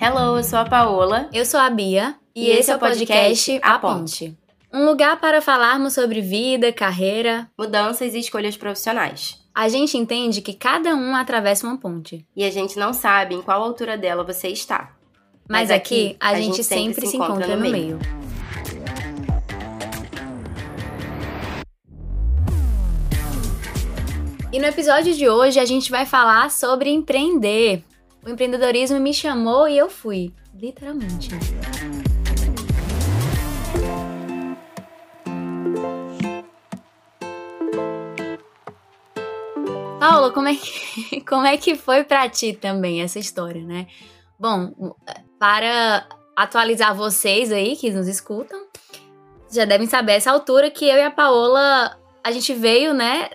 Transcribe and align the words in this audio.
Hello, 0.00 0.36
eu 0.36 0.44
sou 0.44 0.60
a 0.60 0.64
Paola. 0.64 1.28
Eu 1.32 1.44
sou 1.44 1.58
a 1.58 1.68
Bia. 1.68 2.14
E, 2.32 2.46
e 2.46 2.50
esse 2.50 2.70
é 2.70 2.76
o 2.76 2.78
podcast 2.78 3.58
A 3.60 3.80
Ponte. 3.80 4.32
Um 4.72 4.84
lugar 4.84 5.20
para 5.20 5.42
falarmos 5.42 5.94
sobre 5.94 6.20
vida, 6.20 6.72
carreira, 6.72 7.50
mudanças 7.58 8.14
e 8.14 8.20
escolhas 8.20 8.56
profissionais. 8.56 9.42
A 9.52 9.68
gente 9.68 9.98
entende 9.98 10.40
que 10.40 10.52
cada 10.54 10.94
um 10.94 11.16
atravessa 11.16 11.66
uma 11.66 11.76
ponte. 11.76 12.24
E 12.36 12.44
a 12.44 12.50
gente 12.50 12.78
não 12.78 12.92
sabe 12.92 13.34
em 13.34 13.42
qual 13.42 13.60
altura 13.60 13.98
dela 13.98 14.22
você 14.22 14.46
está. 14.46 14.92
Mas, 15.48 15.68
Mas 15.68 15.70
aqui, 15.72 16.16
a, 16.20 16.28
a 16.28 16.34
gente, 16.34 16.58
gente, 16.58 16.64
sempre 16.64 17.04
se 17.04 17.16
encontra, 17.16 17.34
encontra 17.34 17.56
no, 17.56 17.64
no 17.64 17.68
meio. 17.68 17.98
meio. 17.98 17.98
E 24.52 24.60
no 24.60 24.66
episódio 24.66 25.12
de 25.12 25.28
hoje 25.28 25.58
a 25.58 25.64
gente 25.64 25.90
vai 25.90 26.06
falar 26.06 26.52
sobre 26.52 26.88
empreender. 26.88 27.82
O 28.28 28.30
empreendedorismo 28.30 29.00
me 29.00 29.14
chamou 29.14 29.66
e 29.66 29.78
eu 29.78 29.88
fui, 29.88 30.34
literalmente. 30.54 31.30
Paulo, 39.98 40.30
como 40.34 40.48
é 40.48 40.54
que, 40.54 41.20
como 41.24 41.46
é 41.46 41.56
que 41.56 41.74
foi 41.74 42.04
para 42.04 42.28
ti 42.28 42.52
também 42.52 43.00
essa 43.00 43.18
história, 43.18 43.64
né? 43.64 43.86
Bom, 44.38 44.94
para 45.38 46.06
atualizar 46.36 46.94
vocês 46.94 47.50
aí 47.50 47.76
que 47.76 47.90
nos 47.90 48.06
escutam, 48.06 48.66
já 49.50 49.64
devem 49.64 49.86
saber 49.86 50.12
essa 50.12 50.30
altura 50.30 50.70
que 50.70 50.84
eu 50.84 50.98
e 50.98 51.02
a 51.02 51.10
Paola, 51.10 51.98
a 52.22 52.30
gente 52.30 52.52
veio, 52.52 52.92
né, 52.92 53.30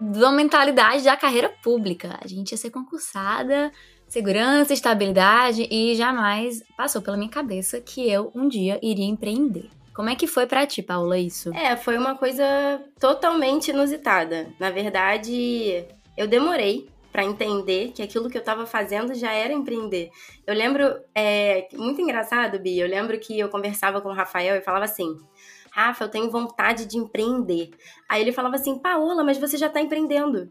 da 0.00 0.32
mentalidade 0.32 1.04
da 1.04 1.18
carreira 1.18 1.50
pública. 1.62 2.18
A 2.24 2.26
gente 2.26 2.52
ia 2.52 2.56
ser 2.56 2.70
concursada, 2.70 3.70
segurança, 4.12 4.74
estabilidade 4.74 5.66
e 5.70 5.94
jamais 5.94 6.62
passou 6.76 7.00
pela 7.00 7.16
minha 7.16 7.30
cabeça 7.30 7.80
que 7.80 8.10
eu 8.10 8.30
um 8.34 8.46
dia 8.46 8.78
iria 8.82 9.06
empreender. 9.06 9.70
Como 9.94 10.10
é 10.10 10.14
que 10.14 10.26
foi 10.26 10.46
para 10.46 10.66
ti, 10.66 10.82
Paula, 10.82 11.18
isso? 11.18 11.50
É, 11.54 11.74
foi 11.78 11.96
uma 11.96 12.14
coisa 12.14 12.44
totalmente 13.00 13.70
inusitada. 13.70 14.48
Na 14.60 14.68
verdade, 14.68 15.86
eu 16.14 16.28
demorei 16.28 16.90
para 17.10 17.24
entender 17.24 17.92
que 17.94 18.02
aquilo 18.02 18.28
que 18.28 18.36
eu 18.36 18.40
estava 18.40 18.66
fazendo 18.66 19.14
já 19.14 19.32
era 19.32 19.52
empreender. 19.52 20.10
Eu 20.46 20.54
lembro, 20.54 20.94
é, 21.14 21.68
muito 21.72 22.00
engraçado, 22.02 22.58
Bia, 22.58 22.84
eu 22.84 22.90
lembro 22.90 23.18
que 23.18 23.38
eu 23.38 23.48
conversava 23.48 24.02
com 24.02 24.10
o 24.10 24.14
Rafael 24.14 24.56
e 24.56 24.62
falava 24.62 24.84
assim: 24.84 25.16
Rafa, 25.72 26.04
eu 26.04 26.08
tenho 26.10 26.30
vontade 26.30 26.84
de 26.84 26.98
empreender. 26.98 27.70
Aí 28.06 28.20
ele 28.20 28.30
falava 28.30 28.56
assim, 28.56 28.78
Paola, 28.78 29.24
mas 29.24 29.38
você 29.38 29.56
já 29.56 29.70
tá 29.70 29.80
empreendendo. 29.80 30.50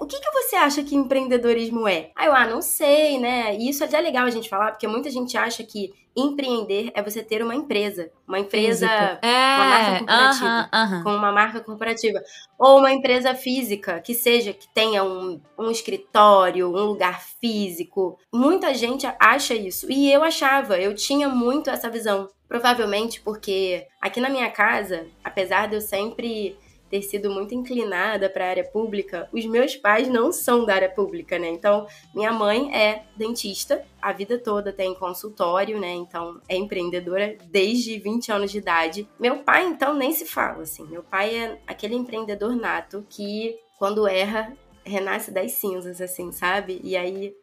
O 0.00 0.06
que, 0.06 0.20
que 0.20 0.30
você 0.30 0.54
acha 0.54 0.84
que 0.84 0.94
empreendedorismo 0.94 1.88
é? 1.88 2.12
Aí 2.14 2.28
eu, 2.28 2.34
ah, 2.34 2.46
não 2.46 2.62
sei, 2.62 3.18
né? 3.18 3.56
E 3.56 3.68
isso 3.68 3.82
é 3.82 3.86
até 3.86 4.00
legal 4.00 4.24
a 4.24 4.30
gente 4.30 4.48
falar, 4.48 4.70
porque 4.70 4.86
muita 4.86 5.10
gente 5.10 5.36
acha 5.36 5.64
que 5.64 5.92
empreender 6.16 6.92
é 6.94 7.02
você 7.02 7.20
ter 7.22 7.42
uma 7.42 7.54
empresa. 7.54 8.10
Uma 8.28 8.38
empresa, 8.38 8.86
é, 8.86 9.56
uma 9.56 9.66
marca 9.66 9.98
corporativa. 9.98 10.46
Uh 10.46 10.48
-huh, 10.48 10.66
uh 10.68 10.92
-huh. 10.92 11.02
Com 11.02 11.10
uma 11.10 11.32
marca 11.32 11.60
corporativa. 11.60 12.22
Ou 12.56 12.78
uma 12.78 12.92
empresa 12.92 13.34
física, 13.34 14.00
que 14.00 14.14
seja, 14.14 14.52
que 14.52 14.72
tenha 14.72 15.02
um, 15.02 15.40
um 15.58 15.70
escritório, 15.70 16.68
um 16.68 16.84
lugar 16.84 17.20
físico. 17.40 18.18
Muita 18.32 18.72
gente 18.72 19.04
acha 19.18 19.54
isso. 19.54 19.90
E 19.90 20.12
eu 20.12 20.22
achava, 20.22 20.78
eu 20.78 20.94
tinha 20.94 21.28
muito 21.28 21.70
essa 21.70 21.90
visão. 21.90 22.28
Provavelmente 22.54 23.20
porque 23.20 23.84
aqui 24.00 24.20
na 24.20 24.28
minha 24.28 24.48
casa, 24.48 25.08
apesar 25.24 25.66
de 25.66 25.74
eu 25.74 25.80
sempre 25.80 26.56
ter 26.88 27.02
sido 27.02 27.28
muito 27.28 27.52
inclinada 27.52 28.30
para 28.30 28.46
a 28.46 28.48
área 28.48 28.62
pública, 28.62 29.28
os 29.32 29.44
meus 29.44 29.74
pais 29.74 30.06
não 30.08 30.30
são 30.30 30.64
da 30.64 30.76
área 30.76 30.88
pública, 30.88 31.36
né? 31.36 31.48
Então, 31.48 31.88
minha 32.14 32.32
mãe 32.32 32.72
é 32.72 33.06
dentista, 33.16 33.84
a 34.00 34.12
vida 34.12 34.38
toda 34.38 34.72
tem 34.72 34.94
consultório, 34.94 35.80
né? 35.80 35.94
Então, 35.94 36.40
é 36.48 36.54
empreendedora 36.54 37.36
desde 37.46 37.98
20 37.98 38.30
anos 38.30 38.52
de 38.52 38.58
idade. 38.58 39.08
Meu 39.18 39.38
pai, 39.38 39.66
então, 39.66 39.92
nem 39.92 40.12
se 40.12 40.24
fala, 40.24 40.62
assim. 40.62 40.86
Meu 40.86 41.02
pai 41.02 41.34
é 41.34 41.58
aquele 41.66 41.96
empreendedor 41.96 42.54
nato 42.54 43.04
que, 43.10 43.58
quando 43.80 44.06
erra, 44.06 44.56
renasce 44.84 45.32
das 45.32 45.50
cinzas, 45.54 46.00
assim, 46.00 46.30
sabe? 46.30 46.80
E 46.84 46.96
aí 46.96 47.34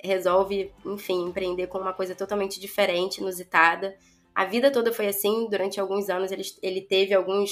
resolve, 0.00 0.72
enfim, 0.86 1.24
empreender 1.24 1.66
com 1.66 1.78
uma 1.78 1.92
coisa 1.92 2.14
totalmente 2.14 2.60
diferente, 2.60 3.18
inusitada. 3.18 3.96
A 4.34 4.44
vida 4.44 4.70
toda 4.70 4.92
foi 4.92 5.08
assim, 5.08 5.48
durante 5.50 5.80
alguns 5.80 6.08
anos 6.08 6.30
ele, 6.30 6.42
ele 6.62 6.80
teve 6.80 7.14
alguns 7.14 7.50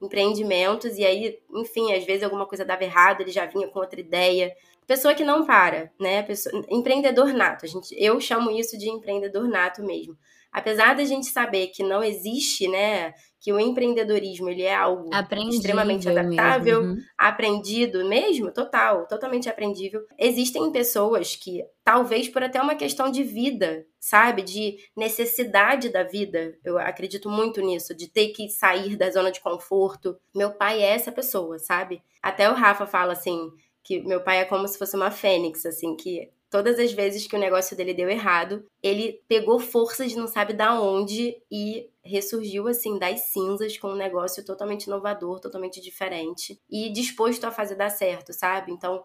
empreendimentos 0.00 0.96
e 0.96 1.04
aí, 1.04 1.38
enfim, 1.54 1.92
às 1.92 2.04
vezes 2.04 2.22
alguma 2.22 2.46
coisa 2.46 2.64
dava 2.64 2.84
errado, 2.84 3.20
ele 3.20 3.30
já 3.30 3.46
vinha 3.46 3.68
com 3.68 3.78
outra 3.80 4.00
ideia. 4.00 4.54
Pessoa 4.86 5.14
que 5.14 5.24
não 5.24 5.44
para, 5.44 5.92
né? 6.00 6.22
Pessoa, 6.22 6.64
empreendedor 6.68 7.32
nato. 7.32 7.64
A 7.64 7.68
gente, 7.68 7.94
eu 7.96 8.20
chamo 8.20 8.50
isso 8.50 8.78
de 8.78 8.88
empreendedor 8.88 9.48
nato 9.48 9.82
mesmo. 9.82 10.16
Apesar 10.52 10.94
da 10.96 11.04
gente 11.04 11.26
saber 11.26 11.68
que 11.68 11.82
não 11.82 12.02
existe, 12.02 12.66
né, 12.66 13.14
que 13.40 13.52
o 13.52 13.58
empreendedorismo 13.58 14.50
ele 14.50 14.62
é 14.62 14.74
algo 14.74 15.08
aprendível 15.14 15.56
extremamente 15.56 16.08
adaptável, 16.08 16.82
mesmo. 16.82 16.94
Uhum. 16.94 17.04
aprendido 17.16 18.06
mesmo, 18.06 18.52
total, 18.52 19.06
totalmente 19.06 19.48
aprendível. 19.48 20.02
Existem 20.18 20.70
pessoas 20.70 21.34
que, 21.34 21.64
talvez 21.82 22.28
por 22.28 22.42
até 22.42 22.60
uma 22.60 22.74
questão 22.74 23.10
de 23.10 23.24
vida, 23.24 23.86
sabe, 23.98 24.42
de 24.42 24.76
necessidade 24.94 25.88
da 25.88 26.02
vida, 26.02 26.54
eu 26.62 26.78
acredito 26.78 27.30
muito 27.30 27.62
nisso, 27.62 27.94
de 27.94 28.08
ter 28.08 28.28
que 28.28 28.48
sair 28.50 28.94
da 28.94 29.10
zona 29.10 29.32
de 29.32 29.40
conforto. 29.40 30.18
Meu 30.34 30.52
pai 30.52 30.82
é 30.82 30.90
essa 30.90 31.10
pessoa, 31.10 31.58
sabe? 31.58 32.02
Até 32.22 32.50
o 32.50 32.54
Rafa 32.54 32.86
fala 32.86 33.14
assim 33.14 33.50
que 33.82 34.00
meu 34.00 34.22
pai 34.22 34.40
é 34.40 34.44
como 34.44 34.68
se 34.68 34.78
fosse 34.78 34.94
uma 34.94 35.10
fênix, 35.10 35.64
assim, 35.64 35.96
que 35.96 36.30
todas 36.50 36.78
as 36.80 36.92
vezes 36.92 37.26
que 37.26 37.36
o 37.36 37.38
negócio 37.38 37.76
dele 37.76 37.94
deu 37.94 38.10
errado, 38.10 38.66
ele 38.82 39.22
pegou 39.28 39.60
forças 39.60 40.10
de 40.10 40.16
não 40.16 40.26
sabe 40.26 40.52
da 40.52 40.78
onde 40.80 41.40
e 41.50 41.88
ressurgiu 42.04 42.66
assim 42.66 42.98
das 42.98 43.20
cinzas 43.32 43.78
com 43.78 43.88
um 43.88 43.96
negócio 43.96 44.44
totalmente 44.44 44.84
inovador, 44.84 45.38
totalmente 45.38 45.80
diferente 45.80 46.60
e 46.68 46.90
disposto 46.90 47.44
a 47.44 47.52
fazer 47.52 47.76
dar 47.76 47.90
certo, 47.90 48.32
sabe? 48.32 48.72
Então, 48.72 49.04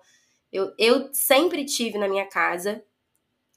eu, 0.51 0.73
eu 0.79 1.09
sempre 1.13 1.63
tive 1.65 1.99
na 1.99 2.07
minha 2.07 2.25
casa 2.25 2.83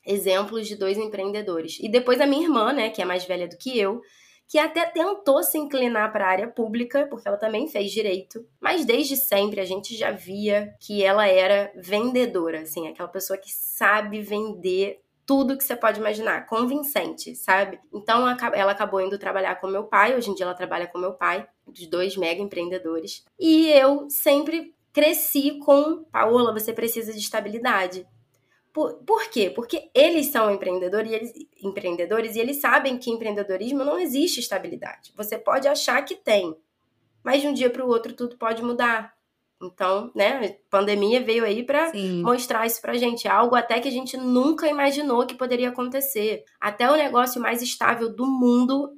exemplos 0.07 0.69
de 0.69 0.77
dois 0.77 0.99
empreendedores. 0.99 1.79
E 1.81 1.89
depois 1.89 2.21
a 2.21 2.27
minha 2.27 2.43
irmã, 2.43 2.73
né, 2.73 2.91
que 2.91 3.01
é 3.01 3.05
mais 3.05 3.25
velha 3.25 3.49
do 3.49 3.57
que 3.57 3.79
eu, 3.79 4.03
que 4.49 4.59
até 4.59 4.87
tentou 4.87 5.43
se 5.43 5.59
inclinar 5.59 6.11
para 6.11 6.25
a 6.25 6.31
área 6.31 6.49
pública, 6.49 7.07
porque 7.11 7.29
ela 7.29 7.37
também 7.37 7.69
fez 7.69 7.93
direito, 7.93 8.47
mas 8.59 8.85
desde 8.85 9.15
sempre 9.15 9.61
a 9.61 9.65
gente 9.65 9.95
já 9.95 10.11
via 10.11 10.75
que 10.81 11.05
ela 11.05 11.29
era 11.29 11.71
vendedora, 11.77 12.63
assim, 12.63 12.89
aquela 12.89 13.09
pessoa 13.09 13.39
que 13.39 13.53
sabe 13.53 14.23
vender 14.23 15.03
tudo 15.27 15.59
que 15.59 15.63
você 15.63 15.77
pode 15.77 16.01
imaginar, 16.01 16.47
convincente, 16.47 17.37
sabe? 17.37 17.79
Então 17.93 18.27
ela 18.55 18.73
acabou 18.73 18.99
indo 19.03 19.19
trabalhar 19.19 19.57
com 19.57 19.67
meu 19.67 19.85
pai, 19.85 20.17
hoje 20.17 20.31
em 20.31 20.35
dia 20.35 20.47
ela 20.47 20.55
trabalha 20.55 20.87
com 20.87 20.99
meu 20.99 21.13
pai, 21.13 21.47
dos 21.67 21.87
dois 21.87 22.17
mega 22.17 22.41
empreendedores. 22.41 23.27
E 23.39 23.69
eu 23.69 24.09
sempre 24.09 24.75
cresci 24.91 25.59
com 25.59 26.03
Paola, 26.05 26.55
você 26.55 26.73
precisa 26.73 27.13
de 27.13 27.19
estabilidade. 27.19 28.07
Por, 28.73 28.95
por 29.05 29.29
quê? 29.31 29.51
Porque 29.51 29.91
eles 29.95 30.27
são 30.27 30.51
empreendedores 30.51 31.11
e, 31.11 31.15
eles, 31.15 31.33
empreendedores 31.63 32.37
e 32.37 32.41
eles 32.41 32.61
sabem 32.61 32.99
que 32.99 33.11
empreendedorismo 33.11 33.85
não 33.85 33.99
existe 33.99 34.41
estabilidade. 34.41 35.13
Você 35.17 35.39
pode 35.39 35.67
achar 35.67 36.03
que 36.05 36.15
tem, 36.15 36.57
mas 37.23 37.43
de 37.43 37.49
um 37.49 37.53
dia 37.53 37.71
para 37.71 37.85
o 37.85 37.89
outro 37.89 38.15
tudo 38.15 38.37
pode 38.37 38.63
mudar. 38.63 39.17
Então, 39.61 40.13
né, 40.15 40.57
pandemia 40.71 41.21
veio 41.21 41.45
aí 41.45 41.65
para 41.65 41.93
mostrar 42.23 42.65
isso 42.65 42.81
pra 42.81 42.97
gente, 42.97 43.27
algo 43.27 43.57
até 43.57 43.81
que 43.81 43.89
a 43.89 43.93
gente 43.93 44.17
nunca 44.17 44.69
imaginou 44.69 45.27
que 45.27 45.35
poderia 45.35 45.71
acontecer. 45.71 46.45
Até 46.61 46.89
o 46.89 46.97
negócio 46.97 47.41
mais 47.41 47.61
estável 47.61 48.09
do 48.09 48.25
mundo 48.25 48.97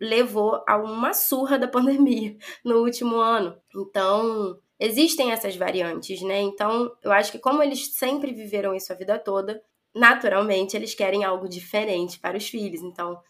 levou 0.00 0.64
a 0.66 0.76
uma 0.78 1.12
surra 1.12 1.58
da 1.58 1.68
pandemia 1.68 2.36
no 2.64 2.78
último 2.78 3.16
ano. 3.16 3.56
Então, 3.74 4.58
existem 4.82 5.30
essas 5.30 5.54
variantes, 5.54 6.20
né? 6.22 6.40
Então, 6.40 6.90
eu 7.02 7.12
acho 7.12 7.30
que 7.30 7.38
como 7.38 7.62
eles 7.62 7.94
sempre 7.94 8.32
viveram 8.32 8.74
isso 8.74 8.92
a 8.92 8.96
vida 8.96 9.16
toda, 9.16 9.62
naturalmente 9.94 10.76
eles 10.76 10.92
querem 10.92 11.22
algo 11.22 11.48
diferente 11.48 12.18
para 12.18 12.36
os 12.36 12.48
filhos. 12.48 12.82
Então, 12.82 13.20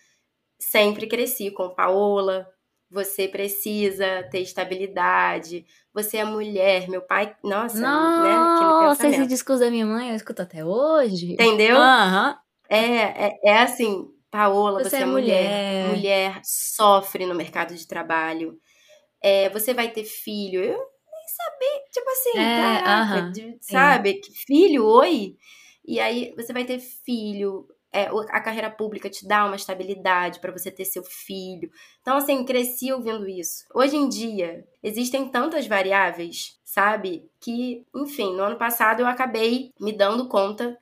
sempre 0.58 1.06
cresci 1.06 1.50
com 1.50 1.74
Paola. 1.74 2.48
Você 2.90 3.28
precisa 3.28 4.22
ter 4.30 4.40
estabilidade. 4.40 5.66
Você 5.92 6.18
é 6.18 6.24
mulher. 6.24 6.88
Meu 6.88 7.02
pai, 7.02 7.36
nossa, 7.44 7.78
nossa 7.78 8.22
né? 8.22 8.34
Nossa, 8.34 9.08
esse 9.08 9.26
discurso 9.26 9.60
da 9.62 9.70
minha 9.70 9.86
mãe 9.86 10.08
eu 10.08 10.16
escuto 10.16 10.40
até 10.40 10.64
hoje. 10.64 11.34
Entendeu? 11.34 11.76
Uhum. 11.76 12.34
É, 12.68 13.26
é, 13.26 13.40
é 13.44 13.58
assim, 13.58 14.08
Paola, 14.30 14.82
você, 14.82 14.90
você 14.90 14.96
é 14.96 15.04
mulher. 15.04 15.86
mulher. 15.86 15.96
Mulher 15.96 16.40
sofre 16.42 17.26
no 17.26 17.34
mercado 17.34 17.74
de 17.74 17.86
trabalho. 17.86 18.58
É, 19.22 19.50
você 19.50 19.74
vai 19.74 19.90
ter 19.90 20.04
filho. 20.04 20.62
Eu 20.62 20.91
saber, 21.36 21.84
tipo 21.90 22.10
assim, 22.10 22.38
é, 22.38 22.82
caraca, 22.82 23.14
uh 23.14 23.28
-huh, 23.28 23.32
de, 23.32 23.58
sabe? 23.60 24.20
Filho, 24.46 24.86
oi? 24.86 25.36
E 25.84 25.98
aí 25.98 26.32
você 26.36 26.52
vai 26.52 26.64
ter 26.64 26.78
filho, 26.78 27.66
é, 27.92 28.08
a 28.30 28.40
carreira 28.40 28.70
pública 28.70 29.10
te 29.10 29.26
dá 29.26 29.44
uma 29.44 29.56
estabilidade 29.56 30.40
para 30.40 30.50
você 30.50 30.70
ter 30.70 30.84
seu 30.84 31.02
filho. 31.04 31.70
Então, 32.00 32.16
assim, 32.16 32.44
cresci 32.44 32.90
ouvindo 32.90 33.28
isso. 33.28 33.64
Hoje 33.74 33.96
em 33.96 34.08
dia, 34.08 34.64
existem 34.82 35.28
tantas 35.28 35.66
variáveis, 35.66 36.58
sabe? 36.64 37.28
Que, 37.40 37.84
enfim, 37.94 38.34
no 38.34 38.42
ano 38.42 38.56
passado 38.56 39.00
eu 39.00 39.06
acabei 39.06 39.70
me 39.78 39.92
dando 39.92 40.26
conta 40.26 40.76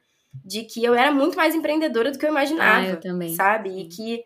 de 0.45 0.63
que 0.63 0.85
eu 0.85 0.95
era 0.95 1.11
muito 1.11 1.37
mais 1.37 1.55
empreendedora 1.55 2.13
do 2.13 2.19
que 2.19 2.25
eu 2.25 2.31
imaginava. 2.31 2.87
Ah, 2.87 2.89
eu 2.91 3.01
também. 3.01 3.35
Sabe? 3.35 3.71
E 3.81 3.89
que. 3.89 4.23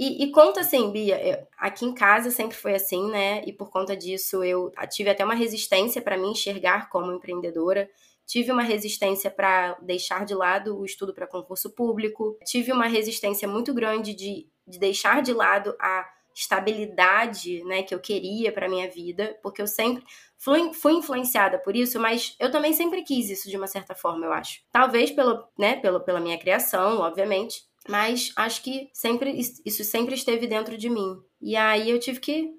E, 0.00 0.24
e 0.24 0.30
conta 0.32 0.60
assim, 0.60 0.90
Bia, 0.90 1.22
eu, 1.22 1.46
aqui 1.58 1.84
em 1.84 1.92
casa 1.92 2.30
sempre 2.30 2.56
foi 2.56 2.74
assim, 2.74 3.10
né? 3.10 3.42
E 3.44 3.52
por 3.52 3.68
conta 3.68 3.94
disso 3.94 4.42
eu 4.42 4.72
tive 4.88 5.10
até 5.10 5.22
uma 5.22 5.34
resistência 5.34 6.00
para 6.00 6.16
me 6.16 6.26
enxergar 6.26 6.88
como 6.88 7.12
empreendedora. 7.12 7.86
Tive 8.26 8.50
uma 8.50 8.62
resistência 8.62 9.30
para 9.30 9.76
deixar 9.82 10.24
de 10.24 10.34
lado 10.34 10.78
o 10.78 10.86
estudo 10.86 11.12
para 11.12 11.26
concurso 11.26 11.68
público. 11.68 12.38
Tive 12.46 12.72
uma 12.72 12.86
resistência 12.86 13.46
muito 13.46 13.74
grande 13.74 14.14
de, 14.14 14.48
de 14.66 14.78
deixar 14.78 15.20
de 15.20 15.34
lado 15.34 15.76
a 15.78 16.08
estabilidade, 16.34 17.62
né, 17.64 17.82
que 17.82 17.94
eu 17.94 18.00
queria 18.00 18.50
para 18.50 18.70
minha 18.70 18.88
vida, 18.88 19.38
porque 19.42 19.60
eu 19.60 19.66
sempre 19.66 20.02
fui, 20.38 20.72
fui 20.72 20.92
influenciada 20.94 21.58
por 21.58 21.76
isso, 21.76 22.00
mas 22.00 22.34
eu 22.40 22.50
também 22.50 22.72
sempre 22.72 23.02
quis 23.02 23.28
isso 23.28 23.50
de 23.50 23.56
uma 23.56 23.66
certa 23.66 23.94
forma, 23.94 24.24
eu 24.24 24.32
acho. 24.32 24.62
Talvez 24.72 25.10
pelo, 25.10 25.44
né, 25.58 25.76
pelo, 25.76 26.00
pela 26.00 26.20
minha 26.20 26.38
criação, 26.38 27.00
obviamente, 27.00 27.68
mas 27.90 28.32
acho 28.36 28.62
que 28.62 28.88
sempre 28.94 29.38
isso 29.38 29.84
sempre 29.84 30.14
esteve 30.14 30.46
dentro 30.46 30.78
de 30.78 30.88
mim. 30.88 31.16
E 31.40 31.56
aí 31.56 31.90
eu 31.90 31.98
tive 31.98 32.20
que 32.20 32.50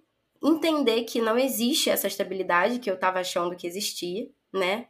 entender 0.43 1.03
que 1.03 1.21
não 1.21 1.37
existe 1.37 1.89
essa 1.89 2.07
estabilidade 2.07 2.79
que 2.79 2.89
eu 2.89 2.95
estava 2.95 3.19
achando 3.19 3.55
que 3.55 3.67
existia, 3.67 4.29
né? 4.53 4.87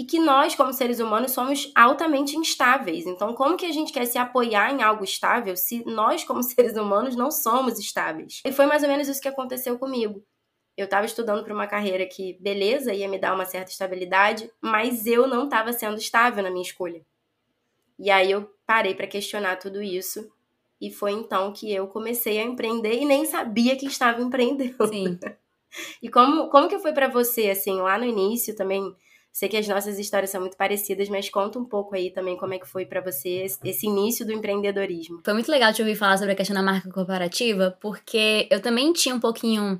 e 0.00 0.04
que 0.06 0.18
nós, 0.18 0.54
como 0.54 0.72
seres 0.72 0.98
humanos, 0.98 1.32
somos 1.32 1.70
altamente 1.74 2.34
instáveis. 2.34 3.06
Então, 3.06 3.34
como 3.34 3.54
que 3.54 3.66
a 3.66 3.70
gente 3.70 3.92
quer 3.92 4.06
se 4.06 4.16
apoiar 4.16 4.72
em 4.72 4.82
algo 4.82 5.04
estável 5.04 5.54
se 5.54 5.84
nós, 5.84 6.24
como 6.24 6.40
seres 6.42 6.74
humanos, 6.74 7.14
não 7.14 7.30
somos 7.30 7.78
estáveis? 7.78 8.40
E 8.46 8.50
foi 8.50 8.64
mais 8.64 8.82
ou 8.82 8.88
menos 8.88 9.08
isso 9.08 9.20
que 9.20 9.28
aconteceu 9.28 9.78
comigo. 9.78 10.24
Eu 10.74 10.86
estava 10.86 11.04
estudando 11.04 11.44
para 11.44 11.52
uma 11.52 11.66
carreira 11.66 12.06
que, 12.06 12.38
beleza, 12.40 12.94
ia 12.94 13.06
me 13.06 13.18
dar 13.18 13.34
uma 13.34 13.44
certa 13.44 13.70
estabilidade, 13.70 14.50
mas 14.62 15.06
eu 15.06 15.26
não 15.26 15.44
estava 15.44 15.70
sendo 15.70 15.98
estável 15.98 16.42
na 16.42 16.50
minha 16.50 16.62
escolha. 16.62 17.04
E 18.00 18.10
aí 18.10 18.30
eu 18.30 18.50
parei 18.66 18.94
para 18.94 19.06
questionar 19.06 19.56
tudo 19.56 19.82
isso. 19.82 20.26
E 20.80 20.90
foi 20.90 21.12
então 21.12 21.52
que 21.52 21.70
eu 21.70 21.86
comecei 21.86 22.38
a 22.38 22.42
empreender 22.42 22.94
e 22.94 23.04
nem 23.04 23.26
sabia 23.26 23.76
que 23.76 23.84
estava 23.84 24.22
empreendendo. 24.22 24.86
Sim. 24.88 25.18
e 26.02 26.08
como, 26.08 26.48
como 26.48 26.66
que 26.66 26.78
foi 26.78 26.94
para 26.94 27.08
você, 27.08 27.50
assim, 27.50 27.74
lá 27.82 27.98
no 27.98 28.06
início 28.06 28.56
também? 28.56 28.82
Sei 29.30 29.48
que 29.48 29.56
as 29.56 29.68
nossas 29.68 29.98
histórias 29.98 30.30
são 30.30 30.40
muito 30.40 30.56
parecidas, 30.56 31.08
mas 31.08 31.28
conta 31.28 31.58
um 31.58 31.64
pouco 31.64 31.94
aí 31.94 32.10
também 32.10 32.36
como 32.36 32.54
é 32.54 32.58
que 32.58 32.66
foi 32.66 32.84
para 32.84 33.00
você 33.00 33.46
esse 33.62 33.86
início 33.86 34.26
do 34.26 34.32
empreendedorismo. 34.32 35.20
Foi 35.24 35.34
muito 35.34 35.50
legal 35.50 35.72
te 35.72 35.82
ouvir 35.82 35.94
falar 35.94 36.16
sobre 36.16 36.32
a 36.32 36.36
questão 36.36 36.56
da 36.56 36.62
marca 36.62 36.90
corporativa, 36.90 37.76
porque 37.80 38.48
eu 38.50 38.60
também 38.60 38.92
tinha 38.92 39.14
um 39.14 39.20
pouquinho 39.20 39.78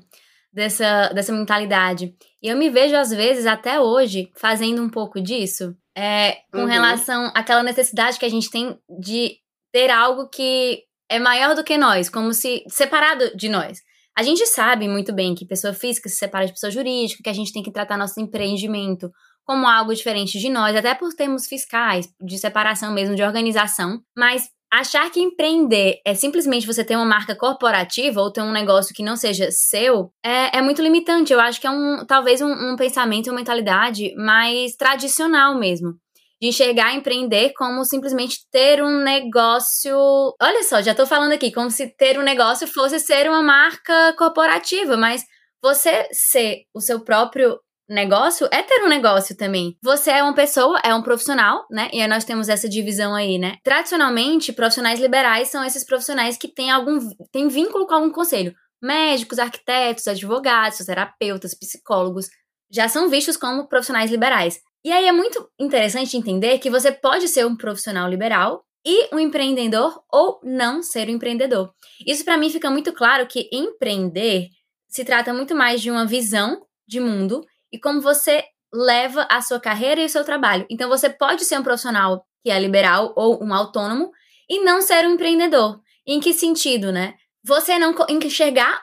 dessa, 0.53 1.09
dessa 1.09 1.33
mentalidade. 1.33 2.15
E 2.41 2.47
eu 2.47 2.55
me 2.55 2.69
vejo, 2.69 2.95
às 2.95 3.09
vezes, 3.09 3.45
até 3.45 3.79
hoje, 3.81 4.31
fazendo 4.35 4.81
um 4.81 4.89
pouco 4.89 5.19
disso, 5.19 5.75
é, 5.97 6.37
com 6.51 6.59
uhum. 6.59 6.65
relação 6.65 7.31
àquela 7.35 7.63
necessidade 7.63 8.17
que 8.17 8.25
a 8.25 8.29
gente 8.29 8.49
tem 8.49 8.77
de 8.99 9.37
ter 9.71 9.89
algo 9.89 10.29
que 10.29 10.83
é 11.09 11.19
maior 11.19 11.55
do 11.55 11.63
que 11.63 11.77
nós, 11.77 12.09
como 12.09 12.33
se 12.33 12.63
separado 12.67 13.35
de 13.35 13.49
nós. 13.49 13.79
A 14.17 14.23
gente 14.23 14.45
sabe 14.45 14.87
muito 14.87 15.13
bem 15.13 15.33
que 15.33 15.45
pessoa 15.45 15.73
física 15.73 16.09
se 16.09 16.15
separa 16.15 16.45
de 16.45 16.53
pessoa 16.53 16.71
jurídica, 16.71 17.23
que 17.23 17.29
a 17.29 17.33
gente 17.33 17.53
tem 17.53 17.63
que 17.63 17.71
tratar 17.71 17.97
nosso 17.97 18.19
empreendimento 18.19 19.09
como 19.45 19.67
algo 19.67 19.93
diferente 19.93 20.39
de 20.39 20.49
nós, 20.49 20.75
até 20.75 20.93
por 20.93 21.13
termos 21.13 21.47
fiscais, 21.47 22.07
de 22.21 22.37
separação 22.37 22.93
mesmo, 22.93 23.15
de 23.15 23.23
organização, 23.23 24.01
mas 24.15 24.49
achar 24.71 25.11
que 25.11 25.19
empreender 25.19 25.99
é 26.05 26.15
simplesmente 26.15 26.65
você 26.65 26.83
ter 26.83 26.95
uma 26.95 27.05
marca 27.05 27.35
corporativa 27.35 28.21
ou 28.21 28.31
ter 28.31 28.41
um 28.41 28.53
negócio 28.53 28.95
que 28.95 29.03
não 29.03 29.17
seja 29.17 29.49
seu 29.51 30.11
é, 30.23 30.57
é 30.57 30.61
muito 30.61 30.81
limitante. 30.81 31.33
Eu 31.33 31.39
acho 31.41 31.59
que 31.59 31.67
é 31.67 31.71
um 31.71 32.05
talvez 32.05 32.41
um, 32.41 32.51
um 32.51 32.75
pensamento, 32.77 33.27
uma 33.27 33.35
mentalidade 33.35 34.15
mais 34.15 34.75
tradicional 34.75 35.57
mesmo. 35.59 35.95
De 36.41 36.47
enxergar 36.47 36.95
empreender 36.95 37.53
como 37.55 37.85
simplesmente 37.85 38.39
ter 38.49 38.81
um 38.81 39.03
negócio. 39.03 39.95
Olha 40.41 40.63
só, 40.63 40.81
já 40.81 40.95
tô 40.95 41.05
falando 41.05 41.33
aqui, 41.33 41.51
como 41.51 41.69
se 41.69 41.95
ter 41.95 42.17
um 42.17 42.23
negócio 42.23 42.65
fosse 42.65 42.99
ser 42.99 43.29
uma 43.29 43.43
marca 43.43 44.13
corporativa, 44.17 44.97
mas 44.97 45.23
você 45.61 46.07
ser 46.11 46.63
o 46.73 46.81
seu 46.81 47.01
próprio 47.01 47.59
negócio 47.93 48.47
é 48.51 48.63
ter 48.63 48.83
um 48.83 48.87
negócio 48.87 49.35
também. 49.35 49.77
Você 49.83 50.11
é 50.11 50.23
uma 50.23 50.33
pessoa, 50.33 50.79
é 50.83 50.95
um 50.95 51.01
profissional, 51.01 51.65
né? 51.69 51.89
E 51.91 52.01
aí 52.01 52.07
nós 52.07 52.23
temos 52.23 52.49
essa 52.49 52.69
divisão 52.69 53.13
aí, 53.13 53.37
né? 53.37 53.57
Tradicionalmente, 53.63 54.53
profissionais 54.53 54.99
liberais 54.99 55.49
são 55.49 55.63
esses 55.63 55.83
profissionais 55.83 56.37
que 56.37 56.47
têm 56.47 56.71
algum 56.71 56.99
têm 57.31 57.47
vínculo 57.47 57.85
com 57.85 57.93
algum 57.93 58.09
conselho. 58.09 58.53
Médicos, 58.81 59.37
arquitetos, 59.37 60.07
advogados, 60.07 60.79
terapeutas, 60.79 61.53
psicólogos 61.53 62.29
já 62.71 62.87
são 62.87 63.09
vistos 63.09 63.37
como 63.37 63.67
profissionais 63.67 64.09
liberais. 64.09 64.59
E 64.83 64.91
aí 64.91 65.05
é 65.05 65.11
muito 65.11 65.47
interessante 65.59 66.17
entender 66.17 66.57
que 66.57 66.69
você 66.69 66.91
pode 66.91 67.27
ser 67.27 67.45
um 67.45 67.55
profissional 67.55 68.09
liberal 68.09 68.63
e 68.85 69.13
um 69.13 69.19
empreendedor 69.19 70.01
ou 70.11 70.39
não 70.43 70.81
ser 70.81 71.07
um 71.07 71.11
empreendedor. 71.11 71.71
Isso 72.07 72.25
para 72.25 72.37
mim 72.37 72.49
fica 72.49 72.71
muito 72.71 72.91
claro 72.93 73.27
que 73.27 73.47
empreender 73.51 74.47
se 74.89 75.05
trata 75.05 75.33
muito 75.33 75.53
mais 75.53 75.81
de 75.81 75.91
uma 75.91 76.05
visão 76.05 76.65
de 76.87 76.99
mundo 76.99 77.45
e 77.71 77.79
como 77.79 78.01
você 78.01 78.43
leva 78.73 79.27
a 79.29 79.41
sua 79.41 79.59
carreira 79.59 80.01
e 80.01 80.05
o 80.05 80.09
seu 80.09 80.23
trabalho. 80.23 80.65
Então 80.69 80.89
você 80.89 81.09
pode 81.09 81.43
ser 81.45 81.59
um 81.59 81.63
profissional 81.63 82.25
que 82.43 82.49
é 82.49 82.59
liberal 82.59 83.13
ou 83.15 83.43
um 83.43 83.53
autônomo 83.53 84.11
e 84.49 84.63
não 84.63 84.81
ser 84.81 85.05
um 85.05 85.13
empreendedor. 85.13 85.79
Em 86.07 86.19
que 86.19 86.33
sentido, 86.33 86.91
né? 86.91 87.15
Você 87.43 87.77
não 87.77 87.95
enxergar 88.09 88.81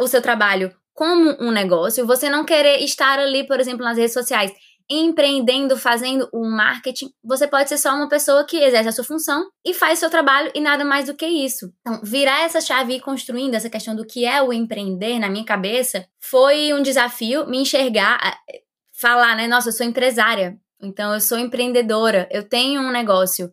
o 0.00 0.06
seu 0.06 0.22
trabalho 0.22 0.74
como 0.94 1.36
um 1.40 1.50
negócio, 1.50 2.06
você 2.06 2.28
não 2.28 2.44
querer 2.44 2.78
estar 2.82 3.18
ali, 3.18 3.46
por 3.46 3.58
exemplo, 3.58 3.84
nas 3.84 3.98
redes 3.98 4.12
sociais, 4.12 4.52
empreendendo, 4.88 5.76
fazendo 5.78 6.28
o 6.32 6.44
marketing, 6.44 7.10
você 7.22 7.46
pode 7.46 7.68
ser 7.68 7.78
só 7.78 7.94
uma 7.94 8.08
pessoa 8.08 8.44
que 8.44 8.58
exerce 8.58 8.88
a 8.88 8.92
sua 8.92 9.04
função 9.04 9.48
e 9.64 9.72
faz 9.72 9.98
seu 9.98 10.10
trabalho 10.10 10.50
e 10.54 10.60
nada 10.60 10.84
mais 10.84 11.06
do 11.06 11.14
que 11.14 11.26
isso. 11.26 11.72
Então, 11.80 12.00
virar 12.02 12.42
essa 12.42 12.60
chave 12.60 12.92
e 12.92 12.96
ir 12.96 13.00
construindo 13.00 13.54
essa 13.54 13.70
questão 13.70 13.96
do 13.96 14.06
que 14.06 14.24
é 14.24 14.42
o 14.42 14.52
empreender 14.52 15.18
na 15.18 15.28
minha 15.28 15.44
cabeça 15.44 16.06
foi 16.20 16.72
um 16.74 16.82
desafio 16.82 17.46
me 17.46 17.58
enxergar, 17.58 18.38
falar, 18.92 19.36
né? 19.36 19.48
Nossa, 19.48 19.70
eu 19.70 19.72
sou 19.72 19.86
empresária, 19.86 20.58
então 20.82 21.14
eu 21.14 21.20
sou 21.20 21.38
empreendedora, 21.38 22.28
eu 22.30 22.46
tenho 22.46 22.82
um 22.82 22.90
negócio. 22.90 23.50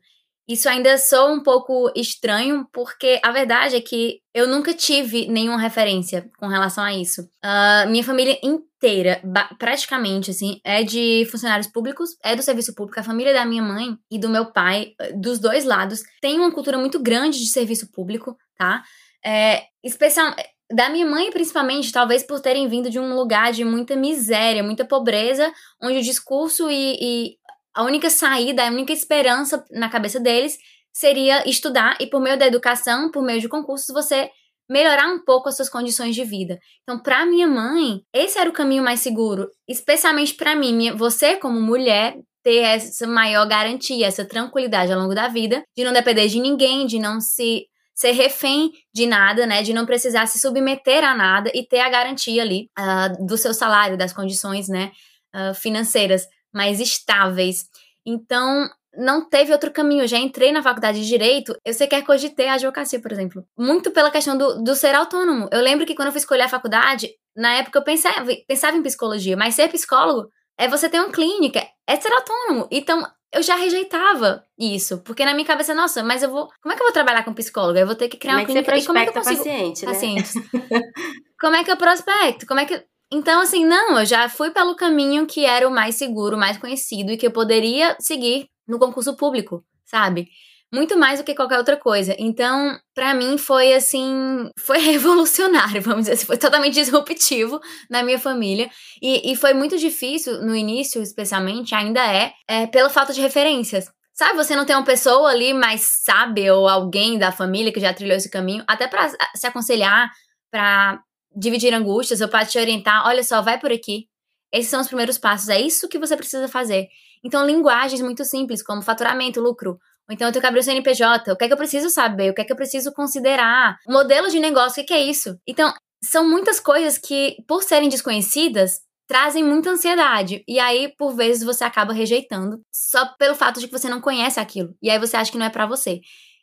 Isso 0.47 0.67
ainda 0.67 0.97
sou 0.97 1.31
um 1.31 1.41
pouco 1.41 1.89
estranho, 1.95 2.67
porque 2.73 3.21
a 3.23 3.31
verdade 3.31 3.75
é 3.75 3.81
que 3.81 4.19
eu 4.33 4.47
nunca 4.47 4.73
tive 4.73 5.27
nenhuma 5.27 5.57
referência 5.57 6.29
com 6.37 6.47
relação 6.47 6.83
a 6.83 6.93
isso. 6.93 7.21
Uh, 7.21 7.89
minha 7.89 8.03
família 8.03 8.37
inteira, 8.81 9.21
praticamente, 9.59 10.31
assim, 10.31 10.59
é 10.65 10.81
de 10.81 11.27
funcionários 11.29 11.67
públicos, 11.67 12.17
é 12.23 12.35
do 12.35 12.41
serviço 12.41 12.73
público. 12.73 12.99
A 12.99 13.03
família 13.03 13.31
da 13.31 13.45
minha 13.45 13.61
mãe 13.61 13.95
e 14.09 14.17
do 14.17 14.27
meu 14.27 14.51
pai, 14.51 14.93
dos 15.15 15.39
dois 15.39 15.63
lados, 15.63 16.01
tem 16.19 16.39
uma 16.39 16.51
cultura 16.51 16.79
muito 16.79 16.99
grande 16.99 17.37
de 17.37 17.47
serviço 17.47 17.91
público, 17.91 18.35
tá? 18.57 18.81
É, 19.23 19.65
especial, 19.83 20.33
da 20.73 20.89
minha 20.89 21.05
mãe, 21.05 21.29
principalmente, 21.29 21.91
talvez 21.91 22.23
por 22.23 22.39
terem 22.39 22.67
vindo 22.67 22.89
de 22.89 22.99
um 22.99 23.13
lugar 23.13 23.53
de 23.53 23.63
muita 23.63 23.95
miséria, 23.95 24.63
muita 24.63 24.83
pobreza, 24.83 25.53
onde 25.81 25.99
o 25.99 26.03
discurso 26.03 26.67
e, 26.71 26.97
e 26.99 27.35
a 27.75 27.83
única 27.83 28.09
saída, 28.09 28.63
a 28.63 28.71
única 28.71 28.91
esperança 28.91 29.63
na 29.69 29.89
cabeça 29.89 30.19
deles 30.19 30.57
seria 30.91 31.47
estudar 31.47 31.97
e 32.01 32.07
por 32.07 32.19
meio 32.19 32.37
da 32.37 32.47
educação, 32.47 33.11
por 33.11 33.23
meio 33.23 33.39
de 33.39 33.47
concursos, 33.47 33.93
você 33.93 34.29
melhorar 34.71 35.07
um 35.07 35.19
pouco 35.23 35.49
as 35.49 35.57
suas 35.57 35.69
condições 35.69 36.15
de 36.15 36.23
vida. 36.23 36.57
Então, 36.83 36.97
para 36.97 37.25
minha 37.25 37.45
mãe, 37.47 38.01
esse 38.13 38.39
era 38.39 38.49
o 38.49 38.53
caminho 38.53 38.81
mais 38.81 39.01
seguro, 39.01 39.49
especialmente 39.67 40.33
para 40.33 40.55
mim, 40.55 40.73
minha, 40.73 40.95
você 40.95 41.35
como 41.35 41.59
mulher 41.59 42.15
ter 42.41 42.59
essa 42.59 43.05
maior 43.05 43.45
garantia, 43.47 44.07
essa 44.07 44.23
tranquilidade 44.23 44.91
ao 44.91 44.99
longo 44.99 45.13
da 45.13 45.27
vida, 45.27 45.61
de 45.77 45.83
não 45.83 45.91
depender 45.91 46.27
de 46.27 46.39
ninguém, 46.39 46.87
de 46.87 46.99
não 46.99 47.19
se 47.19 47.65
ser 47.93 48.11
refém 48.11 48.71
de 48.95 49.05
nada, 49.05 49.45
né, 49.45 49.61
de 49.61 49.73
não 49.73 49.85
precisar 49.85 50.25
se 50.25 50.39
submeter 50.39 51.03
a 51.03 51.13
nada 51.13 51.51
e 51.53 51.67
ter 51.67 51.81
a 51.81 51.89
garantia 51.89 52.41
ali 52.41 52.69
uh, 52.79 53.27
do 53.27 53.37
seu 53.37 53.53
salário, 53.53 53.97
das 53.97 54.13
condições, 54.13 54.69
né, 54.69 54.91
uh, 55.35 55.53
financeiras 55.53 56.25
mais 56.53 56.79
estáveis. 56.79 57.65
Então, 58.05 58.69
não 58.95 59.27
teve 59.27 59.51
outro 59.51 59.71
caminho. 59.71 60.03
Eu 60.03 60.07
já 60.07 60.17
entrei 60.17 60.51
na 60.51 60.63
faculdade 60.63 61.01
de 61.01 61.07
Direito, 61.07 61.55
eu 61.65 61.73
sequer 61.73 62.03
cogitei 62.03 62.47
a 62.47 62.53
advocacia, 62.53 62.99
por 62.99 63.11
exemplo. 63.11 63.43
Muito 63.57 63.91
pela 63.91 64.11
questão 64.11 64.37
do, 64.37 64.63
do 64.63 64.75
ser 64.75 64.95
autônomo. 64.95 65.47
Eu 65.51 65.61
lembro 65.61 65.85
que 65.85 65.95
quando 65.95 66.07
eu 66.07 66.11
fui 66.11 66.19
escolher 66.19 66.43
a 66.43 66.49
faculdade, 66.49 67.09
na 67.35 67.53
época 67.53 67.79
eu 67.79 67.83
pensava, 67.83 68.31
pensava 68.47 68.77
em 68.77 68.83
psicologia, 68.83 69.37
mas 69.37 69.55
ser 69.55 69.69
psicólogo 69.69 70.29
é 70.57 70.67
você 70.67 70.89
ter 70.89 70.99
uma 70.99 71.11
clínica, 71.11 71.65
é 71.87 71.95
ser 71.95 72.11
autônomo. 72.11 72.67
Então, 72.71 73.03
eu 73.33 73.41
já 73.41 73.55
rejeitava 73.55 74.43
isso, 74.59 74.99
porque 74.99 75.23
na 75.23 75.33
minha 75.33 75.45
cabeça, 75.45 75.73
nossa, 75.73 76.03
mas 76.03 76.21
eu 76.21 76.29
vou. 76.29 76.49
Como 76.61 76.73
é 76.73 76.75
que 76.75 76.81
eu 76.81 76.87
vou 76.87 76.93
trabalhar 76.93 77.23
com 77.23 77.33
psicólogo? 77.33 77.79
Eu 77.79 77.85
vou 77.85 77.95
ter 77.95 78.09
que 78.09 78.17
criar 78.17 78.33
como 78.33 78.41
uma 78.41 78.63
clínica. 78.63 78.77
e 78.77 78.85
como 78.85 78.99
é 78.99 79.03
que 79.03 79.09
eu 79.09 79.13
consigo. 79.13 79.37
Paciente, 79.37 79.85
né? 79.85 79.93
Pacientes. 79.93 80.33
como 81.39 81.55
é 81.55 81.63
que 81.63 81.71
eu 81.71 81.77
prospecto? 81.77 82.45
Como 82.45 82.59
é 82.59 82.65
que. 82.65 82.83
Então, 83.13 83.41
assim, 83.41 83.65
não, 83.65 83.99
eu 83.99 84.05
já 84.05 84.29
fui 84.29 84.51
pelo 84.51 84.75
caminho 84.75 85.25
que 85.25 85.45
era 85.45 85.67
o 85.67 85.71
mais 85.71 85.95
seguro, 85.95 86.35
o 86.35 86.39
mais 86.39 86.57
conhecido 86.57 87.11
e 87.11 87.17
que 87.17 87.27
eu 87.27 87.31
poderia 87.31 87.95
seguir 87.99 88.47
no 88.67 88.79
concurso 88.79 89.15
público, 89.15 89.63
sabe? 89.85 90.27
Muito 90.73 90.97
mais 90.97 91.19
do 91.19 91.25
que 91.25 91.35
qualquer 91.35 91.57
outra 91.57 91.75
coisa. 91.75 92.15
Então, 92.17 92.79
para 92.95 93.13
mim 93.13 93.37
foi 93.37 93.73
assim, 93.73 94.49
foi 94.57 94.77
revolucionário, 94.77 95.81
vamos 95.81 96.01
dizer 96.01 96.13
assim, 96.13 96.25
foi 96.25 96.37
totalmente 96.37 96.75
disruptivo 96.75 97.59
na 97.89 98.03
minha 98.03 98.19
família. 98.19 98.69
E, 99.01 99.31
e 99.31 99.35
foi 99.35 99.53
muito 99.53 99.77
difícil 99.77 100.41
no 100.41 100.55
início, 100.55 101.01
especialmente, 101.01 101.75
ainda 101.75 102.01
é, 102.05 102.33
é 102.47 102.67
pela 102.67 102.89
falta 102.89 103.13
de 103.13 103.19
referências 103.21 103.91
Sabe, 104.13 104.35
você 104.35 104.55
não 104.55 104.65
tem 104.65 104.75
uma 104.75 104.85
pessoa 104.85 105.31
ali 105.31 105.53
mais 105.53 105.81
sábia 106.03 106.53
ou 106.53 106.67
alguém 106.67 107.17
da 107.17 107.31
família 107.31 107.71
que 107.71 107.79
já 107.79 107.93
trilhou 107.93 108.15
esse 108.15 108.29
caminho, 108.29 108.63
até 108.67 108.87
para 108.87 109.09
se 109.35 109.47
aconselhar, 109.47 110.11
para 110.51 111.01
dividir 111.35 111.73
angústias 111.73 112.19
ou 112.21 112.27
para 112.27 112.45
te 112.45 112.59
orientar, 112.59 113.07
olha 113.07 113.23
só, 113.23 113.41
vai 113.41 113.59
por 113.59 113.71
aqui. 113.71 114.07
Esses 114.51 114.69
são 114.69 114.81
os 114.81 114.87
primeiros 114.87 115.17
passos, 115.17 115.49
é 115.49 115.59
isso 115.59 115.87
que 115.87 115.97
você 115.97 116.17
precisa 116.17 116.47
fazer. 116.47 116.87
Então, 117.23 117.45
linguagens 117.45 118.01
muito 118.01 118.23
simples, 118.25 118.63
como 118.63 118.81
faturamento, 118.81 119.41
lucro, 119.41 119.71
ou 119.71 120.13
então 120.13 120.27
eu 120.27 120.31
tenho 120.31 120.41
que 120.41 120.47
abrir 120.47 120.59
o 120.59 120.63
CNPJ, 120.63 121.31
o 121.31 121.37
que 121.37 121.45
é 121.45 121.47
que 121.47 121.53
eu 121.53 121.57
preciso 121.57 121.89
saber, 121.89 122.31
o 122.31 122.33
que 122.33 122.41
é 122.41 122.43
que 122.43 122.51
eu 122.51 122.57
preciso 122.57 122.91
considerar, 122.91 123.77
modelo 123.87 124.29
de 124.29 124.39
negócio, 124.39 124.83
o 124.83 124.85
que 124.85 124.93
é 124.93 125.01
isso? 125.01 125.37
Então, 125.47 125.73
são 126.03 126.27
muitas 126.27 126.59
coisas 126.59 126.97
que, 126.97 127.37
por 127.47 127.63
serem 127.63 127.87
desconhecidas, 127.87 128.79
trazem 129.07 129.43
muita 129.43 129.69
ansiedade. 129.69 130.43
E 130.47 130.59
aí, 130.59 130.93
por 130.97 131.13
vezes, 131.13 131.43
você 131.43 131.63
acaba 131.63 131.93
rejeitando 131.93 132.61
só 132.73 133.05
pelo 133.19 133.35
fato 133.35 133.59
de 133.59 133.67
que 133.67 133.77
você 133.77 133.89
não 133.89 134.01
conhece 134.01 134.39
aquilo. 134.39 134.73
E 134.81 134.89
aí 134.89 134.97
você 134.97 135.17
acha 135.17 135.31
que 135.31 135.37
não 135.37 135.45
é 135.45 135.49
para 135.49 135.65
você. 135.65 135.99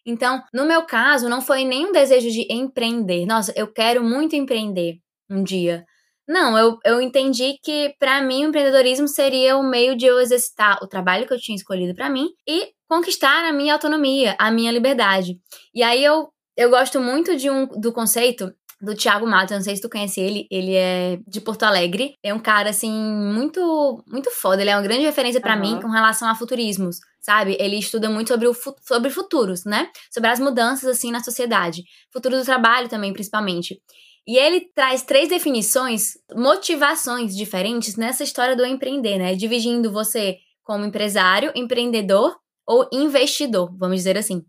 Então, 0.07 0.43
no 0.55 0.65
meu 0.65 0.85
caso, 0.85 1.29
não 1.29 1.41
foi 1.41 1.65
nenhum 1.65 1.93
desejo 1.93 2.31
de 2.31 2.47
empreender. 2.51 3.27
Nossa, 3.27 3.53
eu 3.57 3.73
quero 3.73 4.03
muito 4.03 4.37
empreender 4.37 4.99
um 5.31 5.43
dia. 5.43 5.85
Não, 6.29 6.59
eu, 6.59 6.79
eu 6.85 7.01
entendi 7.01 7.59
que 7.63 7.95
para 7.99 8.21
mim 8.21 8.45
o 8.45 8.49
empreendedorismo 8.49 9.09
seria 9.09 9.57
o 9.57 9.63
meio 9.63 9.97
de 9.97 10.05
eu 10.05 10.21
exercitar 10.21 10.79
o 10.83 10.87
trabalho 10.87 11.27
que 11.27 11.33
eu 11.33 11.41
tinha 11.41 11.57
escolhido 11.57 11.95
para 11.95 12.11
mim 12.11 12.29
e 12.47 12.69
conquistar 12.87 13.49
a 13.49 13.53
minha 13.53 13.73
autonomia, 13.73 14.37
a 14.39 14.51
minha 14.51 14.71
liberdade. 14.71 15.39
E 15.75 15.83
aí 15.83 16.05
eu, 16.05 16.29
eu 16.55 16.69
gosto 16.69 17.01
muito 17.01 17.35
de 17.35 17.49
um, 17.49 17.67
do 17.67 17.93
conceito 17.93 18.53
do 18.81 18.95
Thiago 18.95 19.27
Matos, 19.27 19.57
não 19.57 19.63
sei 19.63 19.75
se 19.75 19.83
tu 19.83 19.89
conhece 19.89 20.21
ele, 20.21 20.47
ele 20.51 20.75
é 20.75 21.19
de 21.27 21.41
Porto 21.41 21.65
Alegre, 21.65 22.15
é 22.23 22.33
um 22.33 22.39
cara 22.39 22.71
assim 22.71 22.93
muito 22.93 24.05
muito 24.07 24.31
foda, 24.31 24.63
ele 24.63 24.71
é 24.71 24.77
uma 24.77 24.83
grande 24.83 25.05
referência 25.05 25.41
para 25.41 25.55
uhum. 25.55 25.61
mim 25.61 25.81
com 25.81 25.89
relação 25.89 26.29
a 26.29 26.35
futurismos, 26.35 26.99
sabe? 27.21 27.57
Ele 27.59 27.77
estuda 27.77 28.09
muito 28.09 28.29
sobre 28.29 28.47
o 28.47 28.55
sobre 28.87 29.11
futuros, 29.11 29.65
né? 29.65 29.91
Sobre 30.13 30.31
as 30.31 30.39
mudanças 30.39 30.89
assim 30.89 31.11
na 31.11 31.23
sociedade, 31.25 31.83
futuro 32.13 32.39
do 32.39 32.45
trabalho 32.45 32.89
também, 32.89 33.13
principalmente. 33.13 33.81
E 34.29 34.37
ele 34.37 34.69
traz 34.75 35.03
três 35.03 35.31
definições, 35.31 36.19
motivações 36.37 37.35
diferentes 37.35 37.97
nessa 37.97 38.23
história 38.23 38.55
do 38.55 38.67
empreender, 38.67 39.17
né? 39.17 39.35
Dividindo 39.35 39.91
você 39.91 40.37
como 40.63 40.85
empresário, 40.85 41.51
empreendedor 41.57 42.37
ou 42.67 42.87
investidor, 42.93 43.75
vamos 43.79 43.97
dizer 43.97 44.19
assim. 44.19 44.43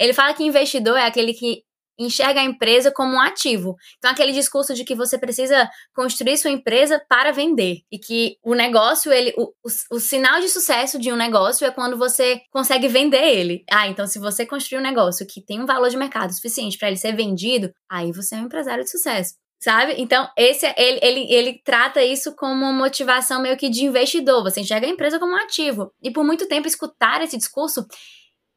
Ele 0.00 0.14
fala 0.14 0.32
que 0.32 0.42
investidor 0.42 0.96
é 0.96 1.04
aquele 1.04 1.34
que 1.34 1.62
enxerga 1.98 2.40
a 2.40 2.44
empresa 2.44 2.90
como 2.90 3.14
um 3.14 3.20
ativo. 3.20 3.76
Então, 3.98 4.10
aquele 4.10 4.32
discurso 4.32 4.74
de 4.74 4.84
que 4.84 4.94
você 4.94 5.18
precisa 5.18 5.68
construir 5.94 6.36
sua 6.36 6.50
empresa 6.50 7.02
para 7.08 7.32
vender. 7.32 7.78
E 7.90 7.98
que 7.98 8.36
o 8.44 8.54
negócio, 8.54 9.12
ele. 9.12 9.32
O, 9.36 9.52
o, 9.64 9.96
o, 9.96 10.00
sinal 10.00 10.40
de 10.40 10.48
sucesso 10.48 10.98
de 10.98 11.12
um 11.12 11.16
negócio 11.16 11.66
é 11.66 11.70
quando 11.70 11.96
você 11.96 12.40
consegue 12.50 12.88
vender 12.88 13.22
ele. 13.22 13.64
Ah, 13.70 13.88
então 13.88 14.06
se 14.06 14.18
você 14.18 14.46
construir 14.46 14.78
um 14.78 14.82
negócio 14.82 15.26
que 15.26 15.40
tem 15.40 15.60
um 15.60 15.66
valor 15.66 15.88
de 15.88 15.96
mercado 15.96 16.34
suficiente 16.34 16.78
para 16.78 16.88
ele 16.88 16.96
ser 16.96 17.14
vendido, 17.14 17.72
aí 17.90 18.12
você 18.12 18.34
é 18.34 18.38
um 18.38 18.46
empresário 18.46 18.84
de 18.84 18.90
sucesso. 18.90 19.34
Sabe? 19.58 19.94
Então, 19.96 20.28
esse 20.36 20.66
ele, 20.76 21.00
ele, 21.02 21.32
ele 21.32 21.60
trata 21.64 22.02
isso 22.02 22.36
como 22.36 22.52
uma 22.52 22.72
motivação 22.72 23.40
meio 23.40 23.56
que 23.56 23.70
de 23.70 23.84
investidor. 23.84 24.42
Você 24.42 24.60
enxerga 24.60 24.86
a 24.86 24.90
empresa 24.90 25.18
como 25.18 25.32
um 25.32 25.36
ativo. 25.36 25.90
E 26.02 26.10
por 26.10 26.24
muito 26.24 26.46
tempo, 26.46 26.68
escutar 26.68 27.22
esse 27.22 27.38
discurso 27.38 27.86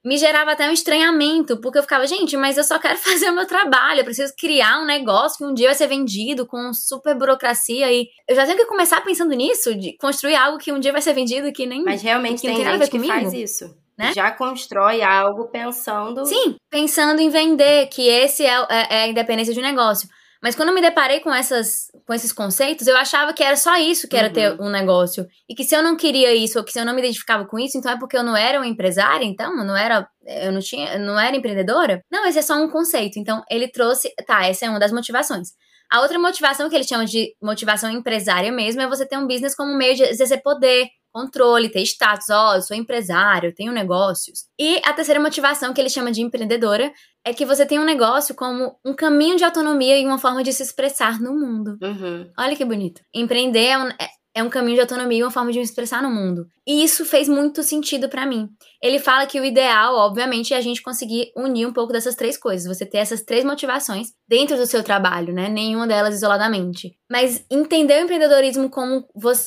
me 0.03 0.18
gerava 0.18 0.51
até 0.51 0.70
um 0.70 0.74
estranhamento, 0.74 1.60
porque 1.60 1.77
eu 1.77 1.84
ficava, 1.84 2.08
gente, 2.08 2.38
mas 2.38 2.58
eu 2.58 2.63
só 2.63 2.79
quero 2.79 2.98
fazer 3.00 3.29
o 3.29 3.36
meu 3.36 3.46
trabalho, 3.46 4.00
eu 4.00 4.06
preciso 4.06 4.34
criar 4.38 4.79
um 4.79 4.86
negócio 4.86 5.38
que 5.38 5.46
um 5.46 5.53
dia 5.53 5.68
vai 5.68 5.75
ser 5.75 5.88
vendido 5.88 6.46
com 6.46 6.74
super 6.74 7.15
burocracia 7.15 7.91
e 7.91 8.08
eu 8.27 8.36
já 8.36 8.46
tenho 8.46 8.58
que 8.58 8.65
começar 8.65 9.01
pensando 9.01 9.34
nisso, 9.34 9.75
de 9.75 9.96
construir 9.98 10.36
algo 10.36 10.58
que 10.58 10.72
um 10.72 10.79
dia 10.79 10.91
vai 10.91 11.01
ser 11.01 11.13
vendido 11.13 11.51
que 11.51 11.65
nem 11.65 11.84
Mas 11.84 12.01
realmente 12.01 12.41
que 12.41 12.48
tem, 12.48 12.56
tem 12.56 12.65
gente 12.65 12.89
que 12.89 13.00
faz 13.00 13.34
isso. 13.34 13.75
Né? 13.98 14.13
Já 14.13 14.32
constrói 14.32 15.01
algo 15.01 15.50
pensando. 15.50 16.25
Sim, 16.25 16.56
pensando 16.70 17.20
em 17.20 17.29
vender, 17.29 17.88
que 17.88 18.08
esse 18.08 18.46
é, 18.46 18.56
é, 18.70 18.88
é 18.89 19.01
a 19.03 19.08
independência 19.08 19.53
de 19.53 19.60
um 19.60 19.63
negócio. 19.63 20.08
Mas 20.41 20.55
quando 20.55 20.69
eu 20.69 20.75
me 20.75 20.81
deparei 20.81 21.19
com, 21.19 21.34
essas, 21.34 21.88
com 22.08 22.13
esses 22.13 22.31
conceitos, 22.31 22.88
eu 22.88 22.96
achava 22.96 23.34
que 23.34 23.43
era 23.43 23.58
só 23.58 23.77
isso 23.77 24.08
que 24.08 24.15
era 24.15 24.27
uhum. 24.27 24.34
ter 24.34 24.62
um 24.62 24.69
negócio. 24.69 25.27
E 25.50 25.53
que 25.53 25.65
se 25.65 25.75
eu 25.75 25.84
não 25.84 25.98
queria 25.98 26.34
isso, 26.34 26.58
ou 26.58 26.63
que 26.63 26.72
se 26.72 26.79
eu 26.79 26.86
não 26.86 26.93
me 26.93 27.01
identificava 27.01 27.46
com 27.46 27.60
isso, 27.60 27.77
então 27.77 27.91
é 27.91 28.00
porque 28.00 28.17
eu 28.17 28.24
não 28.24 28.38
era 28.38 28.58
uma 28.58 28.67
empresária, 28.67 29.25
então? 29.25 29.58
Eu 29.58 29.65
não 29.65 29.75
era. 29.75 30.08
Eu 30.25 30.51
não 30.51 30.60
tinha. 30.62 30.93
Eu 30.93 31.00
não 31.00 31.19
era 31.19 31.36
empreendedora? 31.36 32.01
Não, 32.10 32.25
esse 32.25 32.39
é 32.39 32.41
só 32.41 32.55
um 32.55 32.69
conceito. 32.69 33.19
Então, 33.19 33.43
ele 33.50 33.67
trouxe. 33.67 34.13
Tá, 34.25 34.46
essa 34.46 34.65
é 34.65 34.69
uma 34.69 34.79
das 34.79 34.93
motivações. 34.93 35.50
A 35.91 36.01
outra 36.01 36.19
motivação 36.19 36.69
que 36.69 36.75
ele 36.75 36.84
chama 36.84 37.05
de 37.05 37.36
motivação 37.41 37.89
empresária 37.89 38.51
mesmo 38.51 38.81
é 38.81 38.88
você 38.88 39.05
ter 39.05 39.17
um 39.17 39.27
business 39.27 39.55
como 39.55 39.75
meio 39.75 39.96
de 39.96 40.03
exercer 40.03 40.41
poder, 40.43 40.88
controle, 41.12 41.69
ter 41.69 41.81
status, 41.81 42.29
ó, 42.29 42.51
oh, 42.51 42.55
eu 42.55 42.62
sou 42.62 42.77
empresário, 42.77 43.53
tenho 43.53 43.72
negócios. 43.72 44.46
E 44.60 44.79
a 44.86 44.93
terceira 44.93 45.19
motivação 45.19 45.74
que 45.74 45.81
ele 45.81 45.89
chama 45.89 46.12
de 46.12 46.22
empreendedora 46.22 46.91
é 47.29 47.33
que 47.33 47.45
você 47.45 47.63
tem 47.65 47.79
um 47.79 47.86
negócio 47.86 48.33
como 48.33 48.75
um 48.83 48.93
caminho 48.93 49.38
de 49.38 49.43
autonomia 49.43 49.98
e 49.98 50.05
uma 50.05 50.17
forma 50.17 50.43
de 50.43 50.51
se 50.51 50.63
expressar 50.63 51.21
no 51.21 51.33
mundo. 51.33 51.77
Uhum. 51.81 52.31
Olha 52.38 52.55
que 52.55 52.65
bonito. 52.65 53.01
Empreender 53.13 53.67
é, 53.67 53.77
um, 53.77 53.88
é 53.89 54.09
é 54.39 54.43
um 54.43 54.50
caminho 54.50 54.75
de 54.75 54.81
autonomia 54.81 55.24
uma 55.24 55.31
forma 55.31 55.51
de 55.51 55.60
me 55.60 55.63
expressar 55.63 56.01
no 56.01 56.10
mundo. 56.10 56.48
E 56.65 56.84
isso 56.84 57.05
fez 57.05 57.27
muito 57.27 57.62
sentido 57.63 58.10
para 58.10 58.25
mim. 58.25 58.50
Ele 58.81 59.00
fala 59.00 59.25
que 59.25 59.39
o 59.39 59.43
ideal, 59.43 59.96
obviamente, 59.96 60.53
é 60.53 60.58
a 60.58 60.62
gente 60.62 60.81
conseguir 60.81 61.31
unir 61.36 61.65
um 61.65 61.74
pouco 61.74 61.91
dessas 61.91 62.15
três 62.15 62.38
coisas, 62.38 62.65
você 62.65 62.86
ter 62.86 63.00
essas 63.00 63.22
três 63.22 63.43
motivações 63.43 64.10
dentro 64.27 64.55
do 64.55 64.65
seu 64.65 64.84
trabalho, 64.84 65.34
né? 65.34 65.50
Nenhuma 65.50 65.86
delas 65.86 66.15
isoladamente. 66.15 66.96
Mas 67.12 67.43
entender 67.51 68.00
o 68.00 68.03
empreendedorismo 68.05 68.69
como, 68.69 69.05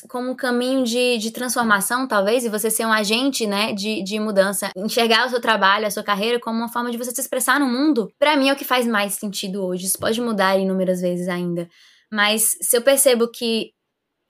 como 0.09 0.31
um 0.31 0.37
caminho 0.37 0.85
de, 0.85 1.17
de 1.19 1.31
transformação, 1.31 2.07
talvez, 2.07 2.45
e 2.45 2.49
você 2.49 2.71
ser 2.71 2.85
um 2.85 2.93
agente, 2.93 3.47
né, 3.47 3.73
de, 3.73 4.03
de 4.03 4.19
mudança, 4.21 4.71
enxergar 4.77 5.27
o 5.27 5.31
seu 5.31 5.41
trabalho, 5.41 5.87
a 5.87 5.91
sua 5.91 6.03
carreira 6.03 6.41
como 6.41 6.59
uma 6.59 6.69
forma 6.69 6.91
de 6.91 6.99
você 6.99 7.11
se 7.13 7.21
expressar 7.21 7.59
no 7.59 7.67
mundo, 7.67 8.11
para 8.19 8.37
mim 8.37 8.49
é 8.49 8.53
o 8.53 8.57
que 8.57 8.65
faz 8.65 8.87
mais 8.87 9.15
sentido 9.15 9.65
hoje. 9.65 9.87
Isso 9.87 9.99
pode 9.99 10.21
mudar 10.21 10.59
inúmeras 10.59 11.01
vezes 11.01 11.29
ainda. 11.29 11.69
Mas 12.13 12.59
se 12.61 12.77
eu 12.77 12.83
percebo 12.83 13.27
que 13.27 13.71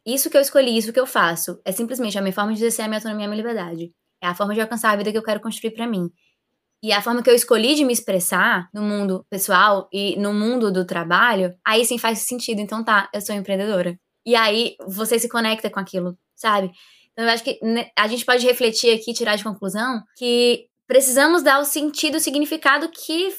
isso 0.07 0.29
que 0.29 0.37
eu 0.37 0.41
escolhi, 0.41 0.77
isso 0.77 0.93
que 0.93 1.01
eu 1.01 1.07
faço, 1.07 1.61
é 1.65 1.73
simplesmente 1.73 2.19
a 2.19 2.23
minha 2.23 2.33
forma 2.33 2.53
de 2.53 2.59
exercer 2.59 2.85
a 2.85 2.89
minha 2.89 2.99
autonomia 2.99 3.25
e 3.25 3.27
a 3.27 3.29
minha 3.29 3.43
liberdade. 3.43 3.93
É 4.23 4.27
a 4.27 4.35
forma 4.35 4.55
de 4.55 4.61
alcançar 4.61 4.91
a 4.91 4.97
vida 4.97 5.11
que 5.11 5.19
eu 5.19 5.23
quero 5.23 5.41
construir 5.41 5.73
para 5.73 5.87
mim. 5.87 6.11
E 6.83 6.93
a 6.93 7.01
forma 7.01 7.23
que 7.23 7.31
eu 7.31 7.35
escolhi 7.35 7.75
de 7.77 7.85
me 7.85 7.93
expressar 7.93 8.69
no 8.75 8.83
mundo 8.83 9.25
pessoal 9.31 9.89
e 9.93 10.17
no 10.17 10.35
mundo 10.35 10.73
do 10.73 10.85
trabalho, 10.85 11.55
aí 11.65 11.85
sim 11.85 11.97
faz 11.97 12.21
sentido. 12.21 12.61
Então 12.61 12.83
tá, 12.83 13.09
eu 13.15 13.21
sou 13.21 13.35
empreendedora. 13.35 13.97
E 14.27 14.35
aí 14.35 14.77
você 14.87 15.19
se 15.19 15.29
conecta 15.29 15.71
com 15.71 15.79
aquilo, 15.79 16.19
sabe? 16.35 16.73
Então 17.13 17.25
eu 17.25 17.31
acho 17.31 17.45
que 17.45 17.61
a 17.97 18.09
gente 18.09 18.25
pode 18.25 18.45
refletir 18.45 18.93
aqui, 18.93 19.13
tirar 19.13 19.37
de 19.37 19.45
conclusão 19.45 20.03
que 20.17 20.67
precisamos 20.87 21.43
dar 21.43 21.61
o 21.61 21.65
sentido, 21.65 22.17
o 22.17 22.21
significado 22.21 22.89
que 22.89 23.33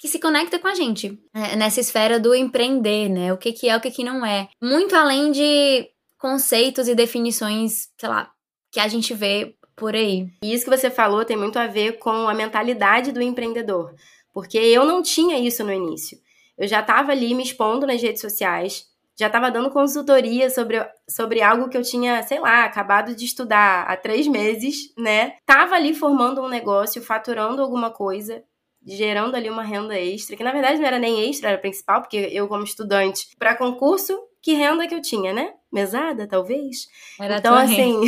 que 0.00 0.06
se 0.06 0.20
conecta 0.20 0.60
com 0.60 0.68
a 0.68 0.74
gente 0.74 1.20
né? 1.34 1.56
nessa 1.56 1.80
esfera 1.80 2.20
do 2.20 2.32
empreender, 2.32 3.08
né? 3.08 3.32
O 3.32 3.36
que, 3.36 3.52
que 3.52 3.68
é, 3.68 3.76
o 3.76 3.80
que, 3.80 3.90
que 3.90 4.04
não 4.04 4.24
é. 4.24 4.48
Muito 4.62 4.94
além 4.94 5.32
de 5.32 5.88
conceitos 6.18 6.88
e 6.88 6.94
definições, 6.94 7.88
sei 7.98 8.08
lá, 8.08 8.30
que 8.70 8.80
a 8.80 8.88
gente 8.88 9.14
vê 9.14 9.54
por 9.76 9.94
aí. 9.94 10.28
E 10.42 10.52
isso 10.52 10.64
que 10.64 10.76
você 10.76 10.90
falou 10.90 11.24
tem 11.24 11.36
muito 11.36 11.58
a 11.58 11.66
ver 11.66 11.98
com 11.98 12.28
a 12.28 12.34
mentalidade 12.34 13.12
do 13.12 13.22
empreendedor, 13.22 13.94
porque 14.34 14.58
eu 14.58 14.84
não 14.84 15.02
tinha 15.02 15.38
isso 15.38 15.64
no 15.64 15.72
início. 15.72 16.18
Eu 16.56 16.66
já 16.66 16.80
estava 16.80 17.12
ali 17.12 17.34
me 17.34 17.44
expondo 17.44 17.86
nas 17.86 18.02
redes 18.02 18.20
sociais, 18.20 18.86
já 19.18 19.26
estava 19.26 19.50
dando 19.50 19.70
consultoria 19.70 20.48
sobre, 20.50 20.84
sobre 21.08 21.40
algo 21.40 21.68
que 21.68 21.76
eu 21.76 21.82
tinha, 21.82 22.22
sei 22.22 22.40
lá, 22.40 22.64
acabado 22.64 23.14
de 23.14 23.24
estudar 23.24 23.82
há 23.82 23.96
três 23.96 24.26
meses, 24.26 24.92
né? 24.96 25.36
Tava 25.44 25.74
ali 25.74 25.94
formando 25.94 26.40
um 26.40 26.48
negócio, 26.48 27.02
faturando 27.02 27.62
alguma 27.62 27.90
coisa, 27.90 28.44
gerando 28.86 29.34
ali 29.34 29.50
uma 29.50 29.64
renda 29.64 29.98
extra, 29.98 30.36
que 30.36 30.44
na 30.44 30.52
verdade 30.52 30.78
não 30.78 30.86
era 30.86 30.98
nem 30.98 31.28
extra, 31.28 31.50
era 31.50 31.58
principal, 31.58 32.00
porque 32.00 32.16
eu, 32.16 32.46
como 32.46 32.62
estudante, 32.62 33.28
para 33.38 33.56
concurso, 33.56 34.16
que 34.40 34.54
renda 34.54 34.86
que 34.86 34.94
eu 34.94 35.02
tinha, 35.02 35.32
né? 35.32 35.54
Mesada, 35.70 36.26
talvez. 36.26 36.88
Era 37.20 37.38
então, 37.38 37.54
assim, 37.54 38.00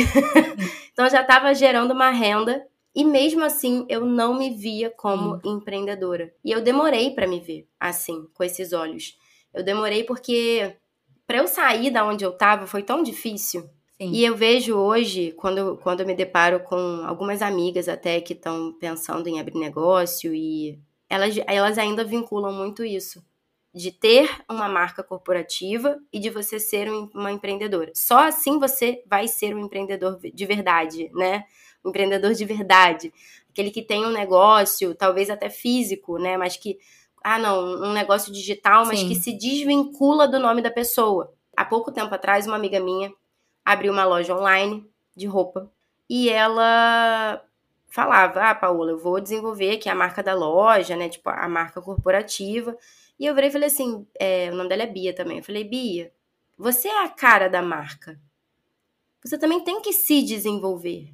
então 0.91 1.09
já 1.09 1.21
estava 1.21 1.53
gerando 1.53 1.91
uma 1.91 2.09
renda 2.09 2.65
e 2.95 3.03
mesmo 3.03 3.43
assim 3.43 3.85
eu 3.87 4.05
não 4.05 4.37
me 4.37 4.49
via 4.49 4.89
como 4.89 5.35
hum. 5.35 5.57
empreendedora. 5.57 6.33
E 6.43 6.51
eu 6.51 6.61
demorei 6.61 7.11
para 7.11 7.27
me 7.27 7.39
ver 7.39 7.67
assim, 7.79 8.27
com 8.33 8.43
esses 8.43 8.73
olhos. 8.73 9.17
Eu 9.53 9.63
demorei 9.63 10.03
porque 10.03 10.75
para 11.27 11.37
eu 11.37 11.47
sair 11.47 11.91
da 11.91 12.05
onde 12.05 12.25
eu 12.25 12.31
estava 12.31 12.65
foi 12.65 12.83
tão 12.83 13.03
difícil. 13.03 13.69
Sim. 13.97 14.11
E 14.11 14.25
eu 14.25 14.35
vejo 14.35 14.75
hoje, 14.75 15.31
quando, 15.33 15.77
quando 15.77 15.99
eu 15.99 16.07
me 16.07 16.15
deparo 16.15 16.61
com 16.61 17.03
algumas 17.05 17.41
amigas 17.41 17.87
até 17.87 18.19
que 18.19 18.33
estão 18.33 18.73
pensando 18.79 19.27
em 19.27 19.39
abrir 19.39 19.59
negócio 19.59 20.33
e 20.33 20.79
elas, 21.07 21.35
elas 21.45 21.77
ainda 21.77 22.03
vinculam 22.03 22.51
muito 22.51 22.83
isso 22.83 23.23
de 23.73 23.91
ter 23.91 24.29
uma 24.49 24.67
marca 24.67 25.01
corporativa 25.01 25.97
e 26.11 26.19
de 26.19 26.29
você 26.29 26.59
ser 26.59 26.89
uma 26.89 27.31
empreendedora. 27.31 27.91
Só 27.95 28.19
assim 28.27 28.59
você 28.59 29.01
vai 29.07 29.27
ser 29.27 29.55
um 29.55 29.59
empreendedor 29.59 30.19
de 30.21 30.45
verdade, 30.45 31.09
né? 31.13 31.45
Um 31.83 31.89
empreendedor 31.89 32.33
de 32.33 32.43
verdade. 32.43 33.13
Aquele 33.49 33.71
que 33.71 33.81
tem 33.81 34.05
um 34.05 34.11
negócio, 34.11 34.93
talvez 34.93 35.29
até 35.29 35.49
físico, 35.49 36.17
né? 36.17 36.37
Mas 36.37 36.57
que, 36.57 36.77
ah, 37.23 37.39
não, 37.39 37.83
um 37.83 37.93
negócio 37.93 38.31
digital, 38.31 38.85
mas 38.85 38.99
Sim. 38.99 39.07
que 39.07 39.15
se 39.15 39.33
desvincula 39.33 40.27
do 40.27 40.39
nome 40.39 40.61
da 40.61 40.71
pessoa. 40.71 41.33
Há 41.55 41.63
pouco 41.63 41.91
tempo 41.91 42.13
atrás, 42.13 42.45
uma 42.45 42.55
amiga 42.57 42.79
minha 42.79 43.11
abriu 43.63 43.93
uma 43.93 44.03
loja 44.03 44.35
online 44.35 44.85
de 45.15 45.27
roupa 45.27 45.71
e 46.09 46.29
ela 46.29 47.41
falava, 47.87 48.41
ah, 48.41 48.55
Paola, 48.55 48.91
eu 48.91 48.97
vou 48.97 49.19
desenvolver 49.19 49.71
aqui 49.71 49.87
a 49.87 49.95
marca 49.95 50.21
da 50.23 50.33
loja, 50.33 50.95
né? 50.95 51.07
Tipo, 51.07 51.29
a 51.29 51.47
marca 51.47 51.81
corporativa. 51.81 52.75
E 53.21 53.27
eu 53.27 53.35
virei 53.35 53.49
e 53.51 53.53
falei 53.53 53.67
assim, 53.67 54.07
é, 54.19 54.49
o 54.49 54.55
nome 54.55 54.67
dela 54.67 54.81
é 54.81 54.87
Bia 54.87 55.13
também. 55.13 55.37
Eu 55.37 55.43
falei, 55.43 55.63
Bia, 55.63 56.11
você 56.57 56.87
é 56.87 57.03
a 57.03 57.07
cara 57.07 57.47
da 57.47 57.61
marca. 57.61 58.19
Você 59.23 59.37
também 59.37 59.63
tem 59.63 59.79
que 59.79 59.93
se 59.93 60.23
desenvolver. 60.23 61.13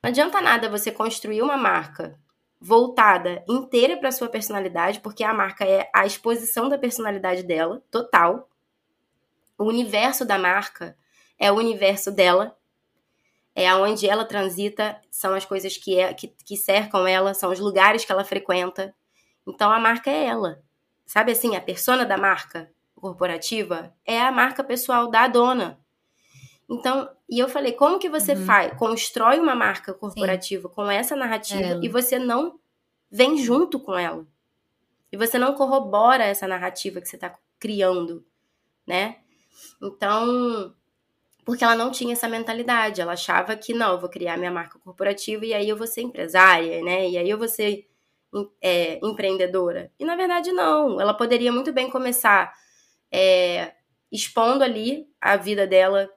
Não 0.00 0.10
adianta 0.10 0.40
nada 0.40 0.70
você 0.70 0.92
construir 0.92 1.42
uma 1.42 1.56
marca 1.56 2.16
voltada 2.60 3.44
inteira 3.48 3.96
para 3.96 4.12
sua 4.12 4.28
personalidade, 4.28 5.00
porque 5.00 5.24
a 5.24 5.34
marca 5.34 5.64
é 5.64 5.90
a 5.92 6.06
exposição 6.06 6.68
da 6.68 6.78
personalidade 6.78 7.42
dela, 7.42 7.82
total. 7.90 8.48
O 9.58 9.64
universo 9.64 10.24
da 10.24 10.38
marca 10.38 10.96
é 11.36 11.50
o 11.50 11.56
universo 11.56 12.12
dela, 12.12 12.56
é 13.52 13.68
aonde 13.68 14.08
ela 14.08 14.24
transita, 14.24 14.96
são 15.10 15.34
as 15.34 15.44
coisas 15.44 15.76
que, 15.76 15.98
é, 15.98 16.14
que, 16.14 16.28
que 16.28 16.56
cercam 16.56 17.04
ela, 17.04 17.34
são 17.34 17.50
os 17.50 17.58
lugares 17.58 18.04
que 18.04 18.12
ela 18.12 18.24
frequenta. 18.24 18.94
Então 19.44 19.72
a 19.72 19.80
marca 19.80 20.08
é 20.08 20.26
ela. 20.26 20.62
Sabe 21.12 21.32
assim, 21.32 21.54
a 21.54 21.60
persona 21.60 22.06
da 22.06 22.16
marca 22.16 22.72
corporativa 22.94 23.94
é 24.02 24.18
a 24.18 24.32
marca 24.32 24.64
pessoal 24.64 25.10
da 25.10 25.28
dona. 25.28 25.78
Então, 26.66 27.06
e 27.28 27.38
eu 27.38 27.50
falei, 27.50 27.72
como 27.72 27.98
que 27.98 28.08
você 28.08 28.32
uhum. 28.32 28.46
faz? 28.46 28.72
Constrói 28.78 29.38
uma 29.38 29.54
marca 29.54 29.92
corporativa 29.92 30.70
Sim. 30.70 30.74
com 30.74 30.90
essa 30.90 31.14
narrativa 31.14 31.74
é. 31.74 31.80
e 31.82 31.88
você 31.90 32.18
não 32.18 32.58
vem 33.10 33.36
junto 33.36 33.78
com 33.78 33.94
ela. 33.94 34.26
E 35.12 35.16
você 35.18 35.38
não 35.38 35.52
corrobora 35.52 36.24
essa 36.24 36.48
narrativa 36.48 36.98
que 36.98 37.06
você 37.06 37.16
está 37.16 37.38
criando, 37.60 38.24
né? 38.86 39.18
Então, 39.82 40.74
porque 41.44 41.62
ela 41.62 41.76
não 41.76 41.90
tinha 41.90 42.14
essa 42.14 42.26
mentalidade. 42.26 43.02
Ela 43.02 43.12
achava 43.12 43.54
que, 43.54 43.74
não, 43.74 43.92
eu 43.92 44.00
vou 44.00 44.08
criar 44.08 44.38
minha 44.38 44.50
marca 44.50 44.78
corporativa 44.78 45.44
e 45.44 45.52
aí 45.52 45.68
eu 45.68 45.76
vou 45.76 45.86
ser 45.86 46.00
empresária, 46.00 46.82
né? 46.82 47.06
E 47.06 47.18
aí 47.18 47.28
eu 47.28 47.36
vou 47.36 47.48
ser 47.48 47.86
é, 48.60 48.98
empreendedora. 49.02 49.90
E 49.98 50.04
na 50.04 50.16
verdade, 50.16 50.52
não. 50.52 51.00
Ela 51.00 51.14
poderia 51.14 51.52
muito 51.52 51.72
bem 51.72 51.90
começar 51.90 52.52
é, 53.10 53.74
expondo 54.10 54.64
ali 54.64 55.06
a 55.20 55.36
vida 55.36 55.66
dela, 55.66 56.08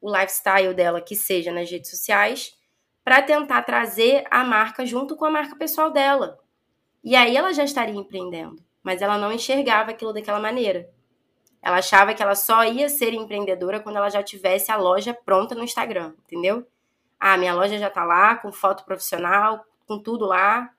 o 0.00 0.10
lifestyle 0.10 0.74
dela, 0.74 1.00
que 1.00 1.16
seja 1.16 1.52
nas 1.52 1.70
redes 1.70 1.90
sociais, 1.90 2.56
para 3.04 3.22
tentar 3.22 3.62
trazer 3.62 4.24
a 4.30 4.44
marca 4.44 4.84
junto 4.84 5.16
com 5.16 5.24
a 5.24 5.30
marca 5.30 5.56
pessoal 5.56 5.90
dela. 5.90 6.38
E 7.02 7.14
aí 7.14 7.36
ela 7.36 7.52
já 7.52 7.64
estaria 7.64 7.94
empreendendo. 7.94 8.64
Mas 8.82 9.02
ela 9.02 9.18
não 9.18 9.32
enxergava 9.32 9.90
aquilo 9.90 10.12
daquela 10.12 10.38
maneira. 10.38 10.88
Ela 11.60 11.78
achava 11.78 12.14
que 12.14 12.22
ela 12.22 12.36
só 12.36 12.64
ia 12.64 12.88
ser 12.88 13.12
empreendedora 13.12 13.80
quando 13.80 13.96
ela 13.96 14.08
já 14.08 14.22
tivesse 14.22 14.70
a 14.70 14.76
loja 14.76 15.12
pronta 15.12 15.54
no 15.54 15.64
Instagram, 15.64 16.14
entendeu? 16.24 16.64
Ah, 17.18 17.36
minha 17.36 17.54
loja 17.54 17.78
já 17.78 17.90
tá 17.90 18.04
lá, 18.04 18.36
com 18.36 18.52
foto 18.52 18.84
profissional, 18.84 19.64
com 19.86 19.98
tudo 19.98 20.24
lá, 20.24 20.70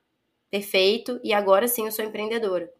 perfeito, 0.50 1.20
e 1.22 1.32
agora 1.32 1.68
sim 1.68 1.86
eu 1.86 1.92
sou 1.92 2.04
empreendedora. 2.04 2.70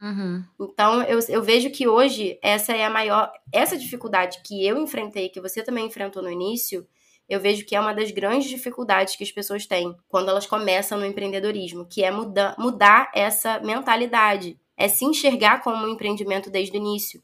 Uhum. 0.00 0.44
Então, 0.60 1.02
eu, 1.04 1.20
eu 1.28 1.42
vejo 1.42 1.70
que 1.70 1.86
hoje 1.86 2.38
essa 2.42 2.72
é 2.72 2.84
a 2.84 2.90
maior. 2.90 3.32
Essa 3.52 3.78
dificuldade 3.78 4.40
que 4.44 4.66
eu 4.66 4.76
enfrentei, 4.76 5.28
que 5.28 5.40
você 5.40 5.62
também 5.62 5.86
enfrentou 5.86 6.22
no 6.22 6.30
início, 6.30 6.86
eu 7.28 7.38
vejo 7.38 7.64
que 7.64 7.76
é 7.76 7.80
uma 7.80 7.94
das 7.94 8.10
grandes 8.10 8.50
dificuldades 8.50 9.14
que 9.14 9.22
as 9.22 9.30
pessoas 9.30 9.64
têm 9.64 9.96
quando 10.08 10.28
elas 10.28 10.44
começam 10.44 10.98
no 10.98 11.06
empreendedorismo, 11.06 11.86
que 11.86 12.02
é 12.02 12.10
muda, 12.10 12.54
mudar 12.58 13.10
essa 13.14 13.60
mentalidade, 13.60 14.58
é 14.76 14.88
se 14.88 15.04
enxergar 15.04 15.62
como 15.62 15.86
um 15.86 15.88
empreendimento 15.88 16.50
desde 16.50 16.76
o 16.76 16.80
início. 16.80 17.22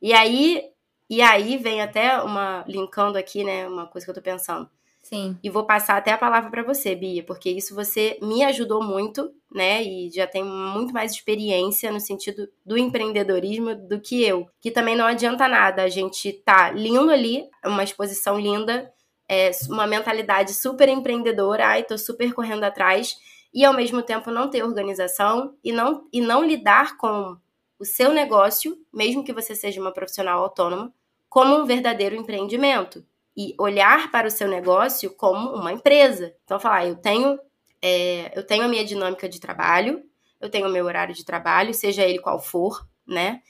E 0.00 0.14
aí, 0.14 0.70
e 1.10 1.20
aí 1.20 1.58
vem 1.58 1.82
até 1.82 2.18
uma 2.22 2.64
linkando 2.66 3.18
aqui, 3.18 3.44
né, 3.44 3.68
uma 3.68 3.86
coisa 3.86 4.06
que 4.06 4.10
eu 4.10 4.14
tô 4.14 4.22
pensando. 4.22 4.70
Sim. 5.08 5.38
E 5.42 5.48
vou 5.48 5.64
passar 5.64 5.96
até 5.96 6.12
a 6.12 6.18
palavra 6.18 6.50
para 6.50 6.62
você, 6.62 6.94
Bia, 6.94 7.22
porque 7.24 7.48
isso 7.48 7.74
você 7.74 8.18
me 8.20 8.44
ajudou 8.44 8.84
muito, 8.84 9.32
né? 9.50 9.82
E 9.82 10.10
já 10.10 10.26
tem 10.26 10.44
muito 10.44 10.92
mais 10.92 11.12
experiência 11.12 11.90
no 11.90 11.98
sentido 11.98 12.46
do 12.64 12.76
empreendedorismo 12.76 13.74
do 13.74 13.98
que 13.98 14.22
eu. 14.22 14.46
Que 14.60 14.70
também 14.70 14.94
não 14.94 15.06
adianta 15.06 15.48
nada 15.48 15.82
a 15.82 15.88
gente 15.88 16.30
tá 16.44 16.70
lindo 16.72 17.10
ali, 17.10 17.48
uma 17.64 17.82
exposição 17.82 18.38
linda, 18.38 18.92
é, 19.26 19.50
uma 19.70 19.86
mentalidade 19.86 20.52
super 20.52 20.90
empreendedora, 20.90 21.68
ai, 21.68 21.84
tô 21.84 21.96
super 21.96 22.34
correndo 22.34 22.64
atrás, 22.64 23.16
e 23.54 23.64
ao 23.64 23.72
mesmo 23.72 24.02
tempo 24.02 24.30
não 24.30 24.50
ter 24.50 24.62
organização 24.62 25.54
e 25.64 25.72
não, 25.72 26.06
e 26.12 26.20
não 26.20 26.44
lidar 26.44 26.98
com 26.98 27.34
o 27.78 27.84
seu 27.84 28.12
negócio, 28.12 28.76
mesmo 28.92 29.24
que 29.24 29.32
você 29.32 29.54
seja 29.54 29.80
uma 29.80 29.92
profissional 29.92 30.42
autônoma, 30.42 30.92
como 31.30 31.56
um 31.56 31.64
verdadeiro 31.64 32.14
empreendimento 32.14 33.02
e 33.38 33.54
olhar 33.56 34.10
para 34.10 34.26
o 34.26 34.30
seu 34.32 34.48
negócio 34.48 35.14
como 35.14 35.54
uma 35.54 35.72
empresa. 35.72 36.34
Então, 36.42 36.58
falar, 36.58 36.88
eu 36.88 36.96
tenho, 36.96 37.38
é, 37.80 38.36
eu 38.36 38.44
tenho 38.44 38.64
a 38.64 38.68
minha 38.68 38.84
dinâmica 38.84 39.28
de 39.28 39.38
trabalho, 39.38 40.02
eu 40.40 40.50
tenho 40.50 40.66
o 40.66 40.70
meu 40.72 40.84
horário 40.84 41.14
de 41.14 41.24
trabalho, 41.24 41.72
seja 41.72 42.02
ele 42.02 42.18
qual 42.18 42.40
for, 42.40 42.84
né? 43.06 43.40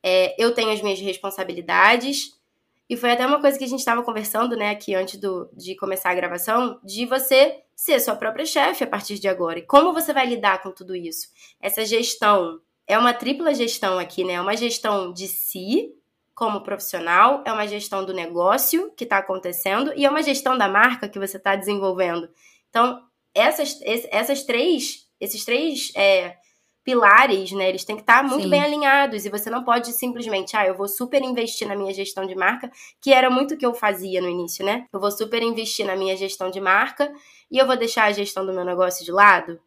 É, 0.00 0.40
eu 0.40 0.54
tenho 0.54 0.70
as 0.70 0.80
minhas 0.80 1.00
responsabilidades. 1.00 2.40
E 2.88 2.96
foi 2.96 3.10
até 3.10 3.26
uma 3.26 3.40
coisa 3.40 3.58
que 3.58 3.64
a 3.64 3.68
gente 3.68 3.80
estava 3.80 4.04
conversando, 4.04 4.56
né, 4.56 4.70
aqui 4.70 4.94
antes 4.94 5.18
do, 5.18 5.50
de 5.54 5.74
começar 5.74 6.10
a 6.10 6.14
gravação, 6.14 6.78
de 6.84 7.04
você 7.04 7.62
ser 7.74 7.98
sua 7.98 8.14
própria 8.14 8.46
chefe 8.46 8.84
a 8.84 8.86
partir 8.86 9.18
de 9.18 9.26
agora. 9.26 9.58
E 9.58 9.66
como 9.66 9.92
você 9.92 10.12
vai 10.12 10.26
lidar 10.26 10.62
com 10.62 10.70
tudo 10.70 10.94
isso? 10.94 11.28
Essa 11.60 11.84
gestão 11.84 12.60
é 12.86 12.96
uma 12.96 13.12
tripla 13.12 13.52
gestão 13.54 13.98
aqui, 13.98 14.22
né? 14.22 14.34
É 14.34 14.40
uma 14.40 14.56
gestão 14.56 15.12
de 15.12 15.26
si, 15.26 15.90
como 16.34 16.62
profissional, 16.62 17.42
é 17.46 17.52
uma 17.52 17.66
gestão 17.66 18.04
do 18.04 18.14
negócio 18.14 18.90
que 18.96 19.04
está 19.04 19.18
acontecendo 19.18 19.92
e 19.96 20.04
é 20.04 20.10
uma 20.10 20.22
gestão 20.22 20.56
da 20.56 20.68
marca 20.68 21.08
que 21.08 21.18
você 21.18 21.36
está 21.36 21.54
desenvolvendo. 21.54 22.28
Então, 22.70 23.02
essas, 23.34 23.78
essas 24.10 24.42
três, 24.44 25.06
esses 25.20 25.44
três 25.44 25.92
é, 25.94 26.36
pilares, 26.84 27.52
né, 27.52 27.68
eles 27.68 27.84
têm 27.84 27.96
que 27.96 28.02
estar 28.02 28.22
tá 28.22 28.22
muito 28.22 28.44
Sim. 28.44 28.50
bem 28.50 28.60
alinhados 28.60 29.24
e 29.24 29.30
você 29.30 29.48
não 29.48 29.62
pode 29.62 29.92
simplesmente, 29.92 30.56
ah, 30.56 30.66
eu 30.66 30.76
vou 30.76 30.88
super 30.88 31.22
investir 31.22 31.66
na 31.68 31.76
minha 31.76 31.92
gestão 31.92 32.26
de 32.26 32.34
marca, 32.34 32.70
que 33.00 33.12
era 33.12 33.30
muito 33.30 33.54
o 33.54 33.56
que 33.56 33.64
eu 33.64 33.74
fazia 33.74 34.20
no 34.20 34.28
início, 34.28 34.64
né? 34.64 34.86
Eu 34.92 34.98
vou 34.98 35.10
super 35.10 35.42
investir 35.42 35.86
na 35.86 35.94
minha 35.94 36.16
gestão 36.16 36.50
de 36.50 36.60
marca 36.60 37.12
e 37.50 37.58
eu 37.58 37.66
vou 37.66 37.76
deixar 37.76 38.04
a 38.04 38.12
gestão 38.12 38.44
do 38.44 38.52
meu 38.52 38.64
negócio 38.64 39.04
de 39.04 39.12
lado. 39.12 39.60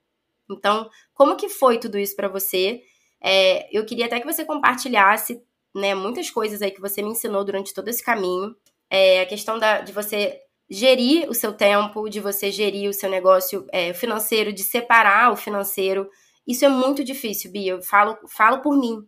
Então, 0.50 0.90
como 1.14 1.36
que 1.36 1.48
foi 1.48 1.80
tudo 1.80 1.98
isso 1.98 2.16
para 2.16 2.28
você? 2.28 2.82
É, 3.22 3.68
eu 3.76 3.86
queria 3.86 4.06
até 4.06 4.20
que 4.20 4.26
você 4.26 4.44
compartilhasse 4.44 5.42
né, 5.76 5.94
muitas 5.94 6.30
coisas 6.30 6.62
aí 6.62 6.72
que 6.72 6.80
você 6.80 7.02
me 7.02 7.10
ensinou 7.10 7.44
durante 7.44 7.74
todo 7.74 7.90
esse 7.90 8.02
caminho. 8.02 8.56
É, 8.90 9.22
a 9.22 9.26
questão 9.26 9.60
da, 9.60 9.82
de 9.82 9.92
você 9.92 10.40
gerir 10.70 11.30
o 11.30 11.34
seu 11.34 11.52
tempo, 11.52 12.10
de 12.10 12.22
você 12.22 12.50
gerir 12.50 12.90
o 12.90 12.94
seu 12.94 13.10
negócio 13.10 13.68
é, 13.72 13.94
financeiro, 13.94 14.54
de 14.54 14.64
separar 14.64 15.32
o 15.34 15.36
financeiro. 15.36 16.10
Isso 16.48 16.64
é 16.64 16.70
muito 16.70 17.04
difícil, 17.04 17.52
Bia. 17.52 17.74
Eu 17.74 17.82
falo, 17.82 18.18
falo 18.28 18.60
por 18.62 18.78
mim. 18.78 19.06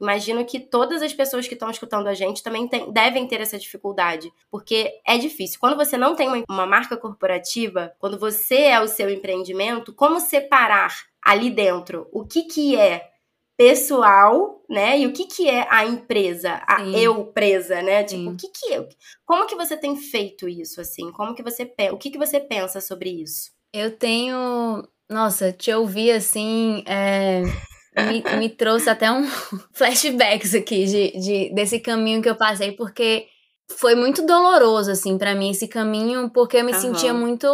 Imagino 0.00 0.44
que 0.44 0.60
todas 0.60 1.02
as 1.02 1.12
pessoas 1.12 1.48
que 1.48 1.54
estão 1.54 1.70
escutando 1.70 2.06
a 2.06 2.14
gente 2.14 2.42
também 2.42 2.68
tem, 2.68 2.90
devem 2.92 3.26
ter 3.26 3.40
essa 3.40 3.58
dificuldade, 3.58 4.30
porque 4.50 4.92
é 5.06 5.16
difícil. 5.16 5.58
Quando 5.58 5.76
você 5.76 5.96
não 5.96 6.14
tem 6.14 6.28
uma, 6.28 6.44
uma 6.48 6.66
marca 6.66 6.96
corporativa, 6.96 7.92
quando 7.98 8.18
você 8.18 8.56
é 8.56 8.80
o 8.80 8.88
seu 8.88 9.08
empreendimento, 9.08 9.94
como 9.94 10.20
separar 10.20 10.94
ali 11.22 11.50
dentro 11.50 12.08
o 12.12 12.26
que, 12.26 12.42
que 12.44 12.76
é 12.76 13.10
pessoal, 13.56 14.62
né? 14.68 14.98
E 14.98 15.06
o 15.06 15.12
que 15.12 15.24
que 15.24 15.48
é 15.48 15.66
a 15.70 15.84
empresa, 15.84 16.62
a 16.66 16.84
Sim. 16.84 16.96
eu 16.96 17.24
presa, 17.26 17.80
né? 17.82 18.04
Tipo, 18.04 18.22
Sim. 18.22 18.28
o 18.28 18.36
que 18.36 18.48
que 18.48 18.72
é? 18.74 18.88
Como 19.24 19.46
que 19.46 19.54
você 19.54 19.76
tem 19.76 19.96
feito 19.96 20.48
isso 20.48 20.80
assim? 20.80 21.10
Como 21.12 21.34
que 21.34 21.42
você 21.42 21.72
o 21.90 21.96
que 21.96 22.10
que 22.10 22.18
você 22.18 22.38
pensa 22.38 22.80
sobre 22.80 23.10
isso? 23.10 23.50
Eu 23.72 23.96
tenho, 23.96 24.86
nossa, 25.08 25.52
te 25.52 25.72
ouvir 25.72 26.12
assim, 26.12 26.82
é... 26.86 27.42
me, 27.96 28.38
me, 28.38 28.48
trouxe 28.50 28.90
até 28.90 29.10
um 29.10 29.26
flashbacks 29.72 30.54
aqui 30.54 30.84
de, 30.84 31.18
de 31.18 31.54
desse 31.54 31.80
caminho 31.80 32.22
que 32.22 32.28
eu 32.28 32.36
passei 32.36 32.72
porque 32.72 33.26
foi 33.70 33.94
muito 33.94 34.24
doloroso 34.24 34.90
assim 34.90 35.18
para 35.18 35.34
mim 35.34 35.50
esse 35.50 35.66
caminho 35.66 36.30
porque 36.30 36.58
eu 36.58 36.64
me 36.64 36.72
uhum. 36.72 36.80
sentia 36.80 37.12
muito 37.12 37.46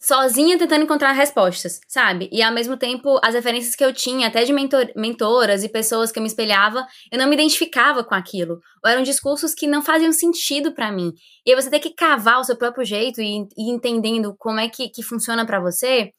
sozinha 0.00 0.56
tentando 0.56 0.84
encontrar 0.84 1.12
respostas, 1.12 1.80
sabe? 1.88 2.28
E 2.32 2.40
ao 2.40 2.52
mesmo 2.52 2.76
tempo, 2.76 3.18
as 3.22 3.34
referências 3.34 3.74
que 3.74 3.84
eu 3.84 3.92
tinha, 3.92 4.28
até 4.28 4.44
de 4.44 4.52
mentor, 4.52 4.86
mentoras 4.94 5.64
e 5.64 5.68
pessoas 5.68 6.12
que 6.12 6.18
eu 6.18 6.22
me 6.22 6.28
espelhava, 6.28 6.86
eu 7.10 7.18
não 7.18 7.28
me 7.28 7.34
identificava 7.34 8.04
com 8.04 8.14
aquilo. 8.14 8.60
Ou 8.84 8.90
eram 8.90 9.02
discursos 9.02 9.54
que 9.54 9.66
não 9.66 9.82
faziam 9.82 10.12
sentido 10.12 10.72
para 10.72 10.92
mim. 10.92 11.12
E 11.44 11.50
aí 11.50 11.60
você 11.60 11.68
ter 11.68 11.80
que 11.80 11.94
cavar 11.94 12.38
o 12.38 12.44
seu 12.44 12.56
próprio 12.56 12.84
jeito 12.84 13.20
e, 13.20 13.46
e 13.56 13.70
entendendo 13.70 14.34
como 14.38 14.60
é 14.60 14.68
que, 14.68 14.88
que 14.88 15.02
funciona 15.02 15.44
para 15.44 15.58
você, 15.58 16.12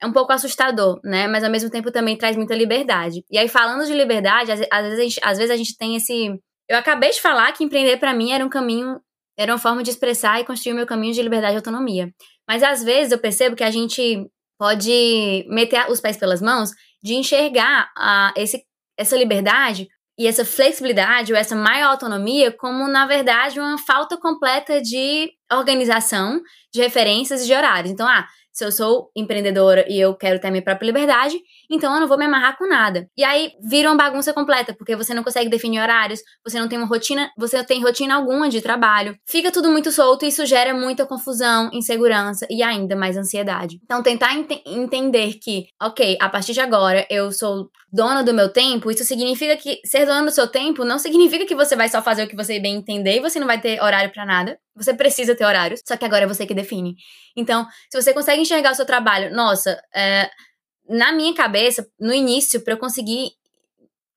é 0.00 0.06
um 0.06 0.12
pouco 0.12 0.32
assustador, 0.32 1.00
né? 1.02 1.26
Mas 1.26 1.42
ao 1.42 1.50
mesmo 1.50 1.70
tempo 1.70 1.90
também 1.90 2.18
traz 2.18 2.36
muita 2.36 2.54
liberdade. 2.54 3.24
E 3.30 3.38
aí, 3.38 3.48
falando 3.48 3.86
de 3.86 3.94
liberdade, 3.94 4.52
às, 4.52 4.60
às 4.70 4.82
vezes, 4.84 4.98
a 4.98 5.02
gente, 5.02 5.20
às 5.22 5.38
vezes 5.38 5.50
a 5.50 5.56
gente 5.56 5.76
tem 5.78 5.96
esse. 5.96 6.38
Eu 6.68 6.76
acabei 6.76 7.10
de 7.10 7.20
falar 7.20 7.52
que 7.52 7.64
empreender 7.64 7.96
para 7.98 8.12
mim 8.12 8.32
era 8.32 8.44
um 8.44 8.48
caminho 8.48 9.00
era 9.36 9.52
uma 9.52 9.58
forma 9.58 9.82
de 9.82 9.90
expressar 9.90 10.40
e 10.40 10.44
construir 10.44 10.72
o 10.72 10.76
meu 10.76 10.86
caminho 10.86 11.14
de 11.14 11.22
liberdade 11.22 11.54
e 11.54 11.56
autonomia. 11.56 12.12
Mas 12.48 12.62
às 12.62 12.82
vezes 12.82 13.12
eu 13.12 13.18
percebo 13.18 13.56
que 13.56 13.64
a 13.64 13.70
gente 13.70 14.26
pode 14.58 15.44
meter 15.48 15.90
os 15.90 16.00
pés 16.00 16.16
pelas 16.16 16.40
mãos 16.40 16.70
de 17.02 17.14
enxergar 17.14 17.90
a, 17.96 18.32
esse, 18.36 18.62
essa 18.96 19.16
liberdade 19.16 19.88
e 20.18 20.26
essa 20.26 20.44
flexibilidade 20.44 21.32
ou 21.32 21.38
essa 21.38 21.56
maior 21.56 21.90
autonomia 21.90 22.52
como, 22.52 22.86
na 22.86 23.06
verdade, 23.06 23.58
uma 23.58 23.78
falta 23.78 24.16
completa 24.16 24.80
de 24.80 25.30
organização 25.52 26.40
de 26.72 26.80
referências 26.80 27.42
e 27.42 27.46
de 27.46 27.54
horários. 27.54 27.90
Então, 27.90 28.06
ah, 28.06 28.26
se 28.52 28.64
eu 28.64 28.70
sou 28.70 29.10
empreendedora 29.16 29.84
e 29.88 29.98
eu 29.98 30.14
quero 30.14 30.38
ter 30.38 30.50
minha 30.50 30.62
própria 30.62 30.86
liberdade, 30.86 31.36
então 31.70 31.94
eu 31.94 32.00
não 32.00 32.08
vou 32.08 32.18
me 32.18 32.26
amarrar 32.26 32.56
com 32.58 32.68
nada. 32.68 33.08
E 33.16 33.24
aí 33.24 33.52
vira 33.62 33.88
uma 33.88 33.96
bagunça 33.96 34.32
completa, 34.32 34.74
porque 34.76 34.94
você 34.94 35.14
não 35.14 35.22
consegue 35.22 35.48
definir 35.48 35.80
horários, 35.80 36.20
você 36.44 36.60
não 36.60 36.68
tem 36.68 36.78
uma 36.78 36.86
rotina, 36.86 37.30
você 37.36 37.56
não 37.56 37.64
tem 37.64 37.82
rotina 37.82 38.14
alguma 38.14 38.48
de 38.48 38.60
trabalho. 38.60 39.16
Fica 39.26 39.50
tudo 39.50 39.70
muito 39.70 39.90
solto 39.90 40.24
e 40.24 40.28
isso 40.28 40.44
gera 40.44 40.74
muita 40.74 41.06
confusão, 41.06 41.70
insegurança 41.72 42.46
e 42.50 42.62
ainda 42.62 42.94
mais 42.94 43.16
ansiedade. 43.16 43.78
Então 43.84 44.02
tentar 44.02 44.34
ent 44.34 44.50
entender 44.66 45.38
que, 45.40 45.66
OK, 45.82 46.18
a 46.20 46.28
partir 46.28 46.52
de 46.52 46.60
agora 46.60 47.06
eu 47.08 47.32
sou 47.32 47.70
dona 47.92 48.22
do 48.24 48.32
meu 48.32 48.48
tempo, 48.48 48.90
isso 48.90 49.04
significa 49.04 49.54
que 49.56 49.80
ser 49.84 50.06
dona 50.06 50.24
do 50.24 50.30
seu 50.30 50.48
tempo 50.48 50.82
não 50.82 50.98
significa 50.98 51.44
que 51.44 51.54
você 51.54 51.76
vai 51.76 51.90
só 51.90 52.00
fazer 52.00 52.24
o 52.24 52.28
que 52.28 52.34
você 52.34 52.58
bem 52.58 52.76
entender 52.76 53.16
e 53.16 53.20
você 53.20 53.38
não 53.38 53.46
vai 53.46 53.60
ter 53.60 53.82
horário 53.82 54.10
para 54.10 54.24
nada. 54.24 54.58
Você 54.74 54.94
precisa 54.94 55.34
ter 55.34 55.44
horários, 55.44 55.82
só 55.86 55.94
que 55.96 56.04
agora 56.04 56.24
é 56.24 56.26
você 56.26 56.46
que 56.46 56.54
define. 56.54 56.96
Então, 57.36 57.66
se 57.90 58.00
você 58.00 58.14
consegue 58.14 58.40
enxergar 58.40 58.72
o 58.72 58.74
seu 58.74 58.86
trabalho, 58.86 59.34
nossa, 59.34 59.78
é, 59.94 60.30
na 60.88 61.12
minha 61.12 61.34
cabeça, 61.34 61.86
no 62.00 62.14
início, 62.14 62.62
para 62.62 62.72
eu 62.74 62.78
conseguir 62.78 63.32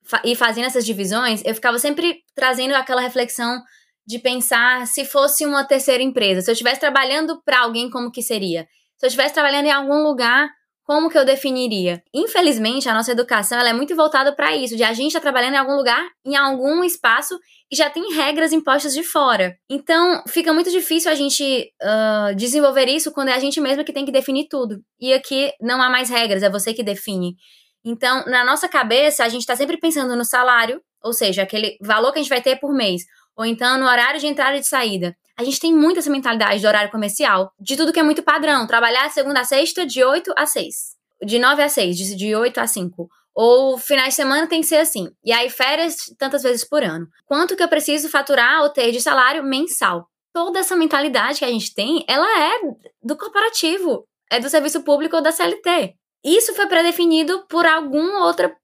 fa 0.06 0.22
ir 0.24 0.36
fazendo 0.36 0.66
essas 0.66 0.86
divisões, 0.86 1.42
eu 1.44 1.54
ficava 1.54 1.78
sempre 1.78 2.22
trazendo 2.34 2.74
aquela 2.76 3.02
reflexão 3.02 3.62
de 4.08 4.20
pensar 4.20 4.88
se 4.88 5.04
fosse 5.04 5.46
uma 5.46 5.66
terceira 5.66 6.02
empresa, 6.02 6.42
se 6.42 6.50
eu 6.50 6.54
estivesse 6.54 6.80
trabalhando 6.80 7.42
para 7.44 7.62
alguém, 7.62 7.90
como 7.90 8.12
que 8.12 8.22
seria? 8.22 8.68
Se 8.98 9.06
eu 9.06 9.08
estivesse 9.08 9.34
trabalhando 9.34 9.66
em 9.66 9.72
algum 9.72 10.02
lugar, 10.04 10.48
como 10.86 11.10
que 11.10 11.18
eu 11.18 11.26
definiria? 11.26 12.02
Infelizmente, 12.14 12.88
a 12.88 12.94
nossa 12.94 13.12
educação 13.12 13.60
ela 13.60 13.70
é 13.70 13.74
muito 13.74 13.96
voltada 13.96 14.34
para 14.36 14.56
isso, 14.56 14.78
de 14.78 14.84
a 14.84 14.94
gente 14.94 15.08
estar 15.08 15.20
tá 15.20 15.24
trabalhando 15.24 15.56
em 15.56 15.58
algum 15.58 15.76
lugar, 15.76 16.08
em 16.24 16.36
algum 16.36 16.84
espaço 16.84 17.40
e 17.72 17.76
já 17.76 17.90
tem 17.90 18.14
regras 18.14 18.54
impostas 18.54 18.94
de 18.94 19.04
fora. 19.04 19.58
Então, 19.68 20.24
fica 20.28 20.54
muito 20.54 20.70
difícil 20.70 21.12
a 21.12 21.16
gente 21.16 21.72
uh, 21.82 22.36
desenvolver 22.36 22.86
isso 22.86 23.12
quando 23.12 23.30
é 23.30 23.34
a 23.34 23.40
gente 23.40 23.60
mesma 23.60 23.84
que 23.84 23.92
tem 23.92 24.06
que 24.06 24.12
definir 24.12 24.48
tudo. 24.48 24.80
E 25.00 25.12
aqui 25.12 25.52
não 25.60 25.82
há 25.82 25.90
mais 25.90 26.08
regras, 26.08 26.44
é 26.44 26.50
você 26.52 26.72
que 26.72 26.84
define. 26.84 27.36
Então, 27.84 28.24
na 28.26 28.46
nossa 28.46 28.70
cabeça, 28.70 29.24
a 29.24 29.30
gente 29.30 29.42
está 29.42 29.56
sempre 29.56 29.78
pensando 29.78 30.16
no 30.16 30.24
salário, 30.24 30.80
ou 31.04 31.14
seja, 31.14 31.42
aquele 31.42 31.78
valor 31.82 32.12
que 32.12 32.20
a 32.20 32.22
gente 32.22 32.30
vai 32.30 32.42
ter 32.42 32.60
por 32.60 32.72
mês, 32.72 33.02
ou 33.36 33.44
então 33.44 33.80
no 33.80 33.88
horário 33.88 34.20
de 34.20 34.28
entrada 34.28 34.58
e 34.58 34.60
de 34.60 34.68
saída. 34.68 35.16
A 35.38 35.44
gente 35.44 35.60
tem 35.60 35.74
muito 35.74 36.00
essa 36.00 36.10
mentalidade 36.10 36.62
do 36.62 36.68
horário 36.68 36.92
comercial, 36.92 37.52
de 37.60 37.76
tudo 37.76 37.92
que 37.92 38.00
é 38.00 38.04
muito 38.04 38.24
padrão. 38.24 38.66
Trabalhar 38.66 39.10
segunda 39.10 39.42
a 39.42 39.44
sexta, 39.44 39.86
de 39.86 40.04
8 40.04 40.34
a 40.38 40.46
6. 40.46 40.96
De 41.26 41.38
9 41.38 41.62
a 41.62 41.70
6, 41.70 41.98
de, 41.98 42.16
de 42.16 42.36
8 42.36 42.58
a 42.60 42.68
5. 42.68 43.10
Ou 43.34 43.78
finais 43.78 44.10
de 44.10 44.16
semana 44.16 44.48
tem 44.48 44.62
que 44.62 44.68
ser 44.68 44.78
assim. 44.78 45.10
E 45.24 45.34
aí, 45.34 45.50
férias 45.50 45.98
tantas 46.18 46.44
vezes 46.44 46.64
por 46.64 46.82
ano. 46.84 47.06
Quanto 47.26 47.56
que 47.56 47.62
eu 47.62 47.68
preciso 47.68 48.08
faturar 48.08 48.62
ou 48.62 48.70
ter 48.70 48.92
de 48.92 49.02
salário 49.02 49.44
mensal? 49.44 50.08
Toda 50.34 50.60
essa 50.60 50.76
mentalidade 50.76 51.40
que 51.40 51.46
a 51.46 51.52
gente 51.52 51.74
tem, 51.74 52.06
ela 52.08 52.28
é 52.54 52.60
do 53.04 53.18
corporativo, 53.18 54.08
é 54.32 54.40
do 54.40 54.50
serviço 54.50 54.84
público 54.84 55.18
ou 55.18 55.22
da 55.22 55.34
CLT. 55.34 55.96
Isso 56.24 56.54
foi 56.56 56.68
pré-definido 56.68 57.46
por 57.48 57.66
algum 57.66 58.22
outra 58.22 58.56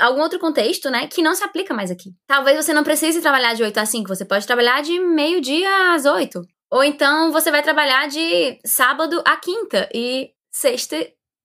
algum 0.00 0.20
outro 0.20 0.38
contexto, 0.38 0.90
né, 0.90 1.06
que 1.06 1.22
não 1.22 1.34
se 1.34 1.44
aplica 1.44 1.74
mais 1.74 1.90
aqui. 1.90 2.10
Talvez 2.26 2.64
você 2.64 2.72
não 2.72 2.84
precise 2.84 3.20
trabalhar 3.20 3.54
de 3.54 3.62
8 3.62 3.78
a 3.78 3.86
5, 3.86 4.08
você 4.08 4.24
pode 4.24 4.46
trabalhar 4.46 4.82
de 4.82 4.98
meio-dia 4.98 5.94
às 5.94 6.04
8. 6.04 6.40
Ou 6.70 6.84
então 6.84 7.32
você 7.32 7.50
vai 7.50 7.62
trabalhar 7.62 8.08
de 8.08 8.58
sábado 8.64 9.22
a 9.24 9.36
quinta 9.36 9.88
e 9.94 10.30
sexta 10.50 10.96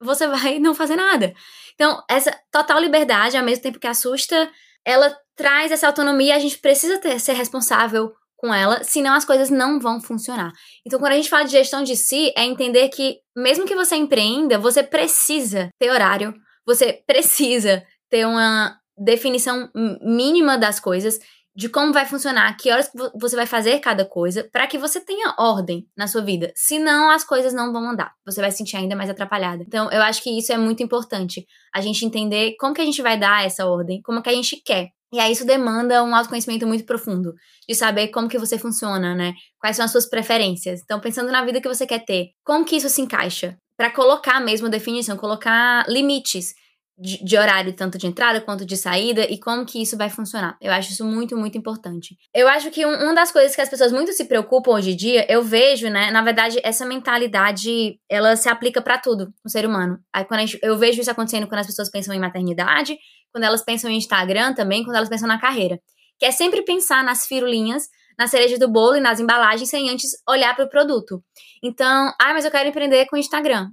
você 0.02 0.28
vai 0.28 0.60
não 0.60 0.76
fazer 0.76 0.96
nada. 0.96 1.34
Então, 1.76 2.04
essa 2.10 2.38
total 2.52 2.80
liberdade, 2.80 3.38
ao 3.38 3.44
mesmo 3.44 3.64
tempo 3.64 3.80
que 3.80 3.88
assusta, 3.88 4.50
ela 4.86 5.16
traz 5.36 5.72
essa 5.72 5.88
autonomia, 5.88 6.36
a 6.36 6.40
gente 6.40 6.60
precisa 6.60 7.00
ter, 7.00 7.20
ser 7.20 7.34
responsável 7.34 8.14
com 8.38 8.54
ela, 8.54 8.84
senão 8.84 9.14
as 9.14 9.24
coisas 9.24 9.50
não 9.50 9.80
vão 9.80 10.02
funcionar. 10.02 10.52
Então, 10.86 11.00
quando 11.00 11.14
a 11.14 11.16
gente 11.16 11.30
fala 11.30 11.46
de 11.46 11.52
gestão 11.52 11.82
de 11.82 11.96
si, 11.96 12.32
é 12.36 12.44
entender 12.44 12.90
que, 12.90 13.18
mesmo 13.36 13.66
que 13.66 13.74
você 13.74 13.96
empreenda, 13.96 14.60
você 14.60 14.84
precisa 14.84 15.70
ter 15.80 15.90
horário, 15.90 16.34
você 16.66 17.02
precisa 17.08 17.84
ter 18.14 18.28
uma 18.28 18.78
definição 18.96 19.72
mínima 20.00 20.56
das 20.56 20.80
coisas, 20.80 21.18
de 21.56 21.68
como 21.68 21.92
vai 21.92 22.06
funcionar, 22.06 22.56
que 22.58 22.72
horas 22.72 22.92
você 23.20 23.36
vai 23.36 23.48
fazer 23.48 23.80
cada 23.80 24.06
coisa, 24.06 24.48
para 24.52 24.68
que 24.68 24.78
você 24.78 25.02
tenha 25.02 25.34
ordem 25.40 25.88
na 25.98 26.06
sua 26.06 26.22
vida. 26.22 26.52
Senão 26.56 27.10
as 27.10 27.24
coisas 27.24 27.54
não 27.56 27.74
vão 27.74 27.90
andar. 27.90 28.12
Você 28.24 28.40
vai 28.40 28.52
se 28.52 28.58
sentir 28.58 28.78
ainda 28.78 28.96
mais 28.96 29.10
atrapalhada. 29.10 29.64
Então, 29.66 29.92
eu 29.92 30.00
acho 30.04 30.22
que 30.22 30.30
isso 30.30 30.54
é 30.54 30.58
muito 30.60 30.84
importante. 30.84 31.44
A 31.74 31.82
gente 31.82 32.06
entender 32.06 32.56
como 32.60 32.76
que 32.76 32.82
a 32.82 32.86
gente 32.86 33.02
vai 33.02 33.18
dar 33.18 33.44
essa 33.44 33.66
ordem, 33.66 34.00
como 34.04 34.22
que 34.22 34.30
a 34.30 34.34
gente 34.34 34.62
quer. 34.64 34.90
E 35.12 35.20
aí 35.20 35.32
isso 35.32 35.46
demanda 35.46 36.04
um 36.04 36.16
autoconhecimento 36.16 36.68
muito 36.68 36.86
profundo, 36.86 37.34
de 37.68 37.74
saber 37.74 38.10
como 38.10 38.30
que 38.30 38.38
você 38.38 38.60
funciona, 38.60 39.16
né? 39.16 39.34
Quais 39.60 39.76
são 39.76 39.86
as 39.86 39.92
suas 39.92 40.08
preferências. 40.08 40.82
Então, 40.84 41.00
pensando 41.00 41.32
na 41.32 41.44
vida 41.44 41.60
que 41.60 41.68
você 41.68 41.88
quer 41.88 42.06
ter, 42.06 42.30
como 42.44 42.64
que 42.64 42.76
isso 42.76 42.90
se 42.90 43.02
encaixa? 43.02 43.58
Para 43.76 43.90
colocar 43.90 44.40
mesmo 44.40 44.70
definição, 44.70 45.18
colocar 45.18 45.84
limites 45.88 46.54
de, 46.98 47.24
de, 47.24 47.38
horário, 47.38 47.74
tanto 47.74 47.98
de 47.98 48.06
entrada 48.06 48.40
quanto 48.40 48.66
de 48.66 48.78
saída, 48.78 49.26
e 49.30 49.40
como 49.40 49.66
que 49.66 49.82
isso 49.82 49.98
vai 49.98 50.10
funcionar. 50.10 50.58
Eu 50.62 50.72
acho 50.72 50.92
isso 50.92 51.04
muito, 51.04 51.36
muito 51.36 51.58
importante. 51.58 52.18
Eu 52.34 52.48
acho 52.48 52.70
que 52.70 52.86
um, 52.86 52.94
uma 53.04 53.16
das 53.16 53.32
coisas 53.32 53.56
que 53.56 53.62
as 53.62 53.70
pessoas 53.70 53.92
muito 53.92 54.14
se 54.14 54.26
preocupam 54.26 54.72
hoje 54.72 54.92
em 54.92 54.96
dia, 54.96 55.26
eu 55.30 55.42
vejo, 55.42 55.90
né, 55.90 56.12
na 56.12 56.22
verdade, 56.22 56.60
essa 56.64 56.86
mentalidade, 56.86 58.00
ela 58.08 58.36
se 58.36 58.48
aplica 58.48 58.82
para 58.82 58.98
tudo 58.98 59.34
no 59.44 59.50
ser 59.50 59.66
humano. 59.66 60.00
Aí 60.14 60.24
quando 60.26 60.42
gente, 60.42 60.60
eu 60.62 60.78
vejo 60.78 61.02
isso 61.02 61.12
acontecendo 61.12 61.48
quando 61.48 61.62
as 61.62 61.68
pessoas 61.68 61.90
pensam 61.90 62.14
em 62.14 62.20
maternidade, 62.20 62.98
quando 63.32 63.44
elas 63.44 63.64
pensam 63.64 63.90
em 63.90 63.98
Instagram 63.98 64.54
também, 64.54 64.84
quando 64.84 64.96
elas 64.96 65.10
pensam 65.10 65.28
na 65.28 65.40
carreira. 65.40 65.80
Que 66.20 66.26
é 66.28 66.32
sempre 66.32 66.62
pensar 66.64 67.04
nas 67.04 67.26
firulinhas, 67.26 67.88
na 68.18 68.28
cereja 68.28 68.60
do 68.60 68.70
bolo 68.70 68.98
e 68.98 69.02
nas 69.02 69.20
embalagens 69.20 69.70
sem 69.70 69.90
antes 69.90 70.12
olhar 70.30 70.56
para 70.56 70.66
o 70.66 70.70
produto. 70.70 71.24
Então, 71.64 72.14
ah, 72.22 72.34
mas 72.34 72.46
eu 72.46 72.52
quero 72.52 72.70
empreender 72.70 73.08
com 73.08 73.18
Instagram 73.18 73.70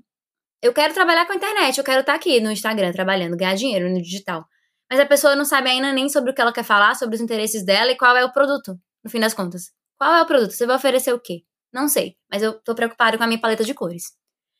eu 0.62 0.72
quero 0.72 0.92
trabalhar 0.92 1.26
com 1.26 1.32
a 1.32 1.36
internet, 1.36 1.78
eu 1.78 1.84
quero 1.84 2.00
estar 2.00 2.12
tá 2.12 2.16
aqui 2.16 2.40
no 2.40 2.50
Instagram 2.50 2.92
trabalhando, 2.92 3.36
ganhar 3.36 3.54
dinheiro 3.54 3.88
no 3.88 4.00
digital. 4.00 4.44
Mas 4.90 5.00
a 5.00 5.06
pessoa 5.06 5.36
não 5.36 5.44
sabe 5.44 5.70
ainda 5.70 5.92
nem 5.92 6.08
sobre 6.08 6.30
o 6.30 6.34
que 6.34 6.40
ela 6.40 6.52
quer 6.52 6.64
falar, 6.64 6.94
sobre 6.96 7.14
os 7.16 7.20
interesses 7.20 7.64
dela 7.64 7.92
e 7.92 7.96
qual 7.96 8.16
é 8.16 8.24
o 8.24 8.32
produto, 8.32 8.76
no 9.04 9.10
fim 9.10 9.20
das 9.20 9.32
contas. 9.32 9.70
Qual 9.96 10.14
é 10.14 10.22
o 10.22 10.26
produto? 10.26 10.52
Você 10.52 10.66
vai 10.66 10.76
oferecer 10.76 11.12
o 11.12 11.20
quê? 11.20 11.42
Não 11.72 11.88
sei, 11.88 12.16
mas 12.30 12.42
eu 12.42 12.54
tô 12.60 12.74
preocupado 12.74 13.16
com 13.16 13.24
a 13.24 13.26
minha 13.26 13.40
paleta 13.40 13.64
de 13.64 13.72
cores. 13.72 14.04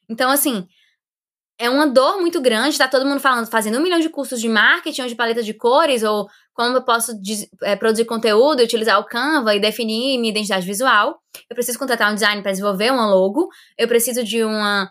Então, 0.08 0.30
assim, 0.30 0.66
é 1.58 1.68
uma 1.68 1.86
dor 1.86 2.20
muito 2.20 2.40
grande, 2.40 2.78
tá 2.78 2.88
todo 2.88 3.04
mundo 3.04 3.20
falando, 3.20 3.46
fazendo 3.46 3.78
um 3.78 3.82
milhão 3.82 4.00
de 4.00 4.08
cursos 4.08 4.40
de 4.40 4.48
marketing 4.48 5.02
ou 5.02 5.08
de 5.08 5.14
paleta 5.14 5.42
de 5.42 5.52
cores, 5.52 6.02
ou 6.02 6.26
como 6.54 6.76
eu 6.76 6.82
posso 6.82 7.12
é, 7.62 7.76
produzir 7.76 8.04
conteúdo, 8.06 8.62
utilizar 8.62 8.98
o 8.98 9.04
Canva 9.04 9.54
e 9.54 9.60
definir 9.60 10.18
minha 10.18 10.30
identidade 10.30 10.64
visual. 10.64 11.20
Eu 11.48 11.54
preciso 11.54 11.78
contratar 11.78 12.10
um 12.10 12.14
design 12.14 12.40
para 12.42 12.52
desenvolver 12.52 12.90
uma 12.90 13.06
logo, 13.06 13.48
eu 13.76 13.86
preciso 13.86 14.24
de 14.24 14.42
uma 14.42 14.90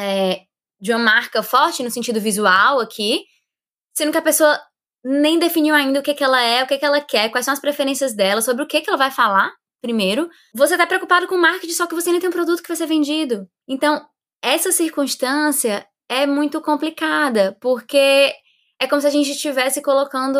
é, 0.00 0.40
de 0.80 0.92
uma 0.92 0.98
marca 0.98 1.42
forte 1.42 1.82
no 1.82 1.90
sentido 1.90 2.20
visual 2.20 2.80
aqui, 2.80 3.24
sendo 3.94 4.12
que 4.12 4.18
a 4.18 4.22
pessoa 4.22 4.58
nem 5.04 5.38
definiu 5.38 5.74
ainda 5.74 6.00
o 6.00 6.02
que, 6.02 6.14
que 6.14 6.24
ela 6.24 6.40
é, 6.42 6.62
o 6.62 6.66
que, 6.66 6.78
que 6.78 6.84
ela 6.84 7.00
quer, 7.00 7.30
quais 7.30 7.44
são 7.44 7.52
as 7.52 7.60
preferências 7.60 8.14
dela, 8.14 8.40
sobre 8.40 8.62
o 8.62 8.66
que, 8.66 8.80
que 8.80 8.88
ela 8.88 8.98
vai 8.98 9.10
falar 9.10 9.52
primeiro. 9.82 10.28
Você 10.54 10.76
tá 10.76 10.86
preocupado 10.86 11.26
com 11.26 11.38
marketing, 11.38 11.72
só 11.72 11.86
que 11.86 11.94
você 11.94 12.10
nem 12.10 12.20
tem 12.20 12.28
um 12.28 12.32
produto 12.32 12.62
que 12.62 12.68
vai 12.68 12.76
ser 12.76 12.86
vendido. 12.86 13.48
Então, 13.66 14.04
essa 14.42 14.72
circunstância 14.72 15.86
é 16.08 16.26
muito 16.26 16.60
complicada, 16.60 17.56
porque 17.60 18.34
é 18.78 18.86
como 18.86 19.00
se 19.00 19.06
a 19.06 19.10
gente 19.10 19.30
estivesse 19.30 19.82
colocando, 19.82 20.38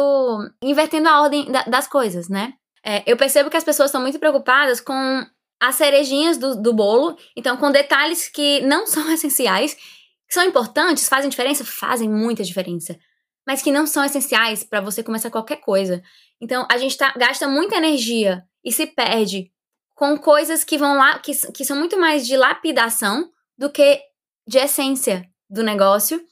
invertendo 0.62 1.08
a 1.08 1.22
ordem 1.22 1.50
da, 1.50 1.62
das 1.62 1.86
coisas, 1.86 2.28
né? 2.28 2.54
É, 2.84 3.02
eu 3.06 3.16
percebo 3.16 3.50
que 3.50 3.56
as 3.56 3.64
pessoas 3.64 3.88
estão 3.88 4.00
muito 4.00 4.18
preocupadas 4.18 4.80
com 4.80 5.24
as 5.60 5.74
cerejinhas 5.74 6.38
do, 6.38 6.60
do 6.60 6.72
bolo, 6.72 7.16
então 7.36 7.56
com 7.56 7.70
detalhes 7.70 8.28
que 8.28 8.60
não 8.62 8.86
são 8.88 9.12
essenciais, 9.12 9.74
que 9.74 10.34
são 10.34 10.44
importantes, 10.44 11.08
fazem 11.08 11.28
diferença, 11.28 11.64
fazem 11.64 12.08
muita 12.08 12.42
diferença, 12.42 12.98
mas 13.46 13.62
que 13.62 13.70
não 13.70 13.86
são 13.86 14.04
essenciais 14.04 14.64
para 14.64 14.80
você 14.80 15.02
começar 15.02 15.30
qualquer 15.30 15.56
coisa. 15.56 16.02
Então 16.40 16.66
a 16.70 16.78
gente 16.78 16.96
tá, 16.96 17.12
gasta 17.16 17.46
muita 17.46 17.76
energia 17.76 18.44
e 18.64 18.72
se 18.72 18.86
perde 18.86 19.50
com 19.94 20.16
coisas 20.16 20.64
que 20.64 20.78
vão 20.78 20.96
lá, 20.96 21.18
que, 21.18 21.32
que 21.52 21.64
são 21.64 21.76
muito 21.76 21.98
mais 21.98 22.26
de 22.26 22.36
lapidação 22.36 23.30
do 23.58 23.70
que 23.70 24.00
de 24.46 24.58
essência 24.58 25.28
do 25.48 25.62
negócio 25.62 26.24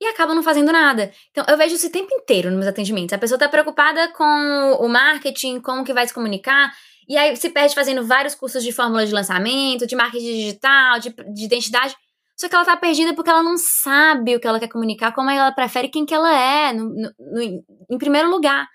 e 0.00 0.06
acabam 0.06 0.34
não 0.34 0.42
fazendo 0.42 0.72
nada. 0.72 1.12
Então, 1.30 1.44
eu 1.48 1.56
vejo 1.56 1.74
isso 1.74 1.86
o 1.86 1.92
tempo 1.92 2.12
inteiro 2.12 2.50
nos 2.50 2.58
meus 2.58 2.68
atendimentos. 2.68 3.12
A 3.12 3.18
pessoa 3.18 3.36
está 3.36 3.48
preocupada 3.48 4.08
com 4.08 4.76
o 4.80 4.88
marketing, 4.88 5.60
como 5.60 5.84
que 5.84 5.94
vai 5.94 6.06
se 6.06 6.12
comunicar, 6.12 6.72
e 7.08 7.16
aí 7.16 7.36
se 7.36 7.50
perde 7.50 7.74
fazendo 7.74 8.04
vários 8.04 8.34
cursos 8.34 8.62
de 8.62 8.72
fórmula 8.72 9.06
de 9.06 9.12
lançamento, 9.12 9.86
de 9.86 9.94
marketing 9.96 10.24
digital, 10.24 10.98
de, 10.98 11.10
de 11.10 11.44
identidade. 11.44 11.94
Só 12.36 12.48
que 12.48 12.54
ela 12.54 12.64
tá 12.64 12.76
perdida 12.76 13.14
porque 13.14 13.30
ela 13.30 13.42
não 13.42 13.56
sabe 13.56 14.36
o 14.36 14.40
que 14.40 14.46
ela 14.46 14.60
quer 14.60 14.68
comunicar, 14.68 15.12
como 15.12 15.30
ela 15.30 15.52
prefere 15.52 15.88
quem 15.88 16.04
que 16.04 16.12
ela 16.12 16.38
é, 16.38 16.72
no, 16.72 16.90
no, 16.90 17.64
em 17.90 17.98
primeiro 17.98 18.28
lugar. 18.28 18.66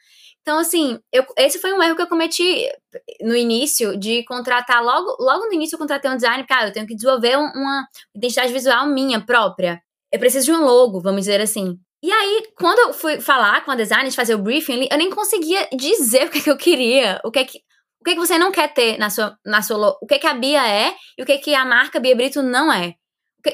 Então, 0.41 0.57
assim, 0.57 0.99
eu, 1.13 1.23
esse 1.37 1.59
foi 1.59 1.71
um 1.71 1.83
erro 1.83 1.95
que 1.95 2.01
eu 2.01 2.07
cometi 2.07 2.67
no 3.21 3.35
início, 3.35 3.95
de 3.97 4.23
contratar, 4.25 4.83
logo, 4.83 5.15
logo 5.19 5.45
no 5.45 5.53
início 5.53 5.75
eu 5.75 5.79
contratei 5.79 6.09
um 6.09 6.15
designer, 6.15 6.47
cara, 6.47 6.69
eu 6.69 6.73
tenho 6.73 6.87
que 6.87 6.95
desenvolver 6.95 7.37
uma 7.37 7.85
identidade 8.15 8.51
visual 8.51 8.87
minha 8.87 9.23
própria. 9.23 9.79
Eu 10.11 10.19
preciso 10.19 10.45
de 10.47 10.51
um 10.51 10.65
logo, 10.65 10.99
vamos 10.99 11.21
dizer 11.21 11.39
assim. 11.39 11.77
E 12.03 12.11
aí, 12.11 12.43
quando 12.55 12.79
eu 12.79 12.93
fui 12.93 13.21
falar 13.21 13.63
com 13.63 13.69
a 13.69 13.75
designer, 13.75 14.09
de 14.09 14.15
fazer 14.15 14.33
o 14.33 14.39
briefing 14.39 14.87
eu 14.89 14.97
nem 14.97 15.11
conseguia 15.11 15.69
dizer 15.71 16.25
o 16.25 16.31
que, 16.31 16.39
é 16.39 16.41
que 16.41 16.49
eu 16.49 16.57
queria, 16.57 17.21
o 17.23 17.29
que 17.29 17.39
é 17.39 17.45
que 17.45 17.59
O 18.01 18.03
que, 18.03 18.15
que 18.15 18.19
você 18.19 18.37
não 18.37 18.51
quer 18.51 18.73
ter 18.73 18.97
na 18.97 19.11
sua, 19.11 19.37
na 19.45 19.61
sua. 19.61 19.95
O 20.01 20.07
que, 20.07 20.17
que 20.17 20.25
a 20.25 20.33
Bia 20.33 20.67
é 20.67 20.95
e 21.17 21.21
o 21.21 21.25
que, 21.25 21.37
que 21.37 21.53
a 21.53 21.63
marca 21.63 21.99
Bia 21.99 22.15
Brito 22.15 22.41
não 22.41 22.73
é? 22.73 22.95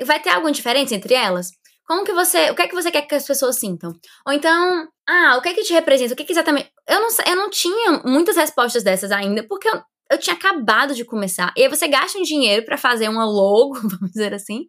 Vai 0.06 0.22
ter 0.22 0.30
alguma 0.30 0.54
diferença 0.54 0.96
entre 0.96 1.14
elas? 1.14 1.50
Como 1.86 2.06
que 2.06 2.14
você. 2.14 2.50
O 2.50 2.56
que 2.56 2.62
é 2.62 2.68
que 2.68 2.76
você 2.76 2.90
quer 2.90 3.02
que 3.02 3.16
as 3.16 3.28
pessoas 3.28 3.58
sintam? 3.58 3.94
Ou 4.26 4.34
então, 4.34 4.88
ah, 5.08 5.36
o 5.38 5.42
que 5.42 5.50
é 5.50 5.54
que 5.54 5.64
te 5.64 5.74
representa? 5.74 6.14
O 6.14 6.18
que, 6.18 6.24
que 6.24 6.32
exatamente. 6.32 6.72
Eu 6.88 7.02
não, 7.02 7.08
eu 7.28 7.36
não 7.36 7.50
tinha 7.50 8.02
muitas 8.06 8.38
respostas 8.38 8.84
dessas 8.84 9.12
ainda, 9.12 9.46
porque 9.48 9.68
eu, 9.68 9.82
eu 10.12 10.18
tinha 10.18 10.36
acabado 10.36 10.96
de 10.96 11.04
começar. 11.04 11.54
E 11.58 11.64
aí 11.64 11.70
você 11.70 11.88
gasta 11.88 12.18
um 12.18 12.24
dinheiro 12.24 12.66
para 12.66 12.78
fazer 12.78 13.10
uma 13.10 13.26
logo, 13.26 13.76
vamos 13.84 14.12
dizer 14.12 14.34
assim, 14.34 14.66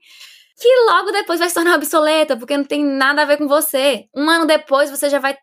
que 0.61 0.69
logo 0.91 1.12
depois 1.12 1.38
vai 1.38 1.49
se 1.49 1.55
tornar 1.55 1.77
obsoleta, 1.77 2.37
porque 2.37 2.57
não 2.57 2.64
tem 2.64 2.85
nada 2.85 3.23
a 3.23 3.25
ver 3.25 3.37
com 3.37 3.47
você. 3.47 4.07
Um 4.14 4.29
ano 4.29 4.45
depois 4.45 4.91
você 4.91 5.09
já 5.09 5.21
vai 5.21 5.37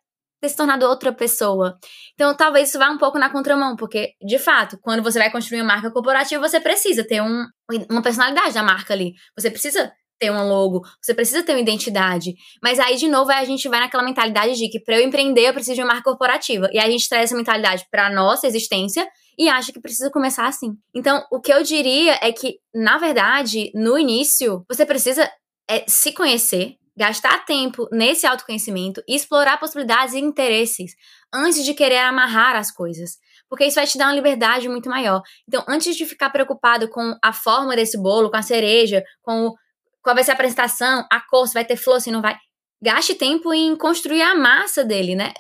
ter 0.46 0.50
se 0.50 0.56
tornado 0.56 0.86
outra 0.86 1.12
pessoa. 1.12 1.78
Então, 2.14 2.36
talvez 2.36 2.70
isso 2.70 2.78
vá 2.78 2.90
um 2.90 2.98
pouco 2.98 3.18
na 3.18 3.30
contramão, 3.30 3.76
porque, 3.76 4.14
de 4.26 4.38
fato, 4.38 4.78
quando 4.82 5.04
você 5.04 5.20
vai 5.20 5.32
construir 5.32 5.62
uma 5.62 5.74
marca 5.74 5.92
corporativa, 5.92 6.48
você 6.48 6.60
precisa 6.60 7.04
ter 7.06 7.22
um, 7.22 7.46
uma 7.90 8.02
personalidade 8.02 8.54
da 8.54 8.64
marca 8.64 8.94
ali. 8.94 9.14
Você 9.38 9.50
precisa 9.50 9.92
ter 10.18 10.32
um 10.32 10.48
logo, 10.48 10.82
você 11.02 11.14
precisa 11.14 11.44
ter 11.44 11.54
uma 11.54 11.60
identidade. 11.60 12.36
Mas 12.64 12.80
aí, 12.80 12.96
de 12.96 13.08
novo, 13.08 13.32
a 13.32 13.44
gente 13.44 13.68
vai 13.68 13.80
naquela 13.80 14.04
mentalidade 14.04 14.56
de 14.56 14.70
que 14.70 14.80
para 14.80 14.98
eu 14.98 15.06
empreender, 15.06 15.50
eu 15.50 15.54
preciso 15.54 15.76
de 15.76 15.82
uma 15.82 15.94
marca 15.94 16.04
corporativa. 16.04 16.70
E 16.72 16.80
aí 16.80 16.88
a 16.88 16.92
gente 16.92 17.10
traz 17.10 17.26
essa 17.26 17.36
mentalidade 17.36 17.86
para 17.92 18.10
nossa 18.10 18.48
existência 18.48 19.06
e 19.38 19.50
acha 19.50 19.74
que 19.74 19.82
precisa 19.82 20.10
começar 20.10 20.48
assim. 20.48 20.72
Então, 20.96 21.26
o 21.30 21.42
que 21.42 21.52
eu 21.52 21.62
diria 21.64 22.18
é 22.22 22.32
que, 22.32 22.56
na 22.74 22.98
verdade, 22.98 23.72
no 23.76 23.98
início, 23.98 24.64
você 24.70 24.86
precisa 24.86 25.30
é, 25.70 25.84
se 25.86 26.14
conhecer, 26.14 26.76
gastar 26.98 27.46
tempo 27.46 27.88
nesse 27.92 28.26
autoconhecimento 28.26 29.04
e 29.08 29.16
explorar 29.16 29.60
possibilidades 29.60 30.14
e 30.14 30.20
interesses 30.20 30.96
antes 31.34 31.64
de 31.66 31.74
querer 31.74 31.98
amarrar 31.98 32.56
as 32.56 32.72
coisas. 32.72 33.18
Porque 33.50 33.66
isso 33.66 33.76
vai 33.76 33.86
te 33.86 33.98
dar 33.98 34.08
uma 34.08 34.16
liberdade 34.16 34.70
muito 34.70 34.90
maior. 34.90 35.22
Então, 35.48 35.64
antes 35.68 35.96
de 35.96 36.06
ficar 36.06 36.30
preocupado 36.30 36.90
com 36.90 37.16
a 37.24 37.34
forma 37.34 37.76
desse 37.76 38.02
bolo, 38.02 38.32
com 38.32 38.38
a 38.38 38.42
cereja, 38.42 39.04
com 39.22 39.48
o, 39.48 39.56
qual 40.02 40.16
vai 40.16 40.24
ser 40.24 40.32
a 40.32 40.34
apresentação, 40.34 41.06
a 41.12 41.20
cor, 41.20 41.48
se 41.48 41.54
vai 41.54 41.66
ter 41.66 41.76
flor, 41.76 42.00
se 42.00 42.12
não 42.12 42.22
vai. 42.22 42.38
Gaste 42.82 43.16
tempo 43.16 43.54
em 43.54 43.76
construir 43.76 44.22
a 44.22 44.36
massa 44.36 44.84
dele, 44.84 45.16
né? 45.16 45.34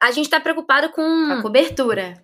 A 0.00 0.10
gente 0.10 0.28
tá 0.28 0.40
preocupado 0.40 0.90
com. 0.90 1.02
A 1.32 1.42
cobertura. 1.42 2.22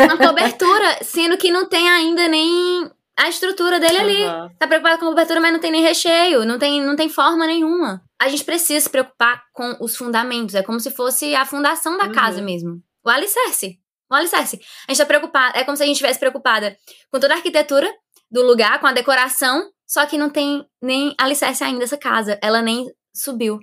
Uma 0.00 0.16
cobertura, 0.16 0.98
sendo 1.02 1.36
que 1.36 1.50
não 1.50 1.66
tem 1.68 1.88
ainda 1.88 2.28
nem 2.28 2.90
a 3.16 3.28
estrutura 3.28 3.80
dele 3.80 3.96
ali. 3.96 4.52
Tá 4.58 4.66
preocupado 4.66 4.98
com 4.98 5.06
a 5.06 5.08
cobertura, 5.08 5.40
mas 5.40 5.52
não 5.52 5.60
tem 5.60 5.70
nem 5.70 5.82
recheio, 5.82 6.44
não 6.44 6.58
tem, 6.58 6.82
não 6.82 6.94
tem 6.94 7.08
forma 7.08 7.46
nenhuma. 7.46 8.05
A 8.20 8.28
gente 8.28 8.44
precisa 8.44 8.80
se 8.80 8.90
preocupar 8.90 9.42
com 9.52 9.76
os 9.80 9.96
fundamentos. 9.96 10.54
É 10.54 10.62
como 10.62 10.80
se 10.80 10.90
fosse 10.90 11.34
a 11.34 11.44
fundação 11.44 11.98
da 11.98 12.06
uhum. 12.06 12.12
casa 12.12 12.40
mesmo. 12.40 12.82
O 13.04 13.10
alicerce. 13.10 13.78
O 14.10 14.14
alicerce. 14.14 14.60
A 14.88 14.92
gente 14.92 14.98
tá 14.98 15.06
preocupado. 15.06 15.56
É 15.56 15.64
como 15.64 15.76
se 15.76 15.82
a 15.82 15.86
gente 15.86 15.96
estivesse 15.96 16.18
preocupada 16.18 16.76
com 17.10 17.20
toda 17.20 17.34
a 17.34 17.36
arquitetura 17.36 17.92
do 18.30 18.42
lugar, 18.42 18.80
com 18.80 18.86
a 18.86 18.92
decoração, 18.92 19.70
só 19.86 20.04
que 20.06 20.18
não 20.18 20.30
tem 20.30 20.64
nem 20.82 21.14
alicerce 21.18 21.62
ainda 21.62 21.84
essa 21.84 21.96
casa. 21.96 22.38
Ela 22.42 22.62
nem 22.62 22.86
subiu. 23.14 23.58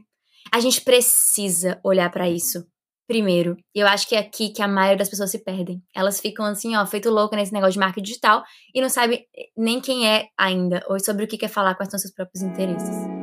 A 0.51 0.59
gente 0.59 0.81
precisa 0.81 1.79
olhar 1.83 2.09
para 2.11 2.29
isso 2.29 2.65
primeiro. 3.07 3.57
E 3.75 3.79
eu 3.79 3.87
acho 3.87 4.07
que 4.07 4.15
é 4.15 4.19
aqui 4.19 4.49
que 4.49 4.61
a 4.61 4.67
maioria 4.67 4.97
das 4.97 5.09
pessoas 5.09 5.29
se 5.29 5.39
perdem. 5.43 5.81
Elas 5.95 6.19
ficam 6.19 6.45
assim, 6.45 6.75
ó, 6.75 6.85
feito 6.85 7.09
louca 7.09 7.35
nesse 7.35 7.53
negócio 7.53 7.73
de 7.73 7.79
marketing 7.79 8.03
digital 8.03 8.43
e 8.73 8.81
não 8.81 8.89
sabe 8.89 9.25
nem 9.57 9.79
quem 9.81 10.07
é 10.07 10.27
ainda, 10.37 10.83
ou 10.87 10.99
sobre 10.99 11.25
o 11.25 11.27
que 11.27 11.37
quer 11.37 11.49
falar, 11.49 11.75
quais 11.75 11.89
são 11.89 11.99
seus 11.99 12.13
próprios 12.13 12.41
interesses. 12.41 13.22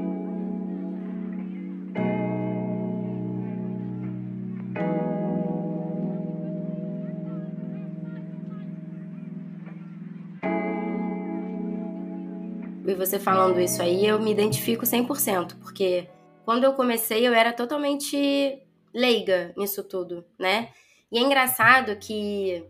Você 13.00 13.18
falando 13.18 13.58
isso 13.58 13.80
aí, 13.80 14.06
eu 14.06 14.20
me 14.20 14.30
identifico 14.30 14.84
100%, 14.84 15.58
porque 15.58 16.06
quando 16.44 16.64
eu 16.64 16.74
comecei 16.74 17.26
eu 17.26 17.32
era 17.32 17.50
totalmente 17.50 18.62
leiga 18.92 19.54
nisso 19.56 19.82
tudo, 19.82 20.22
né? 20.38 20.68
E 21.10 21.18
é 21.18 21.22
engraçado 21.22 21.96
que, 21.96 22.62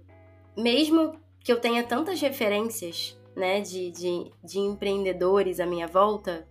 mesmo 0.57 1.19
que 1.43 1.53
eu 1.53 1.61
tenha 1.61 1.83
tantas 1.83 2.21
referências, 2.21 3.19
né, 3.35 3.61
de, 3.61 3.90
de, 3.90 4.31
de 4.43 4.59
empreendedores 4.61 5.59
à 5.59 5.66
minha 5.66 5.88
volta, 5.88 6.47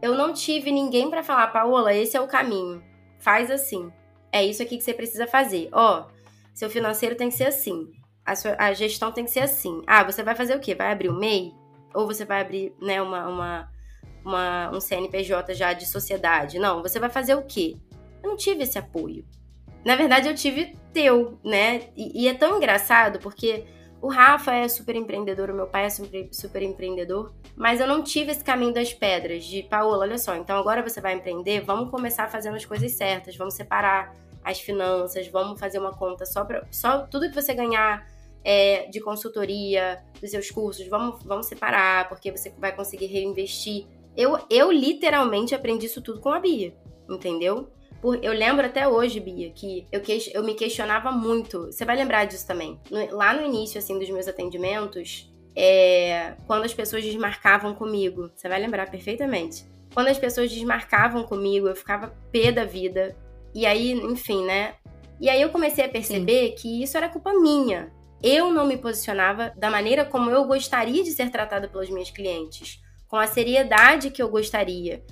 eu 0.00 0.14
não 0.14 0.32
tive 0.32 0.72
ninguém 0.72 1.10
para 1.10 1.22
falar, 1.22 1.48
Paola, 1.48 1.94
esse 1.94 2.16
é 2.16 2.20
o 2.20 2.26
caminho. 2.26 2.82
Faz 3.18 3.50
assim. 3.50 3.92
É 4.32 4.42
isso 4.42 4.62
aqui 4.62 4.78
que 4.78 4.82
você 4.82 4.94
precisa 4.94 5.26
fazer. 5.26 5.68
Ó, 5.72 6.06
seu 6.54 6.70
financeiro 6.70 7.16
tem 7.16 7.28
que 7.28 7.36
ser 7.36 7.44
assim. 7.44 7.92
A, 8.24 8.34
sua, 8.34 8.56
a 8.58 8.72
gestão 8.72 9.12
tem 9.12 9.24
que 9.24 9.30
ser 9.30 9.40
assim. 9.40 9.82
Ah, 9.86 10.02
você 10.02 10.22
vai 10.22 10.34
fazer 10.34 10.56
o 10.56 10.60
quê? 10.60 10.74
Vai 10.74 10.90
abrir 10.90 11.10
o 11.10 11.14
MEI? 11.14 11.52
Ou 11.94 12.06
você 12.06 12.24
vai 12.24 12.40
abrir, 12.40 12.74
né, 12.80 13.00
uma, 13.00 13.28
uma, 13.28 13.72
uma, 14.24 14.70
um 14.70 14.80
CNPJ 14.80 15.54
já 15.54 15.72
de 15.72 15.86
sociedade? 15.86 16.58
Não, 16.58 16.82
você 16.82 16.98
vai 16.98 17.10
fazer 17.10 17.34
o 17.34 17.42
quê? 17.42 17.76
Eu 18.22 18.30
não 18.30 18.36
tive 18.36 18.62
esse 18.62 18.78
apoio. 18.78 19.24
Na 19.84 19.96
verdade, 19.96 20.28
eu 20.28 20.34
tive 20.34 20.76
teu, 20.92 21.38
né? 21.44 21.88
E, 21.96 22.24
e 22.24 22.28
é 22.28 22.34
tão 22.34 22.56
engraçado 22.56 23.18
porque 23.18 23.64
o 24.02 24.08
Rafa 24.08 24.52
é 24.52 24.66
super 24.66 24.96
empreendedor, 24.96 25.50
o 25.50 25.54
meu 25.54 25.68
pai 25.68 25.84
é 25.84 25.90
super, 25.90 26.28
super 26.32 26.60
empreendedor, 26.60 27.32
mas 27.54 27.80
eu 27.80 27.86
não 27.86 28.02
tive 28.02 28.32
esse 28.32 28.42
caminho 28.42 28.74
das 28.74 28.92
pedras 28.92 29.44
de 29.44 29.62
Paola, 29.62 29.98
olha 29.98 30.18
só, 30.18 30.34
então 30.34 30.58
agora 30.58 30.82
você 30.82 31.00
vai 31.00 31.14
empreender, 31.14 31.60
vamos 31.60 31.88
começar 31.88 32.28
fazendo 32.28 32.56
as 32.56 32.64
coisas 32.64 32.90
certas, 32.92 33.36
vamos 33.36 33.54
separar 33.54 34.12
as 34.42 34.60
finanças, 34.60 35.28
vamos 35.28 35.60
fazer 35.60 35.78
uma 35.78 35.92
conta 35.92 36.26
só 36.26 36.44
para 36.44 36.66
só 36.70 37.06
tudo 37.06 37.28
que 37.28 37.34
você 37.34 37.54
ganhar 37.54 38.04
é, 38.44 38.86
de 38.88 39.00
consultoria, 39.00 40.02
dos 40.20 40.30
seus 40.30 40.50
cursos, 40.50 40.86
vamos, 40.88 41.22
vamos 41.24 41.46
separar, 41.46 42.08
porque 42.08 42.30
você 42.30 42.52
vai 42.58 42.74
conseguir 42.74 43.06
reinvestir. 43.06 43.86
Eu, 44.16 44.38
eu 44.50 44.70
literalmente 44.70 45.54
aprendi 45.54 45.86
isso 45.86 46.02
tudo 46.02 46.20
com 46.20 46.30
a 46.30 46.40
Bia, 46.40 46.74
entendeu? 47.08 47.68
Por, 48.00 48.22
eu 48.22 48.32
lembro 48.32 48.66
até 48.66 48.86
hoje, 48.88 49.20
Bia, 49.20 49.50
que 49.50 49.86
eu, 49.92 50.00
que, 50.00 50.30
eu 50.34 50.42
me 50.42 50.54
questionava 50.54 51.12
muito. 51.12 51.66
Você 51.66 51.84
vai 51.84 51.96
lembrar 51.96 52.24
disso 52.24 52.46
também. 52.46 52.80
No, 52.90 53.16
lá 53.16 53.32
no 53.32 53.46
início, 53.46 53.78
assim, 53.78 53.98
dos 53.98 54.10
meus 54.10 54.26
atendimentos, 54.26 55.32
é, 55.54 56.34
quando 56.46 56.64
as 56.64 56.74
pessoas 56.74 57.04
desmarcavam 57.04 57.74
comigo, 57.74 58.30
você 58.34 58.48
vai 58.48 58.60
lembrar 58.60 58.90
perfeitamente. 58.90 59.64
Quando 59.94 60.08
as 60.08 60.18
pessoas 60.18 60.50
desmarcavam 60.50 61.22
comigo, 61.24 61.68
eu 61.68 61.76
ficava 61.76 62.08
pé 62.32 62.50
da 62.50 62.64
vida. 62.64 63.16
E 63.54 63.66
aí, 63.66 63.92
enfim, 63.92 64.44
né? 64.44 64.74
E 65.20 65.28
aí 65.28 65.40
eu 65.40 65.50
comecei 65.50 65.84
a 65.84 65.88
perceber 65.88 66.48
Sim. 66.48 66.54
que 66.56 66.82
isso 66.82 66.96
era 66.96 67.08
culpa 67.08 67.32
minha. 67.34 67.92
Eu 68.22 68.50
não 68.52 68.66
me 68.66 68.76
posicionava 68.76 69.52
da 69.56 69.70
maneira 69.70 70.04
como 70.04 70.30
eu 70.30 70.44
gostaria 70.44 71.02
de 71.02 71.10
ser 71.10 71.30
tratada 71.30 71.68
pelos 71.68 71.90
meus 71.90 72.10
clientes, 72.10 72.80
com 73.08 73.16
a 73.16 73.26
seriedade 73.26 74.10
que 74.10 74.22
eu 74.22 74.28
gostaria. 74.28 75.04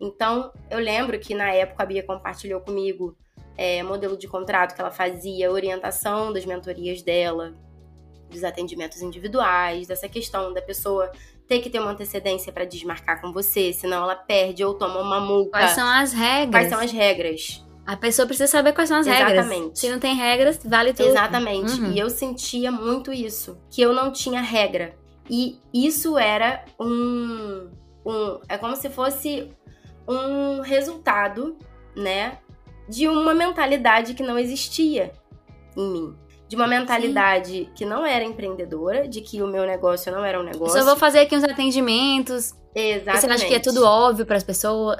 Então, 0.00 0.52
eu 0.70 0.78
lembro 0.78 1.18
que 1.18 1.34
na 1.34 1.52
época 1.52 1.82
a 1.82 1.86
Bia 1.86 2.02
compartilhou 2.02 2.60
comigo 2.60 3.16
é, 3.56 3.82
modelo 3.82 4.16
de 4.16 4.26
contrato 4.26 4.74
que 4.74 4.80
ela 4.80 4.90
fazia, 4.90 5.50
orientação 5.50 6.32
das 6.32 6.44
mentorias 6.44 7.02
dela, 7.02 7.54
dos 8.30 8.42
atendimentos 8.42 9.02
individuais, 9.02 9.86
dessa 9.86 10.08
questão 10.08 10.52
da 10.52 10.62
pessoa 10.62 11.10
ter 11.46 11.60
que 11.60 11.68
ter 11.68 11.80
uma 11.80 11.90
antecedência 11.90 12.52
para 12.52 12.64
desmarcar 12.64 13.20
com 13.20 13.32
você, 13.32 13.72
senão 13.72 14.04
ela 14.04 14.16
perde 14.16 14.64
ou 14.64 14.74
toma 14.74 15.00
uma 15.00 15.20
multa. 15.20 15.50
Quais 15.50 15.72
são 15.72 15.86
as 15.86 16.12
regras? 16.12 16.50
Quais 16.50 16.68
são 16.68 16.80
as 16.80 16.92
regras? 16.92 17.64
A 17.84 17.96
pessoa 17.96 18.26
precisa 18.26 18.46
saber 18.46 18.72
quais 18.72 18.88
são 18.88 18.98
as 18.98 19.06
Exatamente. 19.06 19.28
regras. 19.28 19.46
Exatamente. 19.46 19.78
Se 19.78 19.90
não 19.90 19.98
tem 19.98 20.14
regras, 20.14 20.60
vale 20.64 20.92
tudo. 20.92 21.08
Exatamente. 21.08 21.72
Uhum. 21.80 21.92
E 21.92 21.98
eu 21.98 22.08
sentia 22.08 22.70
muito 22.70 23.12
isso, 23.12 23.58
que 23.70 23.82
eu 23.82 23.92
não 23.92 24.12
tinha 24.12 24.40
regra. 24.40 24.94
E 25.28 25.58
isso 25.72 26.18
era 26.18 26.64
um, 26.78 27.68
um 28.06 28.40
é 28.48 28.56
como 28.56 28.76
se 28.76 28.88
fosse 28.88 29.50
um 30.06 30.60
resultado, 30.60 31.56
né, 31.96 32.38
de 32.88 33.08
uma 33.08 33.34
mentalidade 33.34 34.14
que 34.14 34.22
não 34.22 34.38
existia 34.38 35.12
em 35.76 35.90
mim. 35.90 36.16
De 36.48 36.56
uma 36.56 36.66
mentalidade 36.66 37.64
Sim. 37.64 37.70
que 37.74 37.84
não 37.86 38.04
era 38.04 38.22
empreendedora, 38.22 39.08
de 39.08 39.22
que 39.22 39.42
o 39.42 39.46
meu 39.46 39.64
negócio 39.64 40.12
não 40.12 40.22
era 40.22 40.38
um 40.38 40.42
negócio. 40.42 40.76
Eu 40.76 40.82
só 40.82 40.90
vou 40.90 40.96
fazer 40.96 41.20
aqui 41.20 41.34
uns 41.34 41.44
atendimentos. 41.44 42.52
Exatamente. 42.74 43.20
Você 43.20 43.26
acha 43.26 43.46
que 43.46 43.54
é 43.54 43.58
tudo 43.58 43.84
óbvio 43.84 44.26
para 44.26 44.36
as 44.36 44.44
pessoas? 44.44 44.98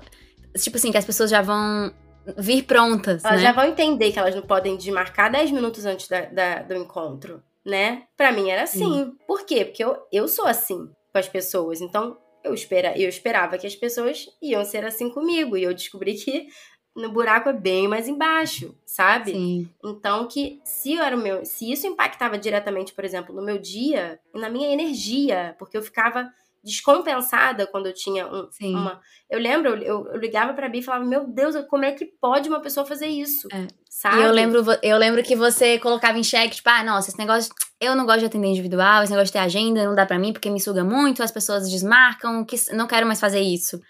Tipo 0.56 0.78
assim, 0.78 0.90
que 0.90 0.96
as 0.96 1.04
pessoas 1.04 1.28
já 1.28 1.42
vão 1.42 1.92
vir 2.36 2.64
prontas, 2.64 3.24
Elas 3.24 3.40
né? 3.40 3.46
já 3.46 3.52
vão 3.52 3.64
entender 3.64 4.12
que 4.12 4.18
elas 4.18 4.34
não 4.34 4.42
podem 4.42 4.76
desmarcar 4.76 5.30
10 5.30 5.50
minutos 5.50 5.84
antes 5.84 6.08
da, 6.08 6.22
da, 6.26 6.62
do 6.62 6.74
encontro, 6.74 7.42
né? 7.64 8.04
Para 8.16 8.32
mim 8.32 8.50
era 8.50 8.62
assim. 8.62 9.12
Por 9.26 9.44
quê? 9.44 9.64
Porque 9.64 9.84
eu, 9.84 9.96
eu 10.12 10.28
sou 10.28 10.46
assim 10.46 10.88
com 11.12 11.18
as 11.18 11.28
pessoas. 11.28 11.80
Então, 11.80 12.16
eu, 12.42 12.54
espera, 12.54 12.98
eu 12.98 13.08
esperava 13.08 13.58
que 13.58 13.66
as 13.66 13.76
pessoas 13.76 14.26
iam 14.40 14.64
ser 14.64 14.84
assim 14.84 15.10
comigo. 15.10 15.56
E 15.56 15.62
eu 15.62 15.74
descobri 15.74 16.14
que 16.14 16.48
no 16.94 17.10
buraco 17.10 17.48
é 17.48 17.52
bem 17.52 17.88
mais 17.88 18.08
embaixo, 18.08 18.76
sabe? 18.84 19.32
Sim. 19.32 19.68
Então 19.82 20.28
que 20.28 20.60
se 20.64 20.98
era 20.98 21.16
o 21.16 21.20
meu, 21.20 21.44
se 21.44 21.70
isso 21.70 21.86
impactava 21.86 22.38
diretamente, 22.38 22.92
por 22.92 23.04
exemplo, 23.04 23.34
no 23.34 23.42
meu 23.42 23.58
dia 23.58 24.20
e 24.34 24.38
na 24.38 24.50
minha 24.50 24.72
energia, 24.72 25.56
porque 25.58 25.76
eu 25.76 25.82
ficava 25.82 26.30
descompensada 26.62 27.66
quando 27.66 27.86
eu 27.86 27.94
tinha 27.94 28.26
um, 28.26 28.48
uma. 28.62 29.00
Eu 29.28 29.38
lembro, 29.40 29.74
eu, 29.82 30.06
eu 30.06 30.18
ligava 30.18 30.54
pra 30.54 30.68
Bia 30.68 30.80
e 30.80 30.84
falava: 30.84 31.04
Meu 31.04 31.26
Deus, 31.26 31.56
como 31.68 31.84
é 31.84 31.92
que 31.92 32.06
pode 32.06 32.48
uma 32.48 32.60
pessoa 32.60 32.86
fazer 32.86 33.06
isso? 33.06 33.48
É. 33.52 33.66
Sabe? 33.88 34.18
E 34.18 34.22
eu 34.22 34.32
lembro, 34.32 34.64
eu 34.82 34.98
lembro 34.98 35.22
que 35.22 35.36
você 35.36 35.78
colocava 35.78 36.18
em 36.18 36.24
xeque, 36.24 36.56
tipo, 36.56 36.68
ah, 36.68 36.84
nossa, 36.84 37.10
esse 37.10 37.18
negócio. 37.18 37.52
Eu 37.80 37.96
não 37.96 38.06
gosto 38.06 38.20
de 38.20 38.26
atender 38.26 38.46
individual, 38.46 39.02
esse 39.02 39.10
negócio 39.10 39.26
de 39.26 39.32
ter 39.32 39.40
agenda 39.40 39.84
não 39.84 39.94
dá 39.94 40.06
para 40.06 40.18
mim 40.18 40.32
porque 40.32 40.48
me 40.48 40.60
suga 40.60 40.84
muito, 40.84 41.20
as 41.20 41.32
pessoas 41.32 41.68
desmarcam, 41.68 42.44
que 42.44 42.56
não 42.72 42.86
quero 42.86 43.06
mais 43.06 43.18
fazer 43.18 43.40
isso. 43.40 43.80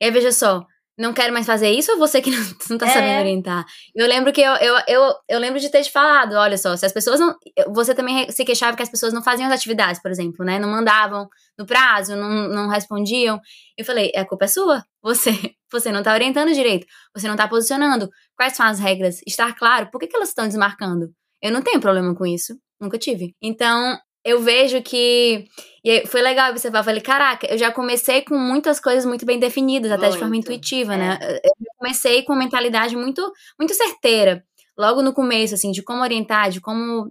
E 0.00 0.04
aí, 0.04 0.10
veja 0.12 0.30
só, 0.30 0.64
não 1.00 1.14
quero 1.14 1.32
mais 1.32 1.46
fazer 1.46 1.70
isso 1.70 1.90
ou 1.92 1.98
você 1.98 2.20
que 2.20 2.30
não, 2.30 2.38
não 2.70 2.78
tá 2.78 2.86
é. 2.86 2.90
sabendo 2.90 3.20
orientar? 3.20 3.64
Eu 3.94 4.06
lembro 4.06 4.32
que 4.32 4.40
eu, 4.42 4.52
eu, 4.56 4.76
eu, 4.86 5.14
eu, 5.28 5.38
lembro 5.38 5.58
de 5.58 5.70
ter 5.70 5.82
te 5.82 5.90
falado, 5.90 6.34
olha 6.34 6.58
só, 6.58 6.76
se 6.76 6.84
as 6.84 6.92
pessoas 6.92 7.18
não. 7.18 7.34
Você 7.68 7.94
também 7.94 8.30
se 8.30 8.44
queixava 8.44 8.76
que 8.76 8.82
as 8.82 8.90
pessoas 8.90 9.12
não 9.12 9.22
faziam 9.22 9.48
as 9.48 9.54
atividades, 9.54 10.00
por 10.00 10.10
exemplo, 10.10 10.44
né? 10.44 10.58
Não 10.58 10.68
mandavam 10.68 11.26
no 11.58 11.64
prazo, 11.64 12.14
não, 12.14 12.48
não 12.48 12.68
respondiam. 12.68 13.40
Eu 13.76 13.84
falei, 13.84 14.12
a 14.14 14.26
culpa 14.26 14.44
é 14.44 14.48
sua. 14.48 14.84
Você, 15.02 15.30
você 15.72 15.90
não 15.90 16.02
tá 16.02 16.12
orientando 16.12 16.52
direito, 16.52 16.86
você 17.14 17.26
não 17.26 17.36
tá 17.36 17.48
posicionando. 17.48 18.10
Quais 18.36 18.54
são 18.54 18.66
as 18.66 18.78
regras? 18.78 19.20
Estar 19.26 19.54
claro, 19.56 19.90
por 19.90 19.98
que, 19.98 20.06
que 20.06 20.16
elas 20.16 20.28
estão 20.28 20.46
desmarcando? 20.46 21.10
Eu 21.42 21.50
não 21.50 21.62
tenho 21.62 21.80
problema 21.80 22.14
com 22.14 22.26
isso. 22.26 22.54
Nunca 22.78 22.98
tive. 22.98 23.34
Então, 23.42 23.98
eu 24.24 24.40
vejo 24.40 24.82
que. 24.82 25.46
E 25.84 26.06
foi 26.06 26.20
legal 26.20 26.50
observar. 26.50 26.80
Eu 26.80 26.84
falei, 26.84 27.00
caraca, 27.00 27.46
eu 27.46 27.56
já 27.56 27.72
comecei 27.72 28.22
com 28.22 28.36
muitas 28.36 28.78
coisas 28.78 29.04
muito 29.04 29.24
bem 29.24 29.38
definidas, 29.38 29.90
até 29.90 30.02
muito. 30.02 30.12
de 30.12 30.18
forma 30.18 30.36
intuitiva, 30.36 30.96
né? 30.96 31.18
é. 31.20 31.32
né? 31.32 31.38
Eu 31.42 31.52
comecei 31.78 32.22
com 32.22 32.32
uma 32.32 32.38
mentalidade 32.38 32.96
muito, 32.96 33.32
muito 33.58 33.74
certeira. 33.74 34.44
Logo 34.76 35.02
no 35.02 35.12
começo, 35.12 35.54
assim, 35.54 35.70
de 35.72 35.82
como 35.82 36.02
orientar, 36.02 36.50
de 36.50 36.60
como. 36.60 37.10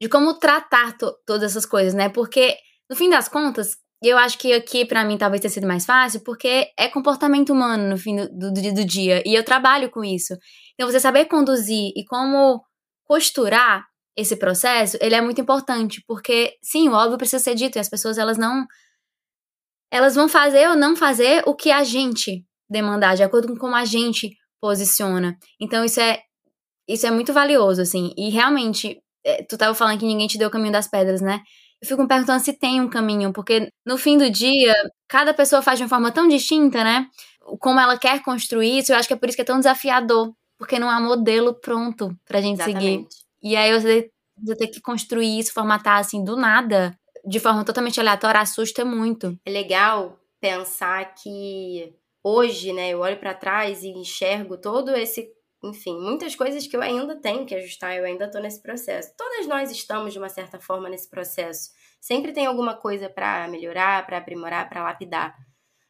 De 0.00 0.08
como 0.08 0.34
tratar 0.34 0.96
to 0.98 1.12
todas 1.24 1.52
essas 1.52 1.64
coisas, 1.64 1.94
né? 1.94 2.08
Porque, 2.08 2.56
no 2.90 2.96
fim 2.96 3.08
das 3.08 3.28
contas, 3.28 3.76
eu 4.02 4.18
acho 4.18 4.36
que 4.36 4.52
aqui 4.52 4.84
para 4.84 5.04
mim 5.04 5.16
talvez 5.16 5.40
tenha 5.40 5.50
sido 5.50 5.66
mais 5.66 5.86
fácil, 5.86 6.20
porque 6.24 6.72
é 6.76 6.88
comportamento 6.88 7.52
humano 7.52 7.88
no 7.88 7.96
fim 7.96 8.16
do, 8.16 8.52
do, 8.52 8.74
do 8.74 8.84
dia. 8.84 9.22
E 9.24 9.32
eu 9.32 9.44
trabalho 9.44 9.88
com 9.90 10.02
isso. 10.02 10.34
Então, 10.74 10.90
você 10.90 10.98
saber 10.98 11.26
conduzir 11.26 11.92
e 11.94 12.04
como 12.04 12.60
costurar 13.04 13.86
esse 14.16 14.36
processo, 14.36 14.96
ele 15.00 15.14
é 15.14 15.20
muito 15.20 15.40
importante, 15.40 16.02
porque 16.06 16.54
sim, 16.62 16.88
o 16.88 16.92
óbvio 16.92 17.18
precisa 17.18 17.42
ser 17.42 17.54
dito 17.54 17.76
e 17.76 17.80
as 17.80 17.88
pessoas 17.88 18.18
elas 18.18 18.36
não 18.38 18.66
elas 19.90 20.14
vão 20.14 20.28
fazer 20.28 20.68
ou 20.70 20.76
não 20.76 20.96
fazer 20.96 21.42
o 21.46 21.54
que 21.54 21.70
a 21.70 21.84
gente 21.84 22.44
demandar, 22.68 23.14
de 23.14 23.22
acordo 23.22 23.48
com 23.48 23.56
como 23.56 23.76
a 23.76 23.84
gente 23.84 24.34
posiciona. 24.60 25.36
Então 25.60 25.84
isso 25.84 26.00
é 26.00 26.22
isso 26.88 27.06
é 27.06 27.10
muito 27.10 27.32
valioso 27.32 27.82
assim. 27.82 28.12
E 28.16 28.30
realmente, 28.30 28.98
é, 29.24 29.42
tu 29.44 29.56
tava 29.56 29.74
falando 29.74 29.98
que 29.98 30.06
ninguém 30.06 30.26
te 30.26 30.38
deu 30.38 30.48
o 30.48 30.50
caminho 30.50 30.72
das 30.72 30.88
pedras, 30.88 31.20
né? 31.20 31.40
Eu 31.80 31.88
fico 31.88 32.02
me 32.02 32.08
perguntando 32.08 32.42
se 32.42 32.52
tem 32.52 32.80
um 32.80 32.88
caminho, 32.88 33.32
porque 33.32 33.68
no 33.84 33.98
fim 33.98 34.16
do 34.16 34.30
dia, 34.30 34.74
cada 35.08 35.34
pessoa 35.34 35.62
faz 35.62 35.78
de 35.78 35.84
uma 35.84 35.88
forma 35.88 36.12
tão 36.12 36.28
distinta, 36.28 36.84
né? 36.84 37.06
Como 37.60 37.80
ela 37.80 37.98
quer 37.98 38.22
construir 38.22 38.78
isso, 38.78 38.92
eu 38.92 38.96
acho 38.96 39.08
que 39.08 39.14
é 39.14 39.16
por 39.16 39.28
isso 39.28 39.36
que 39.36 39.42
é 39.42 39.44
tão 39.44 39.58
desafiador, 39.58 40.32
porque 40.58 40.78
não 40.78 40.88
há 40.88 41.00
modelo 41.00 41.54
pronto 41.60 42.16
pra 42.24 42.40
gente 42.40 42.60
Exatamente. 42.60 43.12
seguir. 43.12 43.21
E 43.42 43.56
aí 43.56 43.72
você, 43.72 44.10
você 44.36 44.56
ter 44.56 44.68
que 44.68 44.80
construir 44.80 45.38
isso, 45.38 45.52
formatar 45.52 45.98
assim 45.98 46.22
do 46.22 46.36
nada, 46.36 46.96
de 47.24 47.40
forma 47.40 47.64
totalmente 47.64 47.98
aleatória, 48.00 48.40
assusta 48.40 48.84
muito. 48.84 49.38
É 49.44 49.50
legal 49.50 50.18
pensar 50.40 51.14
que 51.14 51.94
hoje, 52.22 52.72
né, 52.72 52.90
eu 52.90 53.00
olho 53.00 53.18
para 53.18 53.34
trás 53.34 53.82
e 53.82 53.88
enxergo 53.88 54.56
todo 54.56 54.90
esse, 54.96 55.28
enfim, 55.62 55.98
muitas 55.98 56.34
coisas 56.34 56.66
que 56.66 56.76
eu 56.76 56.82
ainda 56.82 57.16
tenho 57.16 57.46
que 57.46 57.54
ajustar, 57.54 57.96
eu 57.96 58.04
ainda 58.04 58.30
tô 58.30 58.38
nesse 58.38 58.62
processo. 58.62 59.12
Todas 59.16 59.46
nós 59.46 59.70
estamos 59.70 60.12
de 60.12 60.18
uma 60.18 60.28
certa 60.28 60.58
forma 60.58 60.88
nesse 60.88 61.08
processo. 61.08 61.70
Sempre 62.00 62.32
tem 62.32 62.46
alguma 62.46 62.74
coisa 62.74 63.08
para 63.08 63.46
melhorar, 63.48 64.04
para 64.06 64.18
aprimorar, 64.18 64.68
para 64.68 64.82
lapidar. 64.82 65.36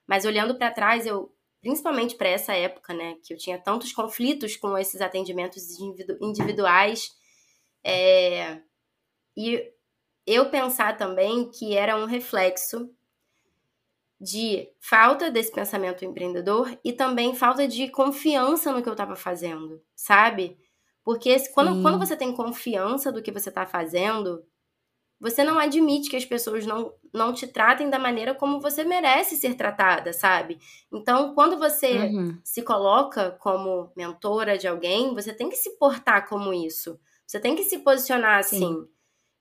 Mas 0.07 0.25
olhando 0.25 0.57
para 0.57 0.71
trás, 0.71 1.07
eu 1.07 1.31
principalmente 1.63 2.17
para 2.17 2.29
essa 2.29 2.53
época, 2.53 2.93
né, 2.93 3.15
que 3.23 3.33
eu 3.33 3.39
tinha 3.39 3.57
tantos 3.57 3.93
conflitos 3.93 4.57
com 4.57 4.77
esses 4.77 5.01
atendimentos 5.01 5.63
individuais 6.21 7.11
é, 7.85 8.61
e 9.37 9.73
eu 10.27 10.51
pensar 10.51 10.97
também 10.97 11.51
que 11.51 11.77
era 11.77 11.97
um 11.97 12.07
reflexo 12.07 12.91
de 14.21 14.69
falta 14.79 15.31
desse 15.31 15.51
pensamento 15.51 16.05
empreendedor 16.05 16.79
e 16.85 16.93
também 16.93 17.35
falta 17.35 17.67
de 17.67 17.89
confiança 17.89 18.73
no 18.73 18.81
que 18.81 18.89
eu 18.89 18.93
estava 18.93 19.17
fazendo, 19.17 19.83
sabe? 19.97 20.57
Porque 21.03 21.37
quando, 21.53 21.83
quando 21.83 21.99
você 21.99 22.17
tem 22.17 22.33
confiança 22.33 23.11
do 23.11 23.21
que 23.21 23.33
você 23.33 23.49
está 23.49 23.67
fazendo, 23.67 24.45
você 25.23 25.43
não 25.43 25.59
admite 25.59 26.09
que 26.09 26.17
as 26.17 26.25
pessoas 26.25 26.65
não, 26.65 26.93
não 27.13 27.33
te 27.33 27.49
tratem 27.49 27.91
da 27.91 27.99
maneira 27.99 28.35
como 28.35 28.61
você 28.61 28.85
merece 28.85 29.37
ser 29.37 29.57
tratada, 29.57 30.13
sabe? 30.13 30.59
Então, 30.93 31.35
quando 31.35 31.59
você 31.59 31.99
uhum. 31.99 32.39
se 32.45 32.63
coloca 32.63 33.33
como 33.41 33.91
mentora 33.97 34.57
de 34.57 34.69
alguém, 34.69 35.15
você 35.15 35.33
tem 35.33 35.49
que 35.49 35.57
se 35.57 35.77
portar 35.79 36.29
como 36.29 36.53
isso. 36.53 36.99
Você 37.33 37.41
tem 37.41 37.57
que 37.57 37.65
se 37.65 37.79
posicionar 37.79 38.41
assim. 38.41 38.59
Sim. 38.59 38.89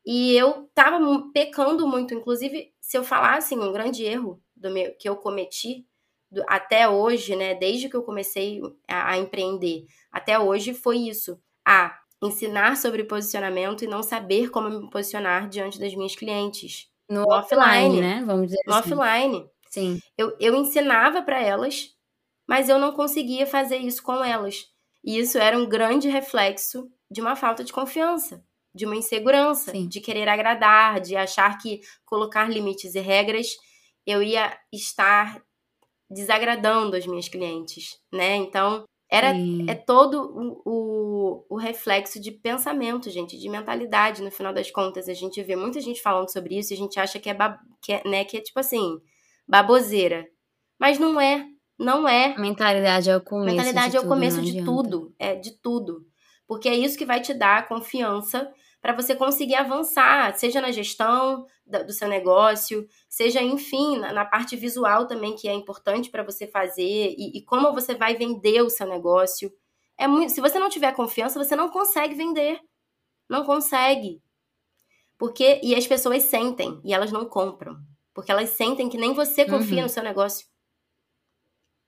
E 0.05 0.33
eu 0.33 0.69
tava 0.73 0.97
pecando 1.33 1.85
muito, 1.85 2.13
inclusive, 2.13 2.73
se 2.79 2.97
eu 2.97 3.03
falasse 3.03 3.53
assim, 3.53 3.61
um 3.61 3.73
grande 3.73 4.05
erro 4.05 4.41
do 4.55 4.71
meu, 4.71 4.95
que 4.97 5.09
eu 5.09 5.17
cometi 5.17 5.85
do, 6.31 6.41
até 6.47 6.87
hoje, 6.87 7.35
né, 7.35 7.53
desde 7.53 7.89
que 7.89 7.95
eu 7.97 8.01
comecei 8.01 8.61
a, 8.87 9.11
a 9.11 9.17
empreender, 9.17 9.85
até 10.09 10.39
hoje 10.39 10.73
foi 10.73 10.99
isso. 10.99 11.37
A 11.67 11.99
ensinar 12.23 12.77
sobre 12.77 13.03
posicionamento 13.03 13.83
e 13.83 13.87
não 13.87 14.01
saber 14.01 14.49
como 14.51 14.69
me 14.69 14.89
posicionar 14.89 15.49
diante 15.49 15.77
das 15.77 15.93
minhas 15.93 16.15
clientes. 16.15 16.89
No, 17.09 17.23
no 17.23 17.33
offline, 17.33 17.65
offline, 17.65 18.01
né? 18.01 18.23
Vamos 18.25 18.47
dizer 18.47 18.61
no 18.65 18.73
assim. 18.73 18.93
offline. 18.93 19.49
Sim. 19.69 19.99
Eu, 20.17 20.33
eu 20.39 20.55
ensinava 20.55 21.21
para 21.21 21.41
elas, 21.41 21.89
mas 22.47 22.69
eu 22.69 22.79
não 22.79 22.93
conseguia 22.93 23.45
fazer 23.45 23.77
isso 23.79 24.01
com 24.01 24.23
elas. 24.23 24.67
E 25.03 25.19
isso 25.19 25.37
era 25.37 25.57
um 25.57 25.67
grande 25.67 26.07
reflexo 26.07 26.89
de 27.11 27.19
uma 27.19 27.35
falta 27.35 27.61
de 27.61 27.73
confiança, 27.73 28.41
de 28.73 28.85
uma 28.85 28.95
insegurança, 28.95 29.71
Sim. 29.71 29.87
de 29.87 29.99
querer 29.99 30.29
agradar, 30.29 31.01
de 31.01 31.17
achar 31.17 31.57
que 31.57 31.81
colocar 32.05 32.49
limites 32.49 32.95
e 32.95 32.99
regras 33.01 33.47
eu 34.07 34.23
ia 34.23 34.57
estar 34.71 35.43
desagradando 36.09 36.95
as 36.95 37.05
minhas 37.05 37.27
clientes, 37.27 37.99
né? 38.11 38.35
Então, 38.37 38.85
era 39.09 39.33
é 39.67 39.75
todo 39.75 40.21
o, 40.23 40.61
o, 40.65 41.45
o, 41.49 41.57
reflexo 41.57 42.19
de 42.19 42.31
pensamento, 42.31 43.09
gente, 43.09 43.37
de 43.37 43.49
mentalidade. 43.49 44.23
No 44.23 44.31
final 44.31 44.53
das 44.53 44.71
contas, 44.71 45.09
a 45.09 45.13
gente 45.13 45.43
vê 45.43 45.55
muita 45.55 45.81
gente 45.81 46.01
falando 46.01 46.31
sobre 46.31 46.57
isso 46.57 46.71
e 46.71 46.75
a 46.75 46.77
gente 46.77 46.99
acha 46.99 47.19
que 47.19 47.29
é, 47.29 47.35
que 47.81 47.93
é, 47.93 48.03
né, 48.05 48.23
que 48.23 48.37
é 48.37 48.41
tipo 48.41 48.59
assim, 48.59 48.97
baboseira. 49.45 50.25
Mas 50.79 50.97
não 50.97 51.19
é, 51.19 51.45
não 51.77 52.07
é. 52.07 52.33
A 52.33 52.39
mentalidade 52.39 53.09
é 53.09 53.17
o 53.17 53.21
começo. 53.21 53.55
Mentalidade 53.55 53.97
é 53.97 53.99
o 53.99 54.07
começo 54.07 54.41
de 54.41 54.63
tudo, 54.63 55.13
é 55.19 55.35
de 55.35 55.51
tudo 55.61 56.05
porque 56.51 56.67
é 56.67 56.75
isso 56.75 56.97
que 56.97 57.05
vai 57.05 57.21
te 57.21 57.33
dar 57.33 57.65
confiança 57.65 58.53
para 58.81 58.91
você 58.91 59.15
conseguir 59.15 59.55
avançar, 59.55 60.37
seja 60.37 60.59
na 60.59 60.69
gestão 60.69 61.47
do 61.65 61.93
seu 61.93 62.09
negócio, 62.09 62.85
seja, 63.07 63.41
enfim, 63.41 63.97
na, 63.97 64.11
na 64.11 64.25
parte 64.25 64.57
visual 64.57 65.07
também, 65.07 65.33
que 65.33 65.47
é 65.47 65.53
importante 65.53 66.09
para 66.09 66.23
você 66.23 66.45
fazer, 66.45 67.15
e, 67.17 67.37
e, 67.37 67.41
como 67.45 67.71
você 67.71 67.95
vai 67.95 68.17
vender 68.17 68.61
o 68.63 68.69
seu 68.69 68.85
negócio. 68.85 69.49
É 69.97 70.09
muito, 70.09 70.33
se 70.33 70.41
você 70.41 70.59
não 70.59 70.67
tiver 70.67 70.93
confiança, 70.93 71.41
você 71.41 71.55
não 71.55 71.69
consegue 71.69 72.15
vender. 72.15 72.59
Não 73.29 73.45
consegue. 73.45 74.21
Porque, 75.17 75.61
e 75.63 75.73
as 75.73 75.87
pessoas 75.87 76.23
sentem, 76.23 76.81
e 76.83 76.93
elas 76.93 77.13
não 77.13 77.23
compram. 77.23 77.77
Porque 78.13 78.29
elas 78.29 78.49
sentem 78.49 78.89
que 78.89 78.97
nem 78.97 79.13
você 79.13 79.45
confia 79.45 79.77
uhum. 79.77 79.83
no 79.83 79.89
seu 79.89 80.03
negócio. 80.03 80.45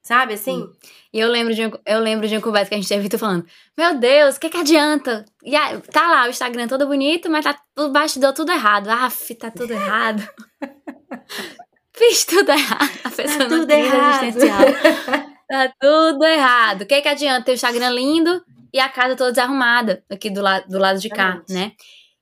Sabe 0.03 0.33
assim? 0.33 0.69
E 1.13 1.19
eu 1.19 1.29
lembro, 1.29 1.55
de, 1.55 1.61
eu 1.61 1.99
lembro 1.99 2.27
de 2.27 2.35
uma 2.35 2.41
conversa 2.41 2.67
que 2.67 2.75
a 2.75 2.77
gente 2.77 2.89
teve 2.89 3.07
tu 3.07 3.17
falando: 3.17 3.45
Meu 3.77 3.97
Deus, 3.97 4.35
o 4.35 4.39
que, 4.39 4.49
que 4.49 4.57
adianta? 4.57 5.23
E 5.41 5.55
aí, 5.55 5.79
tá 5.79 6.05
lá 6.09 6.25
o 6.25 6.29
Instagram 6.29 6.67
todo 6.67 6.85
bonito, 6.85 7.31
mas 7.31 7.45
tá 7.45 7.57
o 7.79 7.87
bastidor 7.87 8.33
tudo 8.33 8.51
errado. 8.51 8.89
Aff, 8.89 9.33
tá 9.35 9.49
tudo 9.49 9.71
errado. 9.71 10.21
Fiz 11.95 12.25
tudo 12.25 12.51
errado. 12.51 12.99
A 13.05 13.09
pessoa 13.09 13.39
tá 13.39 13.47
tudo 13.47 13.71
errado. 13.71 14.25
existencial. 14.25 14.59
tá 15.47 15.73
tudo 15.79 16.25
errado. 16.25 16.81
O 16.81 16.85
que, 16.85 17.01
que 17.01 17.07
adianta 17.07 17.45
ter 17.45 17.51
o 17.51 17.53
Instagram 17.53 17.91
lindo 17.91 18.43
e 18.73 18.80
a 18.82 18.89
casa 18.89 19.15
toda 19.15 19.32
desarrumada 19.32 20.03
aqui 20.09 20.30
do, 20.30 20.41
lado 20.41 20.67
do 20.67 20.80
lado 20.80 20.99
de 20.99 21.07
cá, 21.07 21.41
né? 21.47 21.71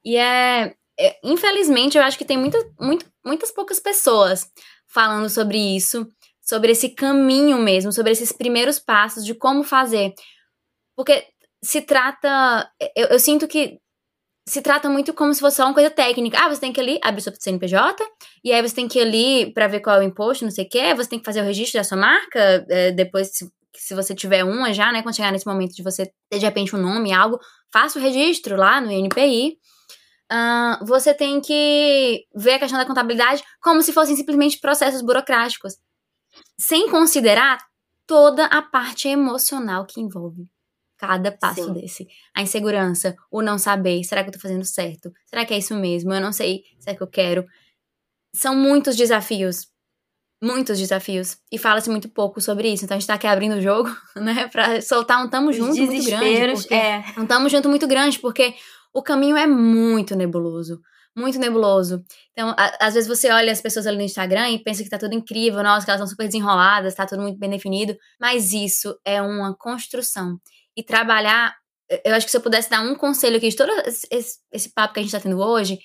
E 0.06 0.18
é, 0.18 0.76
é. 1.00 1.18
Infelizmente, 1.24 1.98
eu 1.98 2.04
acho 2.04 2.18
que 2.18 2.26
tem 2.26 2.38
muito, 2.38 2.58
muito, 2.80 3.08
muitas 3.26 3.50
poucas 3.50 3.80
pessoas 3.80 4.52
falando 4.88 5.30
sobre 5.30 5.58
isso 5.58 6.06
sobre 6.52 6.74
esse 6.74 6.90
caminho 6.90 7.58
mesmo, 7.58 7.94
sobre 7.94 8.12
esses 8.12 8.34
primeiros 8.34 8.78
passos 8.78 9.26
de 9.26 9.34
como 9.34 9.64
fazer. 9.64 10.14
Porque 10.98 11.26
se 11.64 11.82
trata. 11.82 12.70
Eu, 12.94 13.08
eu 13.08 13.20
sinto 13.20 13.48
que 13.48 13.80
se 14.46 14.62
trata 14.62 14.90
muito 14.90 15.14
como 15.14 15.34
se 15.34 15.40
fosse 15.40 15.56
só 15.58 15.64
uma 15.64 15.74
coisa 15.74 15.90
técnica. 15.90 16.38
Ah, 16.42 16.50
você 16.50 16.60
tem 16.60 16.74
que 16.74 16.82
ali 16.82 17.00
abrir 17.02 17.22
seu 17.22 17.32
CNPJ, 17.34 18.04
e 18.44 18.52
aí 18.52 18.62
você 18.62 18.76
tem 18.76 18.88
que 18.88 19.00
ir 19.00 19.04
ali 19.04 19.54
para 19.54 19.68
ver 19.70 19.80
qual 19.80 19.96
é 19.96 20.00
o 20.00 20.04
imposto, 20.04 20.44
não 20.44 20.52
sei 20.52 20.66
o 20.66 20.70
quê, 20.70 20.94
você 20.94 21.10
tem 21.10 21.20
que 21.20 21.26
fazer 21.26 21.42
o 21.42 21.46
registro 21.46 21.80
da 21.80 21.86
sua 21.86 21.98
marca, 21.98 22.66
é, 22.70 22.92
depois, 22.92 23.30
se, 23.34 23.50
se 23.78 23.96
você 23.96 24.14
tiver 24.14 24.44
uma 24.44 24.74
já, 24.74 24.92
né, 24.92 25.02
quando 25.04 25.16
chegar 25.16 25.32
nesse 25.32 25.48
momento 25.48 25.74
de 25.74 25.84
você 25.84 26.12
ter 26.30 26.40
de 26.40 26.46
repente 26.46 26.76
um 26.76 26.82
nome, 26.82 27.14
algo, 27.14 27.40
faça 27.72 27.98
o 27.98 28.02
registro 28.02 28.58
lá 28.58 28.82
no 28.82 28.92
INPI. 28.92 29.58
uh, 30.34 30.86
você 30.86 31.14
tem 31.14 31.40
que 31.40 32.26
ver 32.36 32.56
a 32.56 32.60
questão 32.60 32.80
da 32.80 32.86
contabilidade 32.86 33.42
como 33.62 33.82
se 33.82 33.94
fossem 33.94 34.16
simplesmente 34.18 34.60
processos 34.60 35.02
burocráticos, 35.02 35.76
sem 36.62 36.88
considerar 36.92 37.58
toda 38.06 38.46
a 38.46 38.62
parte 38.62 39.08
emocional 39.08 39.84
que 39.84 40.00
envolve 40.00 40.48
cada 40.96 41.32
passo 41.32 41.66
Sim. 41.66 41.74
desse. 41.74 42.08
A 42.36 42.44
insegurança, 42.44 43.16
o 43.32 43.42
não 43.42 43.58
saber, 43.58 44.04
será 44.04 44.22
que 44.22 44.30
eu 44.30 44.34
tô 44.34 44.40
fazendo 44.40 44.64
certo? 44.64 45.12
Será 45.26 45.44
que 45.44 45.56
é 45.56 45.58
isso 45.58 45.74
mesmo? 45.74 46.14
Eu 46.14 46.22
não 46.22 46.32
sei 46.32 46.62
se 46.80 46.88
é 46.88 46.94
que 46.94 47.02
eu 47.02 47.08
quero. 47.08 47.48
São 48.36 48.56
muitos 48.56 48.96
desafios. 48.96 49.68
Muitos 50.40 50.78
desafios. 50.78 51.38
E 51.52 51.58
fala-se 51.58 51.90
muito 51.90 52.08
pouco 52.08 52.40
sobre 52.40 52.72
isso. 52.72 52.86
Então 52.86 52.96
a 52.96 53.00
gente 53.00 53.08
tá 53.08 53.16
aqui 53.16 53.26
abrindo 53.26 53.56
o 53.56 53.62
jogo, 53.62 53.90
né? 54.16 54.48
Pra 54.48 54.82
soltar 54.82 55.26
um 55.26 55.30
tamo 55.30 55.52
junto 55.52 55.76
muito 55.76 56.06
grande. 56.06 56.62
Porque, 56.62 56.74
é. 56.76 57.04
Um 57.18 57.26
tamo 57.26 57.50
junto 57.50 57.70
muito 57.70 57.88
grande, 57.88 58.20
porque 58.20 58.54
o 58.94 59.02
caminho 59.02 59.36
é 59.36 59.48
muito 59.48 60.16
nebuloso. 60.16 60.80
Muito 61.16 61.38
nebuloso. 61.38 62.04
Então, 62.32 62.56
a, 62.58 62.88
às 62.88 62.94
vezes 62.94 63.08
você 63.08 63.30
olha 63.32 63.52
as 63.52 63.62
pessoas 63.62 63.86
ali 63.86 63.98
no 63.98 64.04
Instagram 64.04 64.50
e 64.50 64.64
pensa 64.64 64.84
que 64.84 64.90
tá 64.90 64.98
tudo 64.98 65.14
incrível, 65.14 65.62
nossa, 65.62 65.86
que 65.86 65.92
elas 65.92 66.00
são 66.00 66.08
super 66.08 66.26
desenroladas, 66.26 66.96
tá 66.96 67.06
tudo 67.06 67.22
muito 67.22 67.38
bem 67.38 67.50
definido. 67.50 67.98
Mas 68.20 68.54
isso 68.54 68.98
é 69.04 69.22
uma 69.22 69.56
construção 69.56 70.40
e 70.76 70.84
trabalhar. 70.84 71.54
Eu 72.06 72.16
acho 72.16 72.26
que 72.26 72.32
se 72.32 72.38
eu 72.38 72.42
pudesse 72.42 72.70
dar 72.70 72.82
um 72.82 72.96
conselho 72.96 73.38
aqui 73.38 73.50
de 73.50 73.56
todo 73.56 73.72
esse, 73.86 74.08
esse 74.52 74.74
papo 74.74 74.94
que 74.94 75.00
a 75.02 75.04
gente 75.04 75.14
está 75.14 75.20
tendo 75.20 75.42
hoje, 75.42 75.80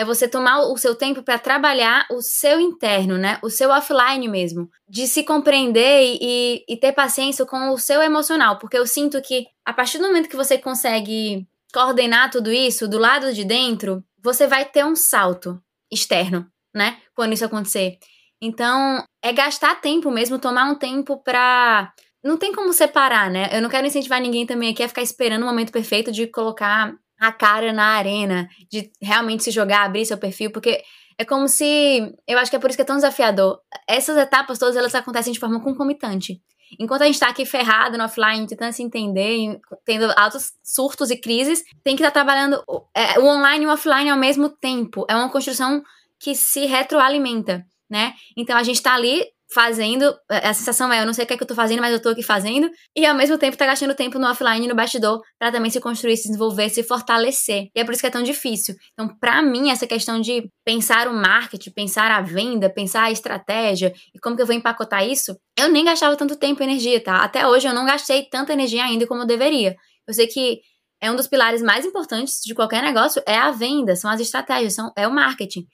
é 0.00 0.04
você 0.04 0.26
tomar 0.26 0.60
o 0.62 0.76
seu 0.78 0.94
tempo 0.94 1.22
para 1.22 1.38
trabalhar 1.38 2.06
o 2.10 2.22
seu 2.22 2.58
interno, 2.58 3.18
né? 3.18 3.38
O 3.42 3.50
seu 3.50 3.68
offline 3.68 4.26
mesmo. 4.28 4.66
De 4.88 5.06
se 5.06 5.22
compreender 5.22 6.16
e, 6.18 6.64
e, 6.66 6.76
ter 6.78 6.92
paciência 6.92 7.44
com 7.44 7.68
o 7.68 7.78
seu 7.78 8.00
emocional. 8.00 8.58
Porque 8.58 8.78
eu 8.78 8.86
sinto 8.86 9.20
que 9.20 9.44
a 9.62 9.74
partir 9.74 9.98
do 9.98 10.06
momento 10.06 10.30
que 10.30 10.36
você 10.36 10.56
consegue 10.56 11.46
coordenar 11.70 12.30
tudo 12.30 12.50
isso 12.50 12.88
do 12.88 12.98
lado 12.98 13.32
de 13.34 13.44
dentro, 13.44 14.02
você 14.22 14.46
vai 14.46 14.64
ter 14.64 14.84
um 14.84 14.96
salto 14.96 15.60
externo, 15.92 16.46
né? 16.74 16.98
Quando 17.14 17.32
isso 17.32 17.44
acontecer. 17.44 17.98
Então, 18.40 19.04
é 19.22 19.32
gastar 19.32 19.80
tempo 19.80 20.10
mesmo, 20.10 20.38
tomar 20.38 20.64
um 20.64 20.74
tempo 20.74 21.22
pra 21.22 21.92
não 22.22 22.36
tem 22.36 22.52
como 22.52 22.72
separar, 22.72 23.30
né? 23.30 23.48
Eu 23.52 23.62
não 23.62 23.70
quero 23.70 23.86
incentivar 23.86 24.20
ninguém 24.20 24.46
também 24.46 24.70
aqui 24.70 24.82
a 24.82 24.88
ficar 24.88 25.02
esperando 25.02 25.42
o 25.42 25.46
momento 25.46 25.72
perfeito 25.72 26.12
de 26.12 26.26
colocar 26.26 26.94
a 27.18 27.32
cara 27.32 27.72
na 27.72 27.96
arena, 27.96 28.48
de 28.70 28.90
realmente 29.00 29.44
se 29.44 29.50
jogar, 29.50 29.84
abrir 29.84 30.04
seu 30.06 30.18
perfil, 30.18 30.50
porque 30.50 30.82
é 31.18 31.24
como 31.24 31.48
se. 31.48 32.14
Eu 32.26 32.38
acho 32.38 32.50
que 32.50 32.56
é 32.56 32.58
por 32.58 32.70
isso 32.70 32.76
que 32.76 32.82
é 32.82 32.84
tão 32.84 32.96
desafiador. 32.96 33.60
Essas 33.88 34.16
etapas 34.16 34.58
todas 34.58 34.76
elas 34.76 34.94
acontecem 34.94 35.32
de 35.32 35.38
forma 35.38 35.62
concomitante. 35.62 36.40
Enquanto 36.78 37.02
a 37.02 37.06
gente 37.06 37.18
tá 37.18 37.28
aqui 37.28 37.44
ferrado 37.44 37.98
no 37.98 38.04
offline, 38.04 38.46
tentando 38.46 38.72
se 38.72 38.82
entender, 38.82 39.60
tendo 39.84 40.12
altos 40.16 40.52
surtos 40.62 41.10
e 41.10 41.16
crises, 41.16 41.64
tem 41.82 41.96
que 41.96 42.02
estar 42.02 42.10
tá 42.10 42.24
trabalhando 42.24 42.62
é, 42.94 43.18
o 43.18 43.24
online 43.24 43.64
e 43.64 43.66
o 43.66 43.72
offline 43.72 44.10
ao 44.10 44.18
mesmo 44.18 44.48
tempo. 44.48 45.04
É 45.08 45.14
uma 45.14 45.30
construção 45.30 45.82
que 46.18 46.34
se 46.34 46.66
retroalimenta, 46.66 47.64
né? 47.88 48.14
Então 48.36 48.56
a 48.56 48.62
gente 48.62 48.82
tá 48.82 48.94
ali 48.94 49.24
fazendo, 49.52 50.04
é, 50.30 50.48
a 50.48 50.54
sensação 50.54 50.92
é, 50.92 51.02
eu 51.02 51.06
não 51.06 51.12
sei 51.12 51.24
o 51.24 51.26
que 51.26 51.34
é 51.34 51.36
que 51.36 51.42
eu 51.42 51.46
tô 51.46 51.54
fazendo, 51.54 51.80
mas 51.80 51.92
eu 51.92 52.00
tô 52.00 52.10
aqui 52.10 52.22
fazendo, 52.22 52.70
e 52.96 53.04
ao 53.04 53.14
mesmo 53.14 53.36
tempo 53.36 53.56
tá 53.56 53.66
gastando 53.66 53.94
tempo 53.94 54.18
no 54.18 54.28
offline, 54.28 54.66
no 54.68 54.74
bastidor, 54.74 55.20
para 55.38 55.50
também 55.50 55.70
se 55.70 55.80
construir, 55.80 56.16
se 56.16 56.28
desenvolver, 56.28 56.68
se 56.68 56.82
fortalecer. 56.82 57.68
E 57.74 57.80
é 57.80 57.84
por 57.84 57.92
isso 57.92 58.00
que 58.00 58.06
é 58.06 58.10
tão 58.10 58.22
difícil. 58.22 58.74
Então, 58.92 59.08
para 59.18 59.42
mim, 59.42 59.70
essa 59.70 59.86
questão 59.86 60.20
de 60.20 60.48
pensar 60.64 61.08
o 61.08 61.12
marketing, 61.12 61.70
pensar 61.70 62.10
a 62.10 62.20
venda, 62.20 62.70
pensar 62.70 63.04
a 63.04 63.10
estratégia 63.10 63.92
e 64.14 64.20
como 64.20 64.36
que 64.36 64.42
eu 64.42 64.46
vou 64.46 64.54
empacotar 64.54 65.06
isso, 65.06 65.36
eu 65.58 65.68
nem 65.68 65.84
gastava 65.84 66.16
tanto 66.16 66.36
tempo 66.36 66.62
e 66.62 66.64
energia, 66.64 67.02
tá? 67.02 67.16
Até 67.16 67.46
hoje 67.46 67.66
eu 67.66 67.74
não 67.74 67.84
gastei 67.84 68.28
tanta 68.30 68.52
energia 68.52 68.84
ainda 68.84 69.06
como 69.06 69.22
eu 69.22 69.26
deveria. 69.26 69.74
Eu 70.06 70.14
sei 70.14 70.26
que 70.26 70.60
é 71.00 71.10
um 71.10 71.16
dos 71.16 71.26
pilares 71.26 71.62
mais 71.62 71.84
importantes 71.84 72.40
de 72.44 72.54
qualquer 72.54 72.82
negócio 72.82 73.22
é 73.26 73.36
a 73.36 73.50
venda, 73.50 73.96
são 73.96 74.10
as 74.10 74.20
estratégias, 74.20 74.74
são, 74.74 74.92
é 74.96 75.08
o 75.08 75.12
marketing. 75.12 75.66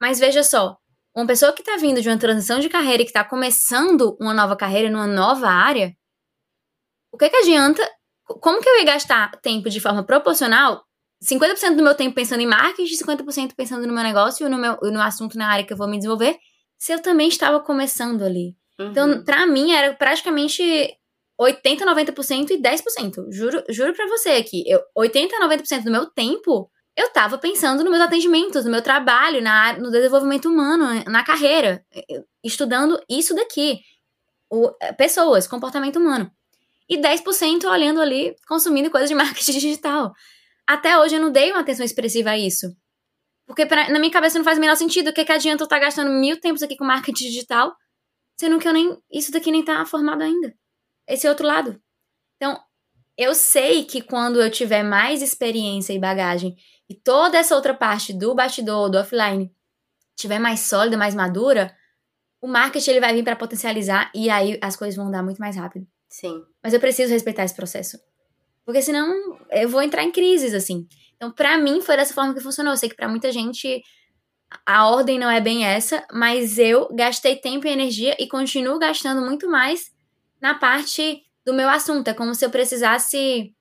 Mas 0.00 0.18
veja 0.18 0.42
só, 0.42 0.76
uma 1.14 1.26
pessoa 1.26 1.52
que 1.52 1.60
está 1.60 1.76
vindo 1.76 2.00
de 2.00 2.08
uma 2.08 2.18
transição 2.18 2.58
de 2.58 2.68
carreira 2.68 3.02
e 3.02 3.04
que 3.04 3.10
está 3.10 3.24
começando 3.24 4.16
uma 4.20 4.32
nova 4.32 4.56
carreira 4.56 4.90
numa 4.90 5.06
nova 5.06 5.48
área, 5.48 5.94
o 7.12 7.18
que, 7.18 7.28
que 7.28 7.36
adianta? 7.36 7.86
Como 8.24 8.60
que 8.60 8.68
eu 8.68 8.78
ia 8.78 8.84
gastar 8.84 9.30
tempo 9.42 9.68
de 9.68 9.80
forma 9.80 10.04
proporcional? 10.04 10.82
50% 11.22 11.76
do 11.76 11.82
meu 11.82 11.94
tempo 11.94 12.14
pensando 12.14 12.40
em 12.40 12.46
marketing, 12.46 12.96
50% 12.96 13.52
pensando 13.54 13.86
no 13.86 13.92
meu 13.92 14.02
negócio 14.02 14.46
e 14.46 14.50
no, 14.50 14.58
meu, 14.58 14.78
no 14.82 15.00
assunto 15.00 15.36
na 15.36 15.48
área 15.48 15.64
que 15.64 15.72
eu 15.72 15.76
vou 15.76 15.86
me 15.86 15.98
desenvolver, 15.98 16.36
se 16.78 16.92
eu 16.92 17.00
também 17.00 17.28
estava 17.28 17.60
começando 17.60 18.22
ali. 18.22 18.56
Então, 18.80 19.06
uhum. 19.06 19.12
Então, 19.12 19.24
para 19.24 19.46
mim, 19.46 19.72
era 19.72 19.94
praticamente 19.94 20.62
80, 21.38 21.84
90% 21.84 22.50
e 22.50 22.58
10%. 22.60 23.30
Juro, 23.30 23.62
juro 23.68 23.92
pra 23.92 24.06
você 24.08 24.30
aqui. 24.30 24.64
Eu, 24.66 24.80
80, 24.96 25.36
90% 25.36 25.84
do 25.84 25.90
meu 25.90 26.06
tempo 26.06 26.70
eu 26.96 27.06
estava 27.06 27.38
pensando 27.38 27.82
nos 27.82 27.90
meus 27.90 28.02
atendimentos, 28.02 28.64
no 28.64 28.70
meu 28.70 28.82
trabalho, 28.82 29.40
na, 29.40 29.78
no 29.78 29.90
desenvolvimento 29.90 30.48
humano, 30.48 31.02
na 31.06 31.24
carreira, 31.24 31.84
estudando 32.44 33.00
isso 33.08 33.34
daqui. 33.34 33.80
O, 34.50 34.70
é, 34.80 34.92
pessoas, 34.92 35.46
comportamento 35.46 35.96
humano. 35.96 36.30
E 36.88 36.98
10% 36.98 37.64
olhando 37.64 38.02
ali, 38.02 38.36
consumindo 38.46 38.90
coisas 38.90 39.08
de 39.08 39.14
marketing 39.16 39.52
digital. 39.52 40.12
Até 40.66 40.98
hoje 40.98 41.16
eu 41.16 41.20
não 41.20 41.32
dei 41.32 41.50
uma 41.50 41.60
atenção 41.60 41.84
expressiva 41.84 42.30
a 42.30 42.38
isso. 42.38 42.66
Porque 43.46 43.64
pra, 43.64 43.88
na 43.90 43.98
minha 43.98 44.12
cabeça 44.12 44.38
não 44.38 44.44
faz 44.44 44.58
o 44.58 44.60
menor 44.60 44.76
sentido. 44.76 45.08
O 45.08 45.12
que, 45.12 45.24
que 45.24 45.32
adianta 45.32 45.62
eu 45.62 45.64
estar 45.64 45.76
tá 45.76 45.84
gastando 45.86 46.10
mil 46.10 46.38
tempos 46.38 46.62
aqui 46.62 46.76
com 46.76 46.84
marketing 46.84 47.24
digital, 47.24 47.74
sendo 48.38 48.58
que 48.58 48.68
eu 48.68 48.72
nem. 48.72 48.98
Isso 49.10 49.32
daqui 49.32 49.50
nem 49.50 49.64
tá 49.64 49.84
formado 49.86 50.22
ainda. 50.22 50.54
Esse 51.08 51.26
outro 51.26 51.46
lado. 51.46 51.80
Então, 52.36 52.60
eu 53.16 53.34
sei 53.34 53.84
que 53.84 54.02
quando 54.02 54.40
eu 54.40 54.50
tiver 54.50 54.82
mais 54.82 55.22
experiência 55.22 55.92
e 55.92 55.98
bagagem 55.98 56.54
e 56.92 56.94
toda 56.94 57.38
essa 57.38 57.56
outra 57.56 57.72
parte 57.72 58.12
do 58.12 58.34
bastidor, 58.34 58.90
do 58.90 58.98
offline, 58.98 59.50
tiver 60.14 60.38
mais 60.38 60.60
sólida, 60.60 60.94
mais 60.94 61.14
madura, 61.14 61.74
o 62.38 62.46
marketing 62.46 62.90
ele 62.90 63.00
vai 63.00 63.14
vir 63.14 63.24
para 63.24 63.34
potencializar 63.34 64.10
e 64.14 64.28
aí 64.28 64.58
as 64.60 64.76
coisas 64.76 64.94
vão 64.94 65.10
dar 65.10 65.22
muito 65.22 65.38
mais 65.38 65.56
rápido. 65.56 65.86
Sim. 66.06 66.44
Mas 66.62 66.74
eu 66.74 66.80
preciso 66.80 67.10
respeitar 67.10 67.44
esse 67.44 67.56
processo. 67.56 67.98
Porque 68.62 68.82
senão 68.82 69.38
eu 69.50 69.70
vou 69.70 69.80
entrar 69.80 70.02
em 70.02 70.12
crises, 70.12 70.52
assim. 70.52 70.86
Então, 71.16 71.30
para 71.30 71.56
mim, 71.56 71.80
foi 71.80 71.96
dessa 71.96 72.12
forma 72.12 72.34
que 72.34 72.40
funcionou. 72.40 72.74
Eu 72.74 72.76
sei 72.76 72.90
que 72.90 72.94
para 72.94 73.08
muita 73.08 73.32
gente 73.32 73.82
a 74.66 74.86
ordem 74.86 75.18
não 75.18 75.30
é 75.30 75.40
bem 75.40 75.64
essa, 75.64 76.06
mas 76.12 76.58
eu 76.58 76.94
gastei 76.94 77.36
tempo 77.36 77.66
e 77.66 77.70
energia 77.70 78.14
e 78.18 78.28
continuo 78.28 78.78
gastando 78.78 79.22
muito 79.22 79.48
mais 79.48 79.90
na 80.42 80.54
parte 80.54 81.22
do 81.42 81.54
meu 81.54 81.70
assunto. 81.70 82.08
É 82.08 82.12
como 82.12 82.34
se 82.34 82.44
eu 82.44 82.50
precisasse 82.50 83.54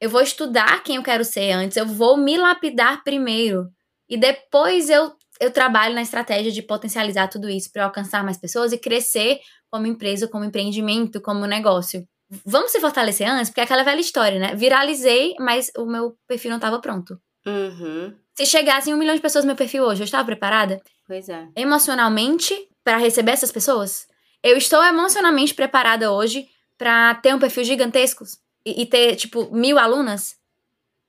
eu 0.00 0.08
vou 0.08 0.20
estudar 0.20 0.82
quem 0.82 0.96
eu 0.96 1.02
quero 1.02 1.24
ser 1.24 1.52
antes, 1.52 1.76
eu 1.76 1.86
vou 1.86 2.16
me 2.16 2.36
lapidar 2.36 3.02
primeiro. 3.02 3.68
E 4.08 4.16
depois 4.16 4.88
eu, 4.88 5.12
eu 5.40 5.50
trabalho 5.50 5.94
na 5.94 6.02
estratégia 6.02 6.50
de 6.50 6.62
potencializar 6.62 7.28
tudo 7.28 7.48
isso 7.48 7.70
para 7.72 7.84
alcançar 7.84 8.24
mais 8.24 8.38
pessoas 8.38 8.72
e 8.72 8.78
crescer 8.78 9.40
como 9.70 9.86
empresa, 9.86 10.28
como 10.28 10.44
empreendimento, 10.44 11.20
como 11.20 11.46
negócio. 11.46 12.06
Vamos 12.44 12.70
se 12.70 12.80
fortalecer 12.80 13.28
antes, 13.28 13.48
porque 13.48 13.60
é 13.60 13.64
aquela 13.64 13.82
velha 13.82 14.00
história, 14.00 14.38
né? 14.38 14.54
Viralizei, 14.54 15.34
mas 15.38 15.70
o 15.76 15.86
meu 15.86 16.16
perfil 16.26 16.50
não 16.50 16.58
estava 16.58 16.80
pronto. 16.80 17.18
Uhum. 17.46 18.14
Se 18.36 18.44
chegassem 18.46 18.94
um 18.94 18.98
milhão 18.98 19.14
de 19.14 19.20
pessoas 19.20 19.44
no 19.44 19.48
meu 19.48 19.56
perfil 19.56 19.82
hoje, 19.84 20.02
eu 20.02 20.04
estava 20.04 20.24
preparada? 20.24 20.80
Pois 21.06 21.28
é. 21.28 21.48
Emocionalmente, 21.56 22.54
para 22.84 22.98
receber 22.98 23.32
essas 23.32 23.50
pessoas? 23.50 24.06
Eu 24.42 24.56
estou 24.56 24.82
emocionalmente 24.84 25.54
preparada 25.54 26.12
hoje 26.12 26.46
para 26.76 27.14
ter 27.16 27.34
um 27.34 27.38
perfil 27.38 27.64
gigantesco? 27.64 28.24
E, 28.68 28.82
e 28.82 28.86
ter, 28.86 29.16
tipo, 29.16 29.50
mil 29.54 29.78
alunas? 29.78 30.36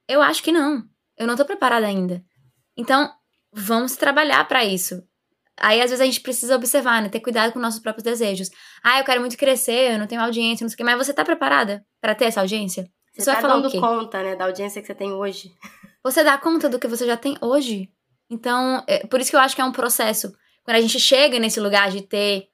Eu 0.07 0.21
acho 0.21 0.41
que 0.41 0.51
não. 0.51 0.83
Eu 1.17 1.27
não 1.27 1.35
tô 1.35 1.45
preparada 1.45 1.85
ainda. 1.85 2.23
Então, 2.77 3.11
vamos 3.51 3.95
trabalhar 3.95 4.47
para 4.47 4.63
isso. 4.63 5.03
Aí, 5.57 5.81
às 5.81 5.89
vezes, 5.89 6.01
a 6.01 6.05
gente 6.05 6.21
precisa 6.21 6.55
observar, 6.55 7.01
né? 7.01 7.09
Ter 7.09 7.19
cuidado 7.19 7.51
com 7.51 7.59
nossos 7.59 7.81
próprios 7.81 8.03
desejos. 8.03 8.49
Ah, 8.81 8.99
eu 8.99 9.03
quero 9.03 9.19
muito 9.19 9.37
crescer, 9.37 9.91
eu 9.93 9.99
não 9.99 10.07
tenho 10.07 10.21
audiência, 10.21 10.63
não 10.63 10.69
sei 10.69 10.75
o 10.75 10.77
quê. 10.77 10.83
Mas 10.83 10.97
você 10.97 11.13
tá 11.13 11.25
preparada 11.25 11.85
para 11.99 12.15
ter 12.15 12.25
essa 12.25 12.39
audiência? 12.39 12.89
Você, 13.11 13.23
você 13.23 13.31
tá 13.35 13.41
vai 13.41 13.61
dando 13.61 13.79
conta, 13.79 14.23
né, 14.23 14.35
da 14.35 14.45
audiência 14.45 14.81
que 14.81 14.87
você 14.87 14.95
tem 14.95 15.11
hoje. 15.11 15.53
Você 16.01 16.23
dá 16.23 16.37
conta 16.37 16.69
do 16.69 16.79
que 16.79 16.87
você 16.87 17.05
já 17.05 17.17
tem 17.17 17.35
hoje. 17.41 17.91
Então, 18.29 18.81
é, 18.87 19.05
por 19.05 19.19
isso 19.19 19.29
que 19.29 19.35
eu 19.35 19.39
acho 19.41 19.53
que 19.53 19.61
é 19.61 19.65
um 19.65 19.71
processo. 19.73 20.33
Quando 20.63 20.77
a 20.77 20.81
gente 20.81 20.97
chega 20.97 21.37
nesse 21.37 21.59
lugar 21.59 21.91
de 21.91 22.01
ter 22.01 22.47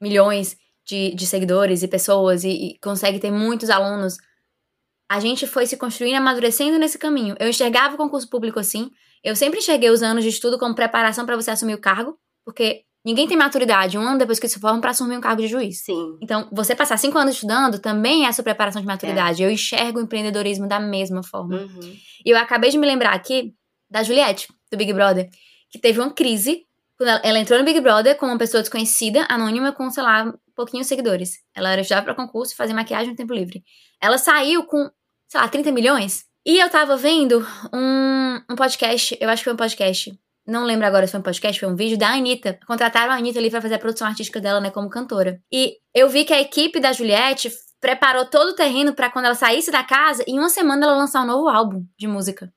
milhões 0.00 0.56
de, 0.82 1.14
de 1.14 1.26
seguidores 1.26 1.82
e 1.82 1.88
pessoas 1.88 2.42
e, 2.42 2.48
e 2.48 2.78
consegue 2.78 3.18
ter 3.18 3.30
muitos 3.30 3.68
alunos, 3.68 4.16
a 5.08 5.20
gente 5.20 5.46
foi 5.46 5.66
se 5.66 5.76
construindo, 5.76 6.16
amadurecendo 6.16 6.78
nesse 6.78 6.98
caminho. 6.98 7.34
Eu 7.38 7.48
enxergava 7.48 7.94
o 7.94 7.96
concurso 7.96 8.28
público 8.28 8.58
assim. 8.58 8.90
Eu 9.22 9.36
sempre 9.36 9.58
enxerguei 9.58 9.90
os 9.90 10.02
anos 10.02 10.24
de 10.24 10.30
estudo 10.30 10.58
como 10.58 10.74
preparação 10.74 11.24
para 11.24 11.36
você 11.36 11.50
assumir 11.50 11.74
o 11.74 11.80
cargo, 11.80 12.16
porque 12.44 12.82
ninguém 13.04 13.26
tem 13.26 13.36
maturidade 13.36 13.96
um 13.96 14.02
ano 14.02 14.18
depois 14.18 14.38
que 14.38 14.48
se 14.48 14.58
forma 14.58 14.80
para 14.80 14.90
assumir 14.90 15.16
um 15.16 15.20
cargo 15.20 15.42
de 15.42 15.48
juiz. 15.48 15.84
Sim. 15.84 16.18
Então, 16.22 16.48
você 16.52 16.74
passar 16.74 16.96
cinco 16.96 17.18
anos 17.18 17.34
estudando 17.34 17.78
também 17.78 18.24
é 18.24 18.28
a 18.28 18.32
sua 18.32 18.44
preparação 18.44 18.80
de 18.80 18.86
maturidade. 18.86 19.42
É. 19.42 19.46
Eu 19.46 19.50
enxergo 19.50 19.98
o 19.98 20.02
empreendedorismo 20.02 20.68
da 20.68 20.80
mesma 20.80 21.22
forma. 21.22 21.56
Uhum. 21.56 21.96
E 22.24 22.30
eu 22.30 22.36
acabei 22.36 22.70
de 22.70 22.78
me 22.78 22.86
lembrar 22.86 23.14
aqui 23.14 23.54
da 23.88 24.02
Juliette, 24.02 24.48
do 24.70 24.76
Big 24.76 24.92
Brother, 24.92 25.28
que 25.70 25.78
teve 25.78 26.00
uma 26.00 26.10
crise 26.10 26.66
quando 26.96 27.10
ela, 27.10 27.20
ela 27.22 27.38
entrou 27.38 27.58
no 27.58 27.64
Big 27.64 27.80
Brother 27.80 28.16
como 28.16 28.32
uma 28.32 28.38
pessoa 28.38 28.62
desconhecida, 28.62 29.26
anônima, 29.28 29.72
com, 29.72 29.90
sei 29.90 30.02
lá, 30.02 30.32
pouquinhos 30.56 30.86
seguidores. 30.88 31.38
Ela 31.54 31.80
estudava 31.80 32.04
para 32.04 32.14
concurso 32.14 32.54
e 32.58 32.72
maquiagem 32.72 33.10
no 33.10 33.16
tempo 33.16 33.34
livre. 33.34 33.62
Ela 34.02 34.18
saiu 34.18 34.64
com, 34.64 34.90
sei 35.28 35.40
lá, 35.40 35.48
30 35.48 35.70
milhões 35.70 36.24
E 36.44 36.58
eu 36.58 36.68
tava 36.70 36.96
vendo 36.96 37.46
um, 37.72 38.40
um 38.50 38.56
podcast, 38.56 39.16
eu 39.20 39.28
acho 39.28 39.40
que 39.40 39.44
foi 39.44 39.52
um 39.52 39.56
podcast, 39.56 40.18
não 40.46 40.64
lembro 40.64 40.86
agora 40.86 41.06
se 41.06 41.10
foi 41.10 41.20
um 41.20 41.24
podcast, 41.24 41.60
foi 41.60 41.68
um 41.68 41.76
vídeo 41.76 41.98
da 41.98 42.08
Anitta. 42.10 42.58
Contrataram 42.66 43.12
a 43.12 43.16
Anitta 43.16 43.38
ali 43.38 43.50
pra 43.50 43.60
fazer 43.60 43.74
a 43.74 43.78
produção 43.78 44.06
artística 44.06 44.40
dela, 44.40 44.60
né, 44.60 44.70
como 44.70 44.88
cantora. 44.88 45.40
E 45.52 45.76
eu 45.92 46.08
vi 46.08 46.24
que 46.24 46.32
a 46.32 46.40
equipe 46.40 46.78
da 46.78 46.92
Juliette 46.92 47.50
preparou 47.80 48.24
todo 48.24 48.50
o 48.50 48.54
terreno 48.54 48.94
para 48.94 49.10
quando 49.10 49.26
ela 49.26 49.34
saísse 49.34 49.70
da 49.70 49.82
casa, 49.82 50.24
em 50.26 50.38
uma 50.38 50.48
semana 50.48 50.86
ela 50.86 50.96
lançar 50.96 51.22
um 51.22 51.26
novo 51.26 51.48
álbum 51.48 51.84
de 51.98 52.06
música. 52.06 52.52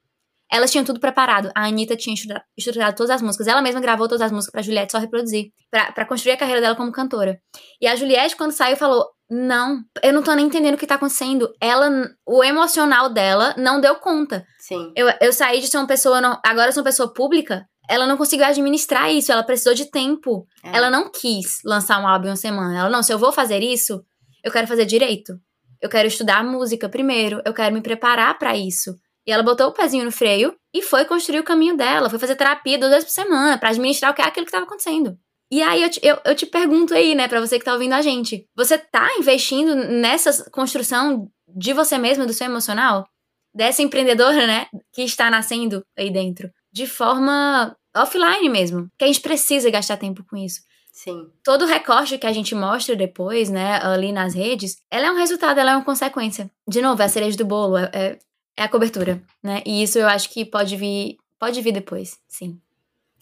Elas 0.52 0.72
tinham 0.72 0.84
tudo 0.84 1.00
preparado. 1.00 1.52
A 1.56 1.66
Anitta 1.66 1.96
tinha 1.96 2.16
estruturado 2.58 2.96
todas 2.96 3.12
as 3.12 3.22
músicas. 3.22 3.48
Ela 3.48 3.62
mesma 3.62 3.80
gravou 3.80 4.08
todas 4.08 4.22
as 4.22 4.32
músicas 4.32 4.52
pra 4.52 4.62
Juliette 4.62 4.92
só 4.92 4.98
reproduzir. 4.98 5.52
para 5.70 6.06
construir 6.06 6.34
a 6.34 6.38
carreira 6.38 6.60
dela 6.60 6.76
como 6.76 6.92
cantora. 6.92 7.40
E 7.80 7.88
a 7.88 7.96
Juliette, 7.96 8.36
quando 8.36 8.52
saiu, 8.52 8.76
falou: 8.76 9.06
Não, 9.30 9.82
eu 10.02 10.12
não 10.12 10.24
tô 10.24 10.34
nem 10.34 10.48
entendendo 10.48 10.74
o 10.74 10.78
que 10.78 10.88
tá 10.88 10.96
acontecendo. 10.96 11.52
Ela, 11.62 11.90
o 12.26 12.44
emocional 12.44 13.10
dela 13.10 13.54
não 13.58 13.80
deu 13.80 13.96
conta. 13.96 14.44
Sim. 14.60 14.92
Eu, 14.96 15.08
eu 15.22 15.32
saí 15.32 15.62
de 15.62 15.68
ser 15.68 15.78
uma 15.78 15.88
pessoa. 15.88 16.20
Não, 16.20 16.40
agora 16.44 16.70
eu 16.70 16.74
sou 16.74 16.82
uma 16.82 16.90
pessoa 16.90 17.14
pública. 17.14 17.66
Ela 17.88 18.06
não 18.06 18.18
conseguiu 18.18 18.46
administrar 18.46 19.12
isso, 19.12 19.32
ela 19.32 19.44
precisou 19.44 19.74
de 19.74 19.90
tempo. 19.90 20.46
É. 20.64 20.78
Ela 20.78 20.92
não 20.92 21.12
quis 21.12 21.58
lançar 21.66 22.00
um 22.00 22.08
álbum 22.08 22.28
em 22.28 22.30
uma 22.30 22.36
semana. 22.36 22.78
Ela, 22.78 22.90
não, 22.90 23.02
se 23.02 23.12
eu 23.12 23.18
vou 23.18 23.32
fazer 23.32 23.64
isso, 23.64 24.04
eu 24.44 24.52
quero 24.52 24.68
fazer 24.68 24.86
direito. 24.86 25.34
Eu 25.82 25.90
quero 25.90 26.08
estudar 26.08 26.44
música 26.44 26.88
primeiro, 26.88 27.42
eu 27.46 27.54
quero 27.54 27.74
me 27.74 27.82
preparar 27.82 28.38
para 28.38 28.56
isso. 28.56 28.94
E 29.30 29.32
ela 29.32 29.44
botou 29.44 29.68
o 29.68 29.72
pezinho 29.72 30.06
no 30.06 30.12
freio 30.12 30.56
e 30.74 30.82
foi 30.82 31.06
construir 31.06 31.40
o 31.40 31.44
caminho 31.44 31.78
dela, 31.78 32.10
foi 32.10 32.18
fazer 32.18 32.36
terapia 32.36 32.80
duas 32.80 32.90
vezes 32.90 33.06
por 33.06 33.12
semana 33.12 33.60
para 33.60 33.70
administrar 33.70 34.10
o 34.10 34.16
que 34.16 34.24
é 34.24 34.26
aquilo 34.26 34.44
que 34.44 34.50
estava 34.50 34.66
acontecendo. 34.66 35.16
E 35.52 35.62
aí 35.62 35.84
eu 35.84 35.90
te, 35.92 36.00
eu, 36.02 36.18
eu 36.26 36.34
te 36.34 36.48
pergunto 36.48 36.96
aí, 36.96 37.14
né, 37.14 37.28
para 37.28 37.40
você 37.40 37.60
que 37.60 37.66
tá 37.66 37.74
ouvindo 37.74 37.94
a 37.94 38.02
gente, 38.02 38.48
você 38.56 38.76
tá 38.76 39.08
investindo 39.20 39.76
nessa 39.76 40.50
construção 40.50 41.30
de 41.48 41.74
você 41.74 42.00
mesmo, 42.00 42.26
do 42.26 42.34
seu 42.34 42.48
emocional? 42.48 43.08
Dessa 43.54 43.84
empreendedora, 43.84 44.48
né, 44.48 44.66
que 44.92 45.04
está 45.04 45.30
nascendo 45.30 45.84
aí 45.96 46.10
dentro, 46.10 46.50
de 46.74 46.88
forma 46.88 47.78
offline 47.96 48.50
mesmo. 48.50 48.88
Que 48.98 49.04
a 49.04 49.08
gente 49.08 49.22
precisa 49.22 49.70
gastar 49.70 49.98
tempo 49.98 50.26
com 50.28 50.38
isso. 50.38 50.62
Sim. 50.92 51.28
Todo 51.44 51.68
recorte 51.68 52.18
que 52.18 52.26
a 52.26 52.34
gente 52.34 52.56
mostra 52.56 52.96
depois, 52.96 53.48
né, 53.52 53.80
ali 53.84 54.12
nas 54.12 54.34
redes, 54.34 54.78
ela 54.90 55.06
é 55.06 55.12
um 55.12 55.18
resultado, 55.18 55.60
ela 55.60 55.74
é 55.74 55.76
uma 55.76 55.86
consequência. 55.86 56.50
De 56.68 56.82
novo, 56.82 57.00
é 57.00 57.06
a 57.06 57.10
cereja 57.10 57.38
do 57.38 57.46
bolo, 57.46 57.78
é, 57.78 57.92
é 57.94 58.20
é 58.58 58.64
a 58.64 58.70
cobertura, 58.70 59.22
né? 59.44 59.62
E 59.66 59.84
isso 59.84 59.98
eu 59.98 60.08
acho 60.08 60.30
que 60.30 60.46
pode 60.46 60.76
vir, 60.76 61.18
pode 61.40 61.62
vir 61.62 61.72
depois, 61.72 62.20
sim. 62.28 62.60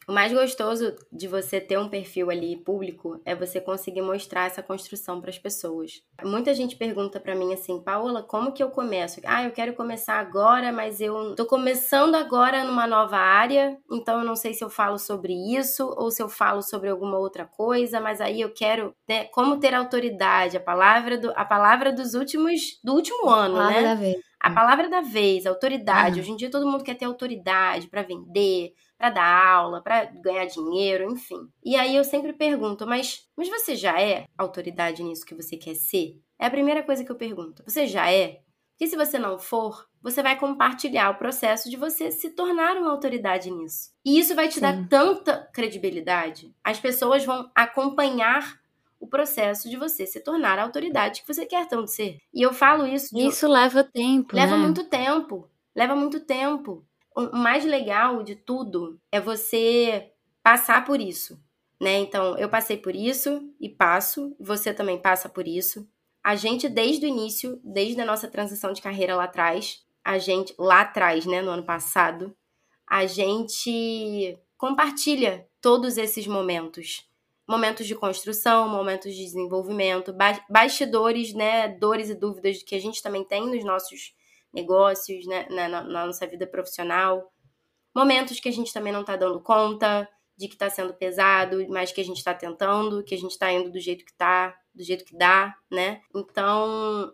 O 0.08 0.14
mais 0.14 0.32
gostoso 0.32 0.96
de 1.12 1.28
você 1.28 1.60
ter 1.60 1.78
um 1.78 1.90
perfil 1.90 2.30
ali 2.30 2.56
público 2.56 3.20
é 3.26 3.36
você 3.36 3.60
conseguir 3.60 4.02
mostrar 4.02 4.46
essa 4.46 4.64
construção 4.64 5.20
para 5.20 5.30
as 5.30 5.38
pessoas. 5.38 6.02
Muita 6.24 6.54
gente 6.54 6.78
pergunta 6.78 7.20
para 7.20 7.36
mim 7.36 7.54
assim, 7.54 7.84
Paola, 7.84 8.24
como 8.24 8.54
que 8.54 8.64
eu 8.64 8.70
começo? 8.70 9.20
Ah, 9.26 9.44
eu 9.44 9.52
quero 9.52 9.74
começar 9.74 10.18
agora, 10.18 10.72
mas 10.72 11.02
eu 11.02 11.36
tô 11.36 11.46
começando 11.46 12.16
agora 12.16 12.64
numa 12.64 12.88
nova 12.88 13.18
área, 13.18 13.78
então 13.92 14.20
eu 14.20 14.26
não 14.26 14.38
sei 14.38 14.54
se 14.54 14.64
eu 14.64 14.70
falo 14.70 14.98
sobre 14.98 15.34
isso 15.34 15.86
ou 15.98 16.10
se 16.10 16.24
eu 16.24 16.30
falo 16.30 16.62
sobre 16.62 16.88
alguma 16.88 17.18
outra 17.18 17.46
coisa, 17.46 18.00
mas 18.00 18.22
aí 18.22 18.40
eu 18.40 18.54
quero, 18.54 18.96
né, 19.10 19.26
como 19.26 19.60
ter 19.60 19.74
autoridade, 19.74 20.56
a 20.56 20.62
palavra 20.62 21.18
do, 21.18 21.34
a 21.36 21.44
palavra 21.44 21.92
dos 21.92 22.14
últimos 22.14 22.80
do 22.82 22.94
último 22.94 23.30
ano, 23.30 23.60
a 23.60 23.72
né? 23.72 23.84
Da 23.84 23.96
vez. 23.96 24.27
A 24.40 24.52
palavra 24.52 24.90
da 24.90 25.02
vez, 25.02 25.46
autoridade. 25.46 26.16
Uhum. 26.16 26.22
Hoje 26.22 26.32
em 26.32 26.36
dia 26.36 26.52
todo 26.52 26.70
mundo 26.70 26.84
quer 26.84 26.96
ter 26.96 27.06
autoridade 27.06 27.88
para 27.88 28.04
vender, 28.04 28.74
para 28.98 29.10
dar 29.10 29.48
aula, 29.48 29.82
para 29.82 30.06
ganhar 30.06 30.46
dinheiro, 30.46 31.12
enfim. 31.12 31.50
E 31.64 31.76
aí 31.76 31.96
eu 31.96 32.04
sempre 32.04 32.34
pergunto, 32.34 32.86
mas, 32.88 33.28
mas 33.36 33.50
você 33.50 33.76
já 33.76 34.02
é 34.02 34.26
autoridade 34.38 35.04
nisso 35.04 35.26
que 35.26 35.36
você 35.36 35.58
quer 35.58 35.76
ser? 35.76 36.20
É 36.40 36.46
a 36.46 36.52
primeira 36.52 36.84
coisa 36.84 37.04
que 37.04 37.12
eu 37.12 37.16
pergunto. 37.16 37.64
Você 37.66 37.88
já 37.88 38.12
é? 38.12 38.42
Porque 38.72 38.88
se 38.88 38.96
você 38.96 39.18
não 39.18 39.40
for, 39.40 39.88
você 40.02 40.22
vai 40.22 40.38
compartilhar 40.38 41.10
o 41.10 41.18
processo 41.18 41.68
de 41.68 41.76
você 41.76 42.12
se 42.12 42.30
tornar 42.30 42.78
uma 42.78 42.92
autoridade 42.92 43.50
nisso. 43.50 43.92
E 44.06 44.20
isso 44.20 44.36
vai 44.36 44.48
te 44.48 44.56
Sim. 44.56 44.62
dar 44.62 44.88
tanta 44.88 45.50
credibilidade. 45.52 46.54
As 46.64 46.80
pessoas 46.80 47.26
vão 47.26 47.50
acompanhar 47.56 48.60
o 49.00 49.08
processo 49.08 49.70
de 49.70 49.78
você 49.78 50.06
se 50.06 50.20
tornar 50.20 50.58
a 50.60 50.64
autoridade 50.64 51.22
que 51.22 51.28
você 51.28 51.45
quer 51.45 51.68
tanto 51.68 51.89
ser. 51.89 52.18
E 52.34 52.41
eu 52.41 52.54
falo 52.54 52.86
isso. 52.86 53.14
De... 53.16 53.28
Isso 53.28 53.48
leva 53.48 53.84
tempo. 53.84 54.36
Leva 54.36 54.58
né? 54.58 54.64
muito 54.64 54.84
tempo. 54.86 55.50
Leva 55.76 55.95
muito 55.95 56.20
tempo. 56.20 56.86
O 57.16 57.36
mais 57.36 57.66
legal 57.66 58.24
de 58.24 58.36
tudo 58.36 59.00
é 59.12 59.20
você 59.20 60.12
passar 60.43 60.86
por 60.86 61.00
isso. 61.00 61.39
Né? 61.80 62.00
Então, 62.00 62.38
eu 62.38 62.50
passei 62.50 62.78
por 62.78 62.95
isso 62.95 63.54
e 63.60 63.70
passo, 63.70 64.36
você 64.39 64.74
também 64.74 65.00
passa 65.00 65.30
por 65.30 65.48
isso. 65.48 65.88
A 66.24 66.36
gente, 66.36 66.68
desde 66.68 67.06
o 67.06 67.10
início, 67.10 67.60
desde 67.64 68.02
a 68.02 68.06
nossa 68.06 68.28
transição 68.28 68.74
de 68.74 68.82
carreira 68.82 69.16
lá 69.16 69.26
atrás, 69.26 69.86
a 70.04 70.18
gente, 70.18 70.54
lá 70.58 70.82
atrás, 70.82 71.26
né, 71.26 71.41
no 71.41 71.52
ano 71.52 71.64
passado, 71.64 72.36
a 72.89 73.06
gente 73.06 74.38
compartilha 74.58 75.48
todos 75.62 75.98
esses 75.98 76.26
momentos 76.26 77.08
momentos 77.48 77.88
de 77.88 77.95
construção, 77.95 78.68
momentos 78.68 79.14
de 79.14 79.24
desenvolvimento, 79.24 80.14
bastidores, 80.50 81.34
né, 81.34 81.70
dores 81.70 82.10
e 82.10 82.16
dúvidas 82.16 82.62
que 82.62 82.76
a 82.76 82.80
gente 82.80 83.02
também 83.02 83.24
tem 83.24 83.48
nos 83.48 83.64
nossos 83.64 84.14
negócios, 84.54 85.26
né, 85.26 85.48
na, 85.50 85.68
na 85.70 86.06
nossa 86.06 86.28
vida 86.28 86.45
profissional, 86.45 87.32
momentos 87.95 88.39
que 88.39 88.50
a 88.50 88.52
gente 88.52 88.74
também 88.74 88.91
não 88.91 89.02
está 89.02 89.16
dando 89.16 89.41
conta 89.41 90.08
de 90.38 90.48
que 90.48 90.54
está 90.54 90.70
sendo 90.70 90.93
pesado, 90.93 91.66
mas 91.70 91.91
que 91.91 92.02
a 92.02 92.04
gente 92.04 92.18
está 92.18 92.34
tentando, 92.34 93.04
que 93.04 93.16
a 93.16 93.18
gente 93.18 93.32
está 93.32 93.52
indo 93.52 93.72
do 93.72 93.80
jeito 93.80 94.06
que 94.06 94.14
tá, 94.14 94.56
do 94.74 94.84
jeito 94.84 95.04
que 95.04 95.18
dá, 95.18 95.56
né? 95.72 96.02
Então, 96.16 97.12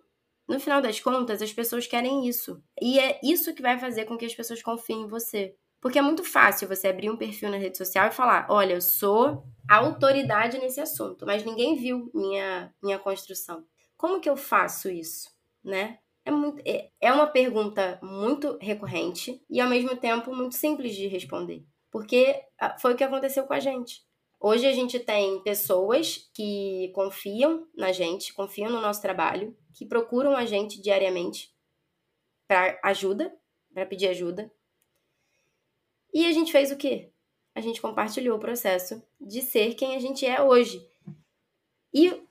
no 0.47 0.59
final 0.59 0.81
das 0.81 0.99
contas, 0.99 1.41
as 1.41 1.53
pessoas 1.53 1.87
querem 1.87 2.27
isso. 2.27 2.61
E 2.81 2.99
é 2.99 3.19
isso 3.23 3.53
que 3.53 3.61
vai 3.61 3.79
fazer 3.79 4.05
com 4.05 4.17
que 4.17 4.25
as 4.25 4.35
pessoas 4.35 4.61
confiem 4.61 5.03
em 5.03 5.07
você. 5.07 5.55
Porque 5.83 5.99
é 5.99 6.01
muito 6.01 6.23
fácil 6.23 6.65
você 6.65 6.87
abrir 6.87 7.09
um 7.09 7.17
perfil 7.17 7.49
na 7.49 7.57
rede 7.57 7.77
social 7.77 8.07
e 8.07 8.13
falar: 8.13 8.47
olha, 8.49 8.75
eu 8.75 8.81
sou 8.81 9.43
autoridade 9.69 10.57
nesse 10.57 10.79
assunto, 10.79 11.25
mas 11.25 11.43
ninguém 11.43 11.75
viu 11.75 12.09
minha, 12.13 12.73
minha 12.81 12.97
construção. 12.97 13.65
Como 13.97 14.21
que 14.21 14.29
eu 14.29 14.37
faço 14.37 14.89
isso, 14.89 15.29
né? 15.61 15.99
É, 16.23 16.31
muito, 16.31 16.63
é, 16.65 16.89
é 17.01 17.11
uma 17.11 17.27
pergunta 17.27 17.99
muito 18.01 18.57
recorrente 18.61 19.43
e, 19.49 19.59
ao 19.59 19.67
mesmo 19.67 19.93
tempo, 19.97 20.33
muito 20.33 20.55
simples 20.55 20.95
de 20.95 21.07
responder. 21.07 21.65
Porque 21.91 22.41
ah, 22.57 22.77
foi 22.79 22.93
o 22.93 22.95
que 22.95 23.03
aconteceu 23.03 23.43
com 23.43 23.53
a 23.53 23.59
gente. 23.59 24.03
Hoje 24.39 24.65
a 24.65 24.71
gente 24.71 24.97
tem 25.01 25.43
pessoas 25.43 26.29
que 26.33 26.93
confiam 26.95 27.67
na 27.75 27.91
gente, 27.91 28.33
confiam 28.33 28.71
no 28.71 28.79
nosso 28.79 29.01
trabalho, 29.01 29.53
que 29.73 29.85
procuram 29.85 30.33
a 30.33 30.45
gente 30.45 30.81
diariamente 30.81 31.53
para 32.47 32.79
ajuda, 32.85 33.33
para 33.73 33.85
pedir 33.85 34.07
ajuda, 34.07 34.49
e 36.13 36.25
a 36.25 36.31
gente 36.31 36.51
fez 36.51 36.71
o 36.71 36.77
quê? 36.77 37.09
A 37.55 37.61
gente 37.61 37.81
compartilhou 37.81 38.37
o 38.37 38.39
processo 38.39 39.01
de 39.19 39.41
ser 39.41 39.75
quem 39.75 39.95
a 39.95 39.99
gente 39.99 40.25
é 40.25 40.41
hoje. 40.41 40.87
E, 41.93 42.23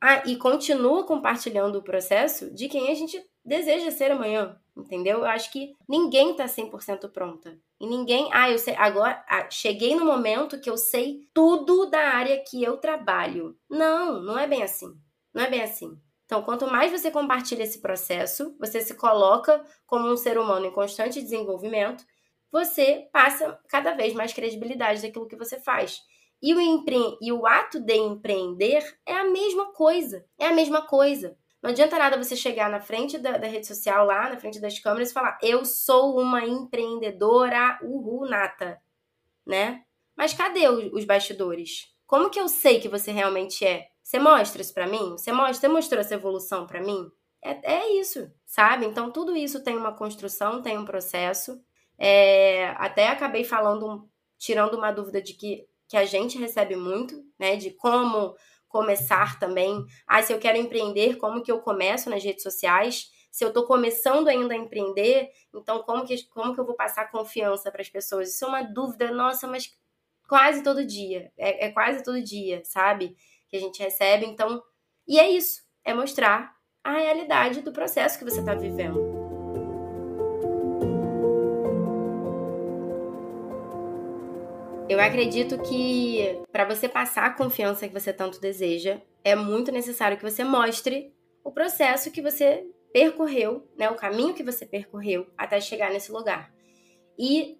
ah, 0.00 0.22
e 0.26 0.36
continua 0.36 1.04
compartilhando 1.04 1.76
o 1.76 1.82
processo 1.82 2.50
de 2.52 2.68
quem 2.68 2.90
a 2.90 2.94
gente 2.94 3.24
deseja 3.44 3.90
ser 3.90 4.10
amanhã, 4.10 4.58
entendeu? 4.76 5.18
Eu 5.18 5.26
acho 5.26 5.52
que 5.52 5.76
ninguém 5.88 6.34
tá 6.34 6.46
100% 6.46 7.10
pronta. 7.10 7.58
E 7.80 7.86
ninguém, 7.86 8.28
ah, 8.32 8.50
eu 8.50 8.58
sei, 8.58 8.74
agora 8.76 9.24
ah, 9.28 9.48
cheguei 9.50 9.94
no 9.94 10.04
momento 10.04 10.60
que 10.60 10.70
eu 10.70 10.76
sei 10.76 11.28
tudo 11.32 11.86
da 11.86 12.00
área 12.00 12.42
que 12.42 12.62
eu 12.62 12.76
trabalho. 12.76 13.56
Não, 13.68 14.20
não 14.22 14.38
é 14.38 14.46
bem 14.46 14.62
assim. 14.62 14.96
Não 15.32 15.42
é 15.42 15.50
bem 15.50 15.62
assim. 15.62 15.98
Então, 16.24 16.42
quanto 16.42 16.66
mais 16.66 16.90
você 16.90 17.10
compartilha 17.10 17.62
esse 17.62 17.80
processo, 17.80 18.56
você 18.58 18.80
se 18.80 18.94
coloca 18.94 19.64
como 19.86 20.10
um 20.10 20.16
ser 20.16 20.38
humano 20.38 20.66
em 20.66 20.72
constante 20.72 21.20
desenvolvimento, 21.20 22.04
você 22.54 23.08
passa 23.12 23.58
cada 23.68 23.94
vez 23.94 24.14
mais 24.14 24.32
credibilidade 24.32 25.02
daquilo 25.02 25.26
que 25.26 25.34
você 25.34 25.58
faz. 25.58 26.04
E 26.40 26.54
o, 26.54 26.60
empre... 26.60 27.18
e 27.20 27.32
o 27.32 27.48
ato 27.48 27.80
de 27.80 27.96
empreender 27.96 28.96
é 29.04 29.12
a 29.12 29.24
mesma 29.24 29.72
coisa. 29.72 30.24
É 30.38 30.46
a 30.46 30.54
mesma 30.54 30.82
coisa. 30.82 31.36
Não 31.60 31.70
adianta 31.70 31.98
nada 31.98 32.16
você 32.16 32.36
chegar 32.36 32.70
na 32.70 32.80
frente 32.80 33.18
da, 33.18 33.38
da, 33.38 33.48
rede 33.48 33.66
social, 33.66 34.06
lá 34.06 34.28
na 34.28 34.36
frente 34.36 34.60
das 34.60 34.78
câmeras, 34.78 35.10
e 35.10 35.12
falar: 35.12 35.36
Eu 35.42 35.64
sou 35.64 36.16
uma 36.16 36.46
empreendedora, 36.46 37.76
uhul, 37.82 38.28
nata. 38.28 38.80
Né? 39.44 39.82
Mas 40.16 40.32
cadê 40.32 40.68
os, 40.68 41.04
bastidores? 41.04 41.92
Como 42.06 42.30
que 42.30 42.38
eu 42.38 42.46
sei 42.46 42.78
que 42.78 42.88
você 42.88 43.10
realmente 43.10 43.66
é? 43.66 43.88
Você 44.00 44.20
mostra 44.20 44.62
isso 44.62 44.72
pra 44.72 44.86
mim? 44.86 45.10
Você, 45.12 45.32
mostra, 45.32 45.54
você 45.54 45.68
mostrou 45.68 46.00
essa 46.00 46.14
evolução 46.14 46.68
para 46.68 46.80
mim? 46.80 47.10
É, 47.42 47.78
é 47.78 47.92
isso, 47.98 48.30
sabe? 48.46 48.86
Então, 48.86 49.10
tudo 49.10 49.36
isso 49.36 49.64
tem 49.64 49.76
uma 49.76 49.92
construção, 49.92 50.62
tem 50.62 50.78
um 50.78 50.84
processo. 50.84 51.60
É, 51.98 52.68
até 52.76 53.08
acabei 53.08 53.44
falando, 53.44 54.08
tirando 54.38 54.74
uma 54.74 54.90
dúvida 54.90 55.22
de 55.22 55.34
que, 55.34 55.66
que 55.88 55.96
a 55.96 56.04
gente 56.04 56.38
recebe 56.38 56.76
muito, 56.76 57.22
né? 57.38 57.56
De 57.56 57.70
como 57.70 58.34
começar 58.68 59.38
também. 59.38 59.84
Ah, 60.06 60.20
se 60.22 60.32
eu 60.32 60.38
quero 60.38 60.58
empreender, 60.58 61.16
como 61.16 61.42
que 61.42 61.52
eu 61.52 61.60
começo 61.60 62.10
nas 62.10 62.24
redes 62.24 62.42
sociais? 62.42 63.10
Se 63.30 63.44
eu 63.44 63.48
estou 63.48 63.66
começando 63.66 64.28
ainda 64.28 64.54
a 64.54 64.56
empreender, 64.56 65.30
então 65.54 65.82
como 65.82 66.04
que, 66.04 66.24
como 66.28 66.52
que 66.52 66.60
eu 66.60 66.66
vou 66.66 66.74
passar 66.74 67.10
confiança 67.10 67.70
para 67.70 67.82
as 67.82 67.88
pessoas? 67.88 68.34
Isso 68.34 68.44
é 68.44 68.48
uma 68.48 68.62
dúvida, 68.62 69.12
nossa, 69.12 69.46
mas 69.46 69.72
quase 70.28 70.62
todo 70.62 70.84
dia. 70.84 71.32
É, 71.36 71.66
é 71.66 71.70
quase 71.70 72.02
todo 72.02 72.20
dia, 72.20 72.62
sabe? 72.64 73.16
Que 73.48 73.56
a 73.56 73.60
gente 73.60 73.80
recebe. 73.80 74.26
Então, 74.26 74.62
e 75.06 75.18
é 75.18 75.28
isso. 75.30 75.62
É 75.84 75.94
mostrar 75.94 76.54
a 76.82 76.98
realidade 76.98 77.62
do 77.62 77.72
processo 77.72 78.18
que 78.18 78.24
você 78.24 78.40
está 78.40 78.54
vivendo. 78.54 79.13
Eu 84.94 85.00
acredito 85.00 85.58
que 85.58 86.40
para 86.52 86.64
você 86.64 86.88
passar 86.88 87.26
a 87.26 87.34
confiança 87.34 87.88
que 87.88 87.92
você 87.92 88.12
tanto 88.12 88.40
deseja, 88.40 89.00
é 89.24 89.34
muito 89.34 89.72
necessário 89.72 90.16
que 90.16 90.22
você 90.22 90.44
mostre 90.44 91.12
o 91.42 91.50
processo 91.50 92.12
que 92.12 92.22
você 92.22 92.64
percorreu, 92.92 93.68
né, 93.76 93.90
o 93.90 93.96
caminho 93.96 94.32
que 94.32 94.44
você 94.44 94.64
percorreu 94.64 95.26
até 95.36 95.60
chegar 95.60 95.90
nesse 95.90 96.12
lugar. 96.12 96.54
E 97.18 97.58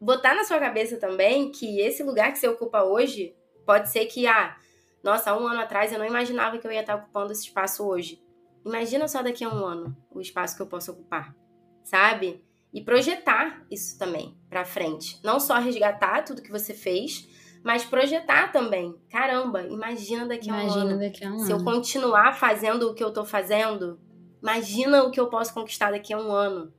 botar 0.00 0.34
na 0.34 0.42
sua 0.42 0.58
cabeça 0.58 0.96
também 0.96 1.52
que 1.52 1.80
esse 1.80 2.02
lugar 2.02 2.32
que 2.32 2.38
você 2.38 2.48
ocupa 2.48 2.82
hoje 2.82 3.36
pode 3.66 3.90
ser 3.90 4.06
que, 4.06 4.26
ah, 4.26 4.56
nossa, 5.04 5.36
um 5.36 5.46
ano 5.46 5.60
atrás 5.60 5.92
eu 5.92 5.98
não 5.98 6.06
imaginava 6.06 6.56
que 6.56 6.66
eu 6.66 6.72
ia 6.72 6.80
estar 6.80 6.96
ocupando 6.96 7.30
esse 7.30 7.42
espaço 7.42 7.86
hoje. 7.86 8.24
Imagina 8.64 9.06
só 9.06 9.22
daqui 9.22 9.44
a 9.44 9.50
um 9.50 9.66
ano 9.66 9.94
o 10.10 10.18
espaço 10.18 10.56
que 10.56 10.62
eu 10.62 10.66
posso 10.66 10.92
ocupar, 10.92 11.36
sabe? 11.84 12.42
E 12.72 12.80
projetar 12.80 13.64
isso 13.70 13.98
também 13.98 14.36
para 14.48 14.64
frente. 14.64 15.18
Não 15.24 15.40
só 15.40 15.58
resgatar 15.58 16.22
tudo 16.22 16.42
que 16.42 16.50
você 16.50 16.72
fez, 16.72 17.28
mas 17.64 17.84
projetar 17.84 18.52
também. 18.52 18.94
Caramba, 19.10 19.62
imagina 19.62 20.26
daqui 20.26 20.50
a 20.50 20.54
um 20.54 20.70
ano. 20.70 20.98
Daqui 20.98 21.24
a 21.24 21.32
um 21.32 21.38
se 21.38 21.52
ano. 21.52 21.60
eu 21.60 21.64
continuar 21.64 22.34
fazendo 22.34 22.90
o 22.90 22.94
que 22.94 23.02
eu 23.02 23.12
tô 23.12 23.24
fazendo, 23.24 23.98
imagina 24.40 25.02
o 25.02 25.10
que 25.10 25.18
eu 25.18 25.28
posso 25.28 25.52
conquistar 25.52 25.90
daqui 25.90 26.12
a 26.12 26.18
um 26.18 26.32
ano. 26.32 26.72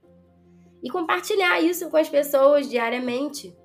E 0.82 0.90
compartilhar 0.90 1.62
isso 1.62 1.90
com 1.90 1.98
as 1.98 2.10
pessoas 2.10 2.70
diariamente, 2.70 3.56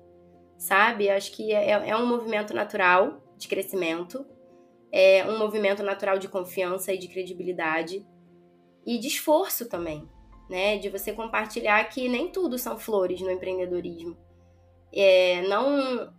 sabe? 0.57 1.09
Acho 1.09 1.31
que 1.31 1.51
é, 1.51 1.89
é 1.89 1.97
um 1.97 2.05
movimento 2.05 2.53
natural 2.53 3.23
de 3.37 3.47
crescimento 3.47 4.25
é 4.91 5.25
um 5.29 5.37
movimento 5.37 5.83
natural 5.83 6.17
de 6.17 6.27
confiança 6.27 6.93
e 6.93 6.97
de 6.97 7.07
credibilidade 7.07 8.05
e 8.85 8.97
de 8.97 9.07
esforço 9.07 9.67
também, 9.67 10.09
né? 10.49 10.77
De 10.77 10.89
você 10.89 11.13
compartilhar 11.13 11.83
que 11.85 12.07
nem 12.07 12.29
tudo 12.29 12.57
são 12.57 12.77
flores 12.77 13.21
no 13.21 13.31
empreendedorismo. 13.31 14.17
É, 14.93 15.41
não 15.47 16.11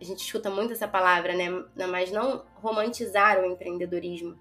a 0.00 0.04
gente 0.04 0.24
escuta 0.24 0.50
muito 0.50 0.72
essa 0.72 0.86
palavra, 0.86 1.34
né? 1.34 1.46
Mas 1.88 2.12
não 2.12 2.44
romantizar 2.56 3.40
o 3.40 3.46
empreendedorismo. 3.46 4.36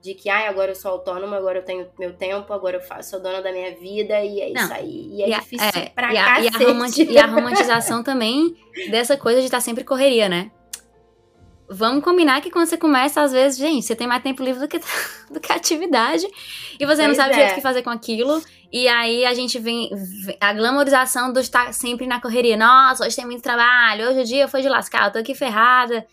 De 0.00 0.14
que, 0.14 0.30
ai, 0.30 0.46
agora 0.46 0.70
eu 0.70 0.76
sou 0.76 0.92
autônoma, 0.92 1.36
agora 1.36 1.58
eu 1.58 1.64
tenho 1.64 1.88
meu 1.98 2.14
tempo, 2.14 2.52
agora 2.52 2.76
eu 2.76 2.80
faço, 2.80 3.10
sou 3.10 3.20
dona 3.20 3.42
da 3.42 3.50
minha 3.50 3.74
vida 3.74 4.22
e 4.22 4.40
é 4.40 4.50
não. 4.52 4.62
isso 4.62 4.72
aí. 4.72 5.08
E 5.10 5.22
é 5.22 5.28
e 5.28 5.34
difícil 5.34 5.70
a, 5.74 5.78
é, 5.78 5.88
pra 5.88 6.12
e 6.12 6.16
a, 6.16 6.40
e 6.40 6.48
a, 6.48 7.10
e 7.10 7.18
a 7.18 7.26
romantização 7.26 8.04
também 8.04 8.56
dessa 8.90 9.16
coisa 9.16 9.40
de 9.40 9.46
estar 9.46 9.60
sempre 9.60 9.82
correria, 9.82 10.28
né? 10.28 10.52
Vamos 11.68 12.02
combinar 12.02 12.40
que 12.40 12.50
quando 12.50 12.66
você 12.66 12.76
começa, 12.76 13.20
às 13.20 13.32
vezes, 13.32 13.58
gente, 13.58 13.84
você 13.84 13.94
tem 13.94 14.06
mais 14.06 14.22
tempo 14.22 14.42
livre 14.42 14.60
do 14.60 14.68
que, 14.68 14.78
do 15.30 15.40
que 15.40 15.52
atividade. 15.52 16.26
E 16.78 16.86
você 16.86 17.04
pois 17.04 17.08
não 17.08 17.14
sabe 17.14 17.40
é. 17.40 17.52
o 17.52 17.54
que 17.54 17.60
fazer 17.60 17.82
com 17.82 17.90
aquilo. 17.90 18.42
E 18.72 18.88
aí 18.88 19.24
a 19.24 19.34
gente 19.34 19.58
vem. 19.58 19.90
A 20.40 20.52
glamorização 20.52 21.32
do 21.32 21.40
estar 21.40 21.72
sempre 21.72 22.06
na 22.06 22.20
correria. 22.20 22.56
Nossa, 22.56 23.04
hoje 23.04 23.16
tem 23.16 23.26
muito 23.26 23.42
trabalho. 23.42 24.08
Hoje 24.08 24.20
o 24.20 24.24
dia 24.24 24.48
foi 24.48 24.62
de 24.62 24.68
lascar, 24.68 25.06
eu 25.06 25.12
tô 25.12 25.18
aqui 25.18 25.34
ferrada. 25.34 26.06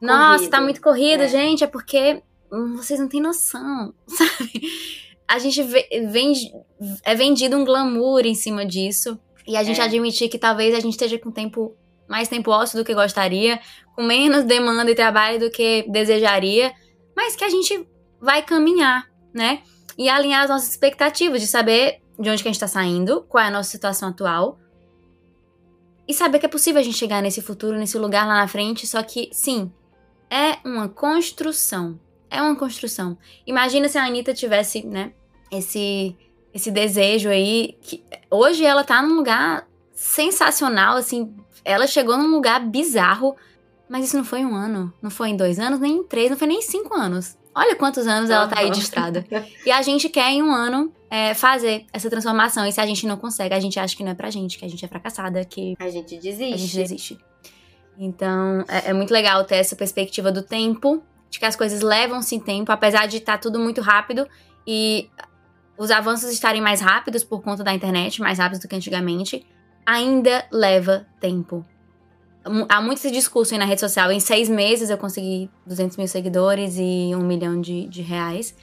Nossa, 0.00 0.38
corrido. 0.38 0.50
tá 0.50 0.60
muito 0.60 0.80
corrida, 0.80 1.24
é. 1.24 1.28
gente. 1.28 1.64
É 1.64 1.66
porque 1.66 2.22
vocês 2.76 3.00
não 3.00 3.08
têm 3.08 3.20
noção, 3.20 3.94
sabe? 4.06 4.62
A 5.26 5.38
gente 5.38 5.62
vem, 5.62 6.34
é 7.04 7.14
vendido 7.14 7.56
um 7.56 7.64
glamour 7.64 8.26
em 8.26 8.34
cima 8.34 8.66
disso. 8.66 9.18
E 9.46 9.56
a 9.56 9.62
gente 9.62 9.80
é. 9.80 9.84
admitir 9.84 10.28
que 10.28 10.38
talvez 10.38 10.74
a 10.74 10.80
gente 10.80 10.92
esteja 10.92 11.18
com 11.18 11.30
tempo 11.30 11.76
mais 12.08 12.28
tempo 12.28 12.50
ósseo 12.50 12.78
do 12.78 12.84
que 12.84 12.94
gostaria, 12.94 13.58
com 13.94 14.02
menos 14.02 14.44
demanda 14.44 14.90
e 14.90 14.94
trabalho 14.94 15.38
do 15.38 15.50
que 15.50 15.84
desejaria, 15.88 16.72
mas 17.16 17.36
que 17.36 17.44
a 17.44 17.48
gente 17.48 17.86
vai 18.20 18.42
caminhar, 18.42 19.08
né? 19.34 19.62
E 19.98 20.08
alinhar 20.08 20.44
as 20.44 20.50
nossas 20.50 20.70
expectativas 20.70 21.40
de 21.40 21.46
saber 21.46 22.00
de 22.18 22.30
onde 22.30 22.42
que 22.42 22.48
a 22.48 22.52
gente 22.52 22.62
está 22.62 22.68
saindo, 22.68 23.22
qual 23.28 23.44
é 23.44 23.48
a 23.48 23.50
nossa 23.50 23.70
situação 23.70 24.08
atual. 24.08 24.58
E 26.06 26.14
saber 26.14 26.38
que 26.38 26.46
é 26.46 26.48
possível 26.48 26.80
a 26.80 26.84
gente 26.84 26.96
chegar 26.96 27.22
nesse 27.22 27.40
futuro, 27.40 27.78
nesse 27.78 27.98
lugar 27.98 28.26
lá 28.26 28.34
na 28.34 28.48
frente, 28.48 28.86
só 28.86 29.02
que, 29.02 29.30
sim, 29.32 29.72
é 30.30 30.58
uma 30.64 30.88
construção. 30.88 31.98
É 32.30 32.40
uma 32.40 32.56
construção. 32.56 33.18
Imagina 33.46 33.88
se 33.88 33.98
a 33.98 34.04
Anitta 34.04 34.32
tivesse, 34.32 34.86
né, 34.86 35.12
esse, 35.50 36.16
esse 36.54 36.70
desejo 36.70 37.28
aí. 37.28 37.76
Que 37.82 38.02
hoje 38.30 38.64
ela 38.64 38.82
tá 38.82 39.02
num 39.02 39.16
lugar 39.16 39.68
sensacional, 39.92 40.96
assim. 40.96 41.34
Ela 41.64 41.86
chegou 41.86 42.16
num 42.16 42.30
lugar 42.30 42.60
bizarro 42.60 43.36
mas 43.92 44.06
isso 44.06 44.16
não 44.16 44.24
foi 44.24 44.42
um 44.42 44.54
ano, 44.54 44.90
não 45.02 45.10
foi 45.10 45.28
em 45.28 45.36
dois 45.36 45.58
anos, 45.58 45.78
nem 45.78 45.98
em 45.98 46.02
três, 46.02 46.30
não 46.30 46.36
foi 46.38 46.48
nem 46.48 46.60
em 46.60 46.62
cinco 46.62 46.94
anos. 46.94 47.36
Olha 47.54 47.76
quantos 47.76 48.06
anos 48.06 48.30
ela 48.30 48.48
tá 48.48 48.60
aí 48.60 48.70
de 48.70 48.78
estrada. 48.78 49.22
E 49.66 49.70
a 49.70 49.82
gente 49.82 50.08
quer 50.08 50.30
em 50.30 50.42
um 50.42 50.50
ano 50.50 50.90
é, 51.10 51.34
fazer 51.34 51.84
essa 51.92 52.08
transformação. 52.08 52.66
E 52.66 52.72
se 52.72 52.80
a 52.80 52.86
gente 52.86 53.06
não 53.06 53.18
consegue, 53.18 53.54
a 53.54 53.60
gente 53.60 53.78
acha 53.78 53.94
que 53.94 54.02
não 54.02 54.12
é 54.12 54.14
pra 54.14 54.30
gente, 54.30 54.56
que 54.56 54.64
a 54.64 54.68
gente 54.68 54.82
é 54.82 54.88
fracassada, 54.88 55.44
que. 55.44 55.74
A 55.78 55.90
gente 55.90 56.18
desiste. 56.18 56.54
A 56.54 56.56
gente 56.56 56.74
desiste. 56.74 57.18
Então, 57.98 58.64
é, 58.66 58.88
é 58.88 58.92
muito 58.94 59.12
legal 59.12 59.44
ter 59.44 59.56
essa 59.56 59.76
perspectiva 59.76 60.32
do 60.32 60.42
tempo, 60.42 61.02
de 61.28 61.38
que 61.38 61.44
as 61.44 61.54
coisas 61.54 61.82
levam-se 61.82 62.34
em 62.34 62.40
tempo, 62.40 62.72
apesar 62.72 63.06
de 63.06 63.18
estar 63.18 63.32
tá 63.32 63.38
tudo 63.38 63.58
muito 63.58 63.82
rápido 63.82 64.26
e 64.66 65.10
os 65.76 65.90
avanços 65.90 66.32
estarem 66.32 66.62
mais 66.62 66.80
rápidos 66.80 67.24
por 67.24 67.42
conta 67.42 67.62
da 67.62 67.74
internet, 67.74 68.22
mais 68.22 68.38
rápidos 68.38 68.60
do 68.60 68.68
que 68.68 68.74
antigamente, 68.74 69.44
ainda 69.84 70.46
leva 70.50 71.06
tempo 71.20 71.62
há 72.68 72.80
muito 72.80 72.98
esse 72.98 73.10
discurso 73.10 73.54
aí 73.54 73.58
na 73.58 73.64
rede 73.64 73.80
social. 73.80 74.10
Em 74.10 74.20
seis 74.20 74.48
meses 74.48 74.90
eu 74.90 74.98
consegui 74.98 75.50
200 75.66 75.96
mil 75.96 76.08
seguidores 76.08 76.76
e 76.76 77.12
um 77.14 77.22
milhão 77.22 77.60
de, 77.60 77.86
de 77.86 78.02
reais. 78.02 78.54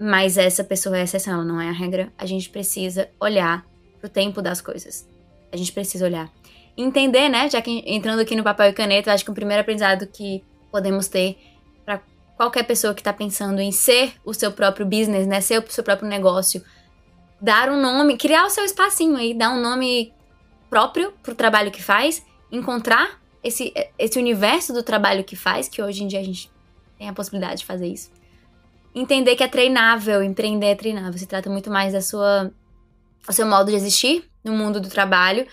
Mas 0.00 0.36
essa 0.36 0.64
pessoa 0.64 0.98
é 0.98 1.02
exceção, 1.02 1.34
ela 1.34 1.44
não 1.44 1.60
é 1.60 1.68
a 1.68 1.72
regra. 1.72 2.12
A 2.18 2.26
gente 2.26 2.50
precisa 2.50 3.08
olhar 3.20 3.64
pro 4.00 4.08
tempo 4.08 4.42
das 4.42 4.60
coisas. 4.60 5.08
A 5.52 5.56
gente 5.56 5.72
precisa 5.72 6.04
olhar. 6.04 6.30
Entender, 6.76 7.28
né? 7.28 7.48
Já 7.48 7.60
que 7.60 7.84
entrando 7.86 8.20
aqui 8.20 8.34
no 8.34 8.42
papel 8.42 8.70
e 8.70 8.72
caneta, 8.72 9.12
acho 9.12 9.24
que 9.24 9.30
o 9.30 9.34
primeiro 9.34 9.60
aprendizado 9.60 10.06
que 10.06 10.42
podemos 10.70 11.06
ter 11.06 11.36
para 11.84 12.00
qualquer 12.36 12.64
pessoa 12.64 12.94
que 12.94 13.02
tá 13.02 13.12
pensando 13.12 13.60
em 13.60 13.70
ser 13.70 14.14
o 14.24 14.32
seu 14.32 14.50
próprio 14.50 14.86
business, 14.86 15.26
né? 15.26 15.40
Ser 15.40 15.58
o 15.58 15.70
seu 15.70 15.84
próprio 15.84 16.08
negócio. 16.08 16.64
Dar 17.40 17.68
um 17.68 17.80
nome, 17.80 18.16
criar 18.16 18.46
o 18.46 18.50
seu 18.50 18.64
espacinho 18.64 19.16
aí, 19.16 19.34
dar 19.34 19.50
um 19.50 19.60
nome 19.60 20.12
próprio 20.70 21.12
pro 21.22 21.34
trabalho 21.34 21.70
que 21.70 21.82
faz 21.82 22.24
encontrar 22.52 23.18
esse, 23.42 23.72
esse 23.98 24.18
universo 24.18 24.72
do 24.72 24.82
trabalho 24.82 25.24
que 25.24 25.34
faz, 25.34 25.68
que 25.68 25.82
hoje 25.82 26.04
em 26.04 26.06
dia 26.06 26.20
a 26.20 26.24
gente 26.24 26.50
tem 26.98 27.08
a 27.08 27.12
possibilidade 27.12 27.60
de 27.60 27.66
fazer 27.66 27.86
isso. 27.86 28.10
Entender 28.94 29.34
que 29.34 29.42
é 29.42 29.48
treinável, 29.48 30.22
empreender 30.22 30.66
é 30.66 30.74
treinável. 30.74 31.18
Se 31.18 31.26
trata 31.26 31.48
muito 31.48 31.70
mais 31.70 31.94
da 31.94 32.02
sua, 32.02 32.52
do 33.26 33.32
seu 33.32 33.46
modo 33.46 33.70
de 33.70 33.76
existir 33.76 34.30
no 34.44 34.52
mundo 34.52 34.80
do 34.80 34.88
trabalho, 34.88 35.46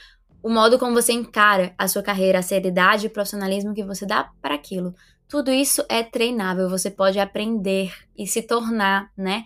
o 0.43 0.49
modo 0.49 0.77
como 0.77 0.93
você 0.93 1.13
encara 1.13 1.73
a 1.77 1.87
sua 1.87 2.03
carreira, 2.03 2.39
a 2.39 2.43
seriedade 2.43 3.05
e 3.05 3.07
o 3.07 3.11
profissionalismo 3.11 3.73
que 3.73 3.83
você 3.83 4.05
dá 4.05 4.29
para 4.41 4.55
aquilo. 4.55 4.93
Tudo 5.27 5.51
isso 5.51 5.83
é 5.87 6.03
treinável, 6.03 6.69
você 6.69 6.89
pode 6.89 7.19
aprender 7.19 7.93
e 8.17 8.27
se 8.27 8.41
tornar, 8.41 9.11
né? 9.15 9.43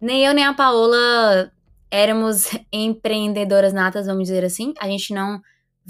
Nem 0.00 0.24
eu 0.24 0.32
nem 0.32 0.44
a 0.44 0.54
Paola 0.54 1.50
éramos 1.90 2.50
empreendedoras 2.72 3.72
natas, 3.72 4.06
vamos 4.06 4.24
dizer 4.24 4.44
assim. 4.44 4.72
A 4.78 4.86
gente 4.86 5.12
não 5.12 5.40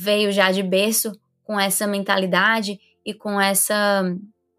veio 0.01 0.33
já 0.33 0.51
de 0.51 0.63
berço 0.63 1.13
com 1.45 1.61
essa 1.61 1.87
mentalidade 1.87 2.81
e 3.05 3.13
com 3.13 3.39
essa 3.39 4.03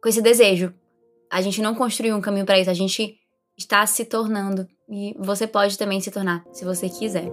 com 0.01 0.07
esse 0.07 0.21
desejo. 0.21 0.73
A 1.31 1.41
gente 1.41 1.61
não 1.61 1.73
construiu 1.73 2.15
um 2.15 2.21
caminho 2.21 2.45
para 2.45 2.59
isso, 2.59 2.69
a 2.69 2.75
gente 2.75 3.17
está 3.57 3.85
se 3.87 4.05
tornando 4.05 4.67
e 4.87 5.15
você 5.17 5.47
pode 5.47 5.77
também 5.77 5.99
se 5.99 6.11
tornar, 6.11 6.43
se 6.51 6.63
você 6.63 6.89
quiser. 6.89 7.27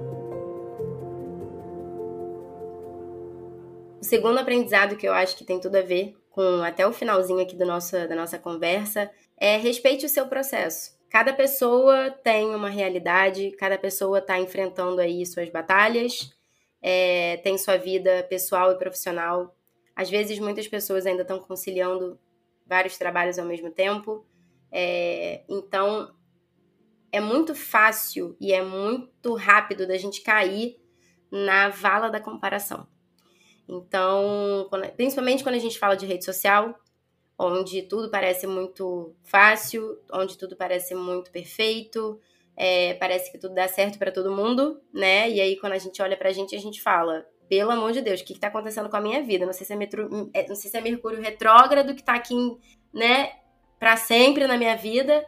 O 4.01 4.05
segundo 4.05 4.39
aprendizado 4.39 4.97
que 4.97 5.07
eu 5.07 5.13
acho 5.13 5.37
que 5.37 5.45
tem 5.45 5.61
tudo 5.61 5.77
a 5.77 5.83
ver 5.83 6.17
com 6.31 6.63
até 6.63 6.87
o 6.87 6.93
finalzinho 6.93 7.41
aqui 7.41 7.57
do 7.57 7.67
nosso, 7.67 7.93
da 8.09 8.15
nossa 8.15 8.39
conversa 8.39 9.11
é 9.37 9.57
respeite 9.57 10.07
o 10.07 10.09
seu 10.09 10.27
processo. 10.29 10.97
Cada 11.11 11.33
pessoa 11.33 12.11
tem 12.11 12.55
uma 12.55 12.71
realidade, 12.71 13.51
cada 13.59 13.77
pessoa 13.77 14.19
está 14.19 14.39
enfrentando 14.39 15.01
aí 15.01 15.25
suas 15.27 15.51
batalhas, 15.51 16.31
é, 16.83 17.37
tem 17.39 17.59
sua 17.59 17.77
vida 17.77 18.25
pessoal 18.29 18.73
e 18.73 18.79
profissional. 18.79 19.57
Às 19.95 20.09
vezes, 20.09 20.39
muitas 20.39 20.69
pessoas 20.69 21.07
ainda 21.07 21.23
estão 21.23 21.39
conciliando 21.39 22.19
vários 22.67 22.97
trabalhos 22.97 23.39
ao 23.39 23.47
mesmo 23.47 23.71
tempo. 23.71 24.25
É, 24.71 25.43
então, 25.49 26.15
é 27.11 27.21
muito 27.21 27.55
fácil 27.55 28.37
e 28.41 28.53
é 28.53 28.63
muito 28.63 29.35
rápido 29.35 29.87
da 29.87 29.97
gente 29.97 30.21
cair 30.21 30.79
na 31.31 31.69
vala 31.69 32.09
da 32.09 32.21
comparação. 32.21 32.87
Então, 33.69 34.67
quando, 34.71 34.89
principalmente 34.93 35.43
quando 35.43 35.57
a 35.57 35.61
gente 35.61 35.79
fala 35.79 35.95
de 35.95 36.07
rede 36.07 36.25
social, 36.25 36.79
onde 37.39 37.83
tudo 37.83 38.11
parece 38.11 38.47
muito 38.47 39.15
fácil, 39.23 39.99
onde 40.13 40.39
tudo 40.39 40.57
parece 40.57 40.95
muito 40.95 41.31
perfeito, 41.31 42.19
é, 42.59 42.95
parece 42.95 43.31
que 43.31 43.39
tudo 43.39 43.55
dá 43.55 43.69
certo 43.69 44.01
para 44.01 44.11
todo 44.11 44.35
mundo, 44.35 44.81
né? 44.93 45.31
E 45.31 45.41
aí, 45.41 45.57
quando 45.57 45.75
a 45.75 45.79
gente 45.79 46.03
olha 46.03 46.17
pra 46.17 46.33
gente, 46.33 46.57
a 46.57 46.59
gente 46.59 46.83
fala: 46.83 47.25
pelo 47.49 47.71
amor 47.71 47.93
de 47.93 48.03
Deus, 48.03 48.21
o 48.21 48.25
que, 48.25 48.35
que 48.35 48.41
tá 48.41 48.49
acontecendo 48.49 48.89
com 48.89 48.97
a 48.97 49.01
minha 49.01 49.23
vida? 49.23 49.47
Não 49.47 49.53
sei 49.53 49.65
se 49.65 49.73
é, 49.73 49.77
metro, 49.77 50.29
é, 50.35 50.49
não 50.49 50.57
sei 50.57 50.69
se 50.69 50.77
é 50.77 50.81
Mercúrio 50.81 51.23
retrógrado 51.23 51.95
que 51.95 52.03
tá 52.03 52.15
aqui, 52.15 52.35
né, 52.93 53.31
para 53.79 53.97
sempre 53.97 54.45
na 54.49 54.59
minha 54.59 54.77
vida, 54.77 55.25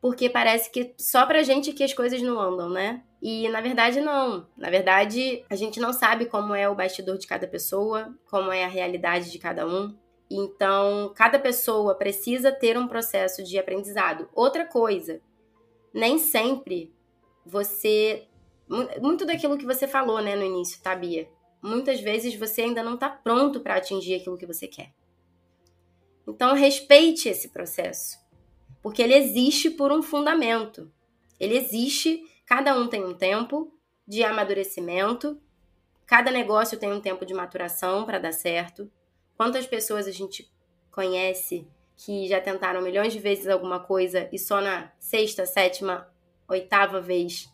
porque 0.00 0.30
parece 0.30 0.70
que 0.70 0.94
só 0.98 1.26
pra 1.26 1.42
gente 1.42 1.74
que 1.74 1.84
as 1.84 1.92
coisas 1.92 2.22
não 2.22 2.40
andam, 2.40 2.70
né? 2.70 3.02
E 3.20 3.46
na 3.50 3.60
verdade 3.60 4.00
não. 4.00 4.48
Na 4.56 4.70
verdade, 4.70 5.44
a 5.50 5.56
gente 5.56 5.78
não 5.78 5.92
sabe 5.92 6.24
como 6.24 6.54
é 6.54 6.66
o 6.66 6.74
bastidor 6.74 7.18
de 7.18 7.26
cada 7.26 7.46
pessoa, 7.46 8.14
como 8.30 8.50
é 8.50 8.64
a 8.64 8.68
realidade 8.68 9.30
de 9.30 9.38
cada 9.38 9.66
um. 9.66 9.94
Então, 10.30 11.12
cada 11.14 11.38
pessoa 11.38 11.94
precisa 11.94 12.50
ter 12.50 12.78
um 12.78 12.88
processo 12.88 13.42
de 13.42 13.58
aprendizado. 13.58 14.30
Outra 14.32 14.64
coisa, 14.64 15.20
nem 15.92 16.18
sempre 16.18 16.94
você 17.44 18.26
muito 19.00 19.26
daquilo 19.26 19.58
que 19.58 19.66
você 19.66 19.88
falou, 19.88 20.22
né, 20.22 20.36
no 20.36 20.44
início, 20.44 20.80
tá, 20.80 20.94
Bia? 20.94 21.28
Muitas 21.60 22.00
vezes 22.00 22.36
você 22.36 22.62
ainda 22.62 22.84
não 22.84 22.94
está 22.94 23.08
pronto 23.08 23.58
para 23.60 23.74
atingir 23.74 24.14
aquilo 24.14 24.38
que 24.38 24.46
você 24.46 24.68
quer. 24.68 24.94
Então, 26.26 26.54
respeite 26.54 27.28
esse 27.28 27.48
processo, 27.48 28.16
porque 28.80 29.02
ele 29.02 29.14
existe 29.14 29.70
por 29.70 29.90
um 29.90 30.00
fundamento. 30.00 30.88
Ele 31.40 31.56
existe 31.56 32.22
Cada 32.50 32.76
um 32.76 32.88
tem 32.88 33.04
um 33.04 33.14
tempo 33.14 33.72
de 34.04 34.24
amadurecimento, 34.24 35.40
cada 36.04 36.32
negócio 36.32 36.76
tem 36.76 36.92
um 36.92 37.00
tempo 37.00 37.24
de 37.24 37.32
maturação 37.32 38.04
para 38.04 38.18
dar 38.18 38.32
certo. 38.32 38.90
Quantas 39.36 39.68
pessoas 39.68 40.08
a 40.08 40.10
gente 40.10 40.50
conhece 40.90 41.64
que 42.02 42.26
já 42.26 42.40
tentaram 42.40 42.80
milhões 42.80 43.12
de 43.12 43.18
vezes 43.18 43.46
alguma 43.46 43.78
coisa 43.78 44.26
e 44.32 44.38
só 44.38 44.60
na 44.60 44.90
sexta, 44.98 45.44
sétima, 45.44 46.08
oitava 46.48 46.98
vez 46.98 47.52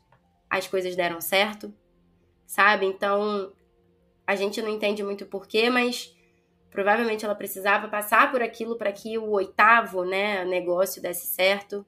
as 0.49 0.69
coisas 0.69 0.95
deram 0.95 1.21
certo, 1.21 1.75
sabe? 2.47 2.87
Então 2.87 3.53
a 4.25 4.37
gente 4.37 4.63
não 4.63 4.69
entende 4.69 5.03
muito 5.03 5.27
porquê, 5.27 5.69
mas 5.69 6.17
provavelmente 6.71 7.25
ela 7.25 7.35
precisava 7.35 7.89
passar 7.89 8.31
por 8.31 8.41
aquilo 8.41 8.77
para 8.77 8.93
que 8.93 9.19
o 9.19 9.31
oitavo, 9.31 10.05
né, 10.05 10.45
negócio 10.45 11.03
desse 11.03 11.27
certo 11.27 11.85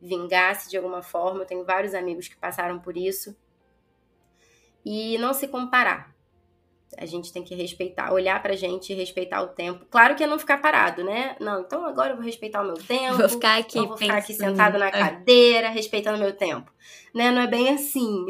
vingasse 0.00 0.70
de 0.70 0.78
alguma 0.78 1.02
forma. 1.02 1.42
Eu 1.42 1.46
tenho 1.46 1.64
vários 1.64 1.92
amigos 1.92 2.26
que 2.26 2.36
passaram 2.36 2.78
por 2.78 2.96
isso. 2.96 3.36
E 4.82 5.18
não 5.18 5.34
se 5.34 5.46
comparar. 5.46 6.14
A 6.96 7.04
gente 7.04 7.32
tem 7.32 7.44
que 7.44 7.54
respeitar, 7.54 8.12
olhar 8.12 8.42
pra 8.42 8.56
gente 8.56 8.92
e 8.92 8.96
respeitar 8.96 9.42
o 9.42 9.48
tempo. 9.48 9.84
Claro 9.90 10.14
que 10.16 10.24
é 10.24 10.26
não 10.26 10.38
ficar 10.38 10.58
parado, 10.58 11.04
né? 11.04 11.36
Não, 11.38 11.60
então 11.60 11.84
agora 11.84 12.12
eu 12.12 12.16
vou 12.16 12.24
respeitar 12.24 12.62
o 12.62 12.66
meu 12.66 12.76
tempo. 12.76 13.18
Vou 13.18 13.28
ficar 13.28 13.58
aqui, 13.58 13.78
vou 13.78 13.96
ficar 13.96 14.18
aqui 14.18 14.32
sentado 14.32 14.78
na 14.78 14.90
cadeira, 14.90 15.68
respeitando 15.68 16.16
o 16.16 16.20
meu 16.20 16.32
tempo. 16.32 16.72
Né? 17.14 17.30
Não 17.30 17.42
é 17.42 17.46
bem 17.46 17.68
assim. 17.68 18.26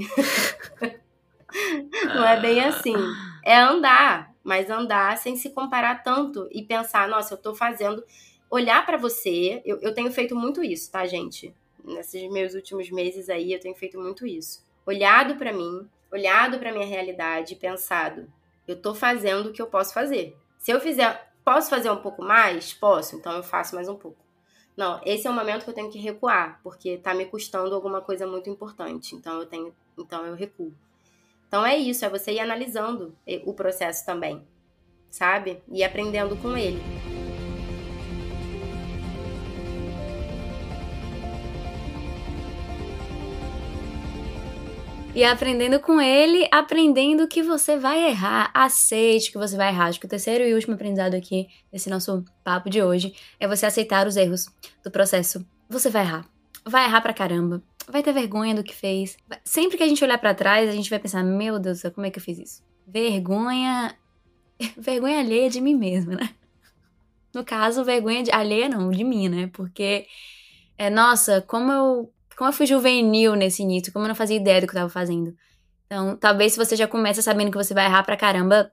não 2.15 2.25
é 2.27 2.41
bem 2.41 2.65
assim. 2.65 2.97
É 3.45 3.57
andar, 3.57 4.35
mas 4.43 4.69
andar 4.69 5.17
sem 5.19 5.37
se 5.37 5.51
comparar 5.51 6.03
tanto 6.03 6.49
e 6.51 6.63
pensar, 6.63 7.09
nossa, 7.09 7.35
eu 7.35 7.39
tô 7.39 7.55
fazendo 7.55 8.05
olhar 8.51 8.85
para 8.85 8.97
você. 8.97 9.63
Eu, 9.65 9.79
eu 9.81 9.95
tenho 9.95 10.11
feito 10.11 10.35
muito 10.35 10.63
isso, 10.63 10.91
tá, 10.91 11.07
gente? 11.07 11.55
Nesses 11.85 12.31
meus 12.31 12.55
últimos 12.55 12.91
meses 12.91 13.29
aí, 13.29 13.53
eu 13.53 13.61
tenho 13.61 13.75
feito 13.75 14.01
muito 14.01 14.27
isso. 14.27 14.67
Olhado 14.85 15.37
para 15.37 15.53
mim, 15.53 15.89
olhado 16.11 16.59
para 16.59 16.73
minha 16.73 16.87
realidade 16.87 17.55
e 17.55 17.57
pensado, 17.57 18.31
eu 18.69 18.81
tô 18.81 18.95
fazendo 18.95 19.49
o 19.49 19.53
que 19.53 19.62
eu 19.62 19.66
posso 19.66 19.93
fazer. 19.95 20.37
Se 20.59 20.71
eu 20.71 20.81
fizer, 20.81 21.33
posso 21.45 21.71
fazer 21.71 21.91
um 21.91 21.97
pouco 21.97 22.23
mais? 22.23 22.73
Posso, 22.75 23.16
então 23.16 23.33
eu 23.33 23.43
faço 23.43 23.75
mais 23.75 23.89
um 23.89 23.97
pouco. 23.97 24.19
Não, 24.77 25.01
esse 25.05 25.27
é 25.27 25.31
o 25.31 25.35
momento 25.35 25.64
que 25.64 25.71
eu 25.71 25.75
tenho 25.75 25.91
que 25.91 25.99
recuar, 25.99 26.61
porque 26.62 26.99
tá 26.99 27.12
me 27.12 27.27
custando 27.27 27.75
alguma 27.75 28.01
coisa 28.01 28.27
muito 28.27 28.49
importante. 28.49 29.16
Então 29.16 29.41
eu 29.41 29.47
tenho, 29.47 29.75
então 29.99 30.25
eu 30.25 30.35
recuo. 30.35 30.73
Então 31.49 31.64
é 31.64 31.77
isso, 31.77 32.05
é 32.05 32.09
você 32.09 32.33
ir 32.33 32.41
analisando 32.41 33.16
o 33.45 33.55
processo 33.55 34.05
também, 34.05 34.47
sabe? 35.11 35.62
E 35.69 35.83
aprendendo 35.83 36.37
com 36.37 36.57
ele. 36.57 37.18
E 45.19 45.25
aprendendo 45.25 45.81
com 45.81 46.01
ele, 46.01 46.47
aprendendo 46.49 47.27
que 47.27 47.43
você 47.43 47.77
vai 47.77 48.09
errar. 48.09 48.53
Aceite 48.55 49.33
que 49.33 49.37
você 49.37 49.57
vai 49.57 49.71
errar. 49.71 49.87
Acho 49.87 49.99
que 49.99 50.07
o 50.07 50.09
terceiro 50.09 50.45
e 50.45 50.55
último 50.55 50.75
aprendizado 50.75 51.14
aqui 51.14 51.49
nesse 51.73 51.91
nosso 51.91 52.25
papo 52.45 52.71
de 52.71 52.81
hoje 52.81 53.12
é 53.41 53.49
você 53.49 53.66
aceitar 53.66 54.07
os 54.07 54.16
erros 54.16 54.47
do 54.81 54.93
processo. 54.93 55.45
Você 55.69 55.91
vai 55.91 56.03
errar. 56.03 56.25
Vai 56.64 56.85
errar 56.85 57.01
pra 57.01 57.12
caramba. 57.12 57.61
Vai 57.89 58.01
ter 58.01 58.12
vergonha 58.12 58.55
do 58.55 58.62
que 58.62 58.73
fez. 58.73 59.16
Sempre 59.45 59.77
que 59.77 59.83
a 59.83 59.89
gente 59.89 60.05
olhar 60.05 60.19
para 60.19 60.33
trás, 60.35 60.71
a 60.71 60.73
gente 60.73 60.89
vai 60.89 61.01
pensar: 61.01 61.25
meu 61.25 61.59
Deus, 61.59 61.83
como 61.93 62.07
é 62.07 62.11
que 62.12 62.21
eu 62.21 62.23
fiz 62.23 62.39
isso? 62.39 62.62
Vergonha. 62.87 63.97
Vergonha 64.79 65.19
alheia 65.19 65.51
de 65.51 65.61
mim 65.61 65.75
mesma, 65.75 66.14
né? 66.14 66.31
No 67.35 67.45
caso, 67.45 67.85
vergonha 67.85 68.23
de... 68.23 68.31
alheia 68.31 68.69
não, 68.69 68.89
de 68.89 69.03
mim, 69.03 69.29
né? 69.29 69.51
Porque, 69.53 70.07
é, 70.77 70.89
nossa, 70.89 71.43
como 71.43 71.73
eu 71.73 72.12
como 72.39 72.51
eu 72.51 72.53
fui 72.53 72.66
juvenil 72.66 73.34
nesse 73.34 73.64
início, 73.64 73.93
como 73.93 74.05
eu 74.05 74.09
não 74.09 74.14
fazia 74.14 74.36
ideia 74.36 74.61
do 74.61 74.68
que 74.68 74.70
eu 74.70 74.78
tava 74.78 74.89
fazendo. 74.89 75.34
Então, 75.86 76.16
talvez 76.16 76.53
se 76.53 76.59
você 76.59 76.76
já 76.76 76.86
começa 76.86 77.20
sabendo 77.20 77.51
que 77.51 77.57
você 77.57 77.74
vai 77.74 77.86
errar 77.86 78.05
pra 78.05 78.16
caramba, 78.16 78.70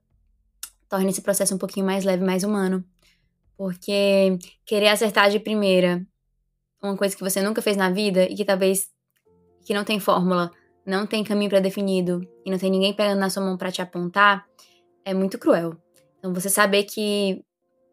torne 0.88 1.10
esse 1.10 1.24
processo 1.24 1.56
um 1.56 1.58
pouquinho 1.58 1.84
mais 1.84 2.06
leve, 2.06 2.24
mais 2.24 2.44
humano. 2.44 2.86
Porque 3.58 4.38
querer 4.68 4.90
acertar 4.90 5.32
de 5.32 5.40
primeira 5.40 6.06
uma 6.80 6.96
coisa 6.96 7.16
que 7.16 7.24
você 7.24 7.42
nunca 7.42 7.60
fez 7.60 7.76
na 7.76 7.90
vida 7.90 8.26
e 8.26 8.36
que 8.36 8.46
talvez 8.46 8.90
que 9.66 9.74
não 9.74 9.84
tem 9.84 10.00
fórmula, 10.00 10.52
não 10.86 11.08
tem 11.08 11.24
caminho 11.24 11.50
pré-definido 11.50 12.22
e 12.46 12.52
não 12.52 12.60
tem 12.60 12.70
ninguém 12.70 12.94
pegando 12.94 13.20
na 13.20 13.32
sua 13.32 13.44
mão 13.44 13.58
para 13.58 13.72
te 13.72 13.82
apontar, 13.82 14.46
é 15.04 15.12
muito 15.12 15.40
cruel. 15.40 15.76
Então 16.20 16.32
você 16.32 16.52
saber 16.52 16.84
que 16.84 17.44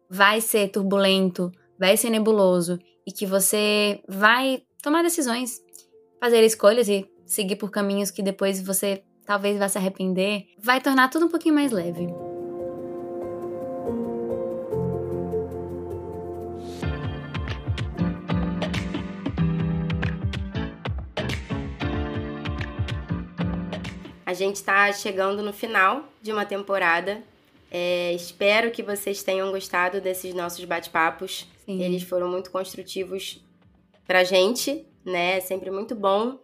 vai 0.07 0.39
ser 0.39 0.67
turbulento, 0.67 1.51
vai 1.79 1.97
ser 1.97 2.11
nebuloso 2.11 2.77
e 3.07 3.11
que 3.11 3.25
você 3.25 4.03
vai 4.07 4.61
tomar 4.83 5.01
decisões, 5.01 5.63
fazer 6.19 6.43
escolhas 6.43 6.89
e 6.89 7.09
seguir 7.25 7.55
por 7.55 7.71
caminhos 7.71 8.11
que 8.11 8.21
depois 8.21 8.61
você 8.61 9.01
talvez 9.25 9.57
vá 9.57 9.69
se 9.69 9.77
arrepender, 9.77 10.47
vai 10.59 10.81
tornar 10.81 11.09
tudo 11.09 11.25
um 11.25 11.29
pouquinho 11.29 11.55
mais 11.55 11.71
leve. 11.71 12.07
A 24.25 24.33
gente 24.33 24.55
está 24.55 24.91
chegando 24.91 25.41
no 25.41 25.53
final 25.53 26.09
de 26.21 26.33
uma 26.33 26.43
temporada. 26.43 27.23
É, 27.71 28.11
espero 28.13 28.71
que 28.71 28.83
vocês 28.83 29.23
tenham 29.23 29.49
gostado 29.51 30.01
desses 30.01 30.33
nossos 30.33 30.65
bate-papos. 30.65 31.47
Eles 31.67 32.03
foram 32.03 32.27
muito 32.27 32.51
construtivos 32.51 33.39
pra 34.05 34.23
gente, 34.23 34.87
né? 35.05 35.37
É 35.37 35.41
sempre 35.41 35.71
muito 35.71 35.95
bom. 35.95 36.39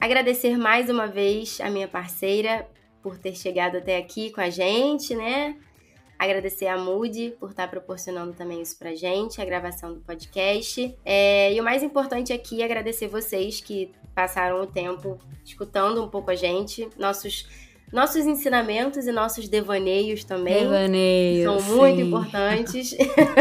Agradecer 0.00 0.56
mais 0.56 0.88
uma 0.88 1.06
vez 1.06 1.60
a 1.60 1.70
minha 1.70 1.88
parceira 1.88 2.68
por 3.02 3.18
ter 3.18 3.34
chegado 3.34 3.78
até 3.78 3.96
aqui 3.96 4.30
com 4.30 4.40
a 4.40 4.50
gente, 4.50 5.14
né? 5.14 5.56
Agradecer 6.18 6.66
a 6.66 6.76
Moody 6.76 7.36
por 7.38 7.50
estar 7.50 7.68
proporcionando 7.68 8.32
também 8.32 8.60
isso 8.60 8.76
pra 8.78 8.94
gente, 8.94 9.40
a 9.40 9.44
gravação 9.44 9.94
do 9.94 10.00
podcast. 10.00 10.96
É, 11.04 11.52
e 11.52 11.60
o 11.60 11.64
mais 11.64 11.82
importante 11.82 12.32
aqui 12.32 12.60
é 12.60 12.64
agradecer 12.64 13.06
vocês 13.06 13.60
que 13.60 13.92
passaram 14.14 14.60
o 14.60 14.66
tempo 14.66 15.16
escutando 15.44 16.02
um 16.02 16.08
pouco 16.08 16.30
a 16.30 16.34
gente, 16.34 16.88
nossos 16.96 17.67
nossos 17.92 18.26
ensinamentos 18.26 19.06
e 19.06 19.12
nossos 19.12 19.48
devaneios 19.48 20.24
também. 20.24 20.62
Devaneios. 20.62 21.44
São 21.44 21.60
sim. 21.60 21.76
muito 21.76 22.00
importantes. 22.02 22.94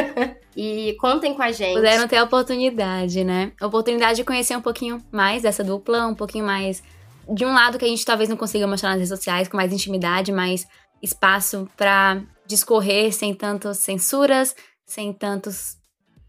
e 0.56 0.96
contem 1.00 1.34
com 1.34 1.42
a 1.42 1.52
gente. 1.52 1.76
Puderam 1.76 2.08
ter 2.08 2.18
a 2.18 2.24
oportunidade, 2.24 3.24
né? 3.24 3.52
A 3.60 3.68
oportunidade 3.68 4.18
de 4.18 4.24
conhecer 4.24 4.56
um 4.56 4.62
pouquinho 4.62 5.04
mais 5.12 5.42
dessa 5.42 5.64
dupla, 5.64 6.08
um 6.08 6.16
pouquinho 6.16 6.46
mais. 6.46 6.82
De 7.30 7.46
um 7.46 7.54
lado 7.54 7.78
que 7.78 7.86
a 7.86 7.88
gente 7.88 8.06
talvez 8.06 8.30
não 8.30 8.38
consiga 8.38 8.66
mostrar 8.66 8.90
nas 8.90 9.00
redes 9.00 9.10
sociais, 9.10 9.48
com 9.48 9.58
mais 9.58 9.74
intimidade, 9.74 10.32
mais 10.32 10.66
espaço 11.02 11.68
para 11.76 12.24
discorrer 12.46 13.14
sem 13.14 13.34
tantas 13.34 13.80
censuras, 13.80 14.56
sem 14.86 15.12
tantos 15.12 15.78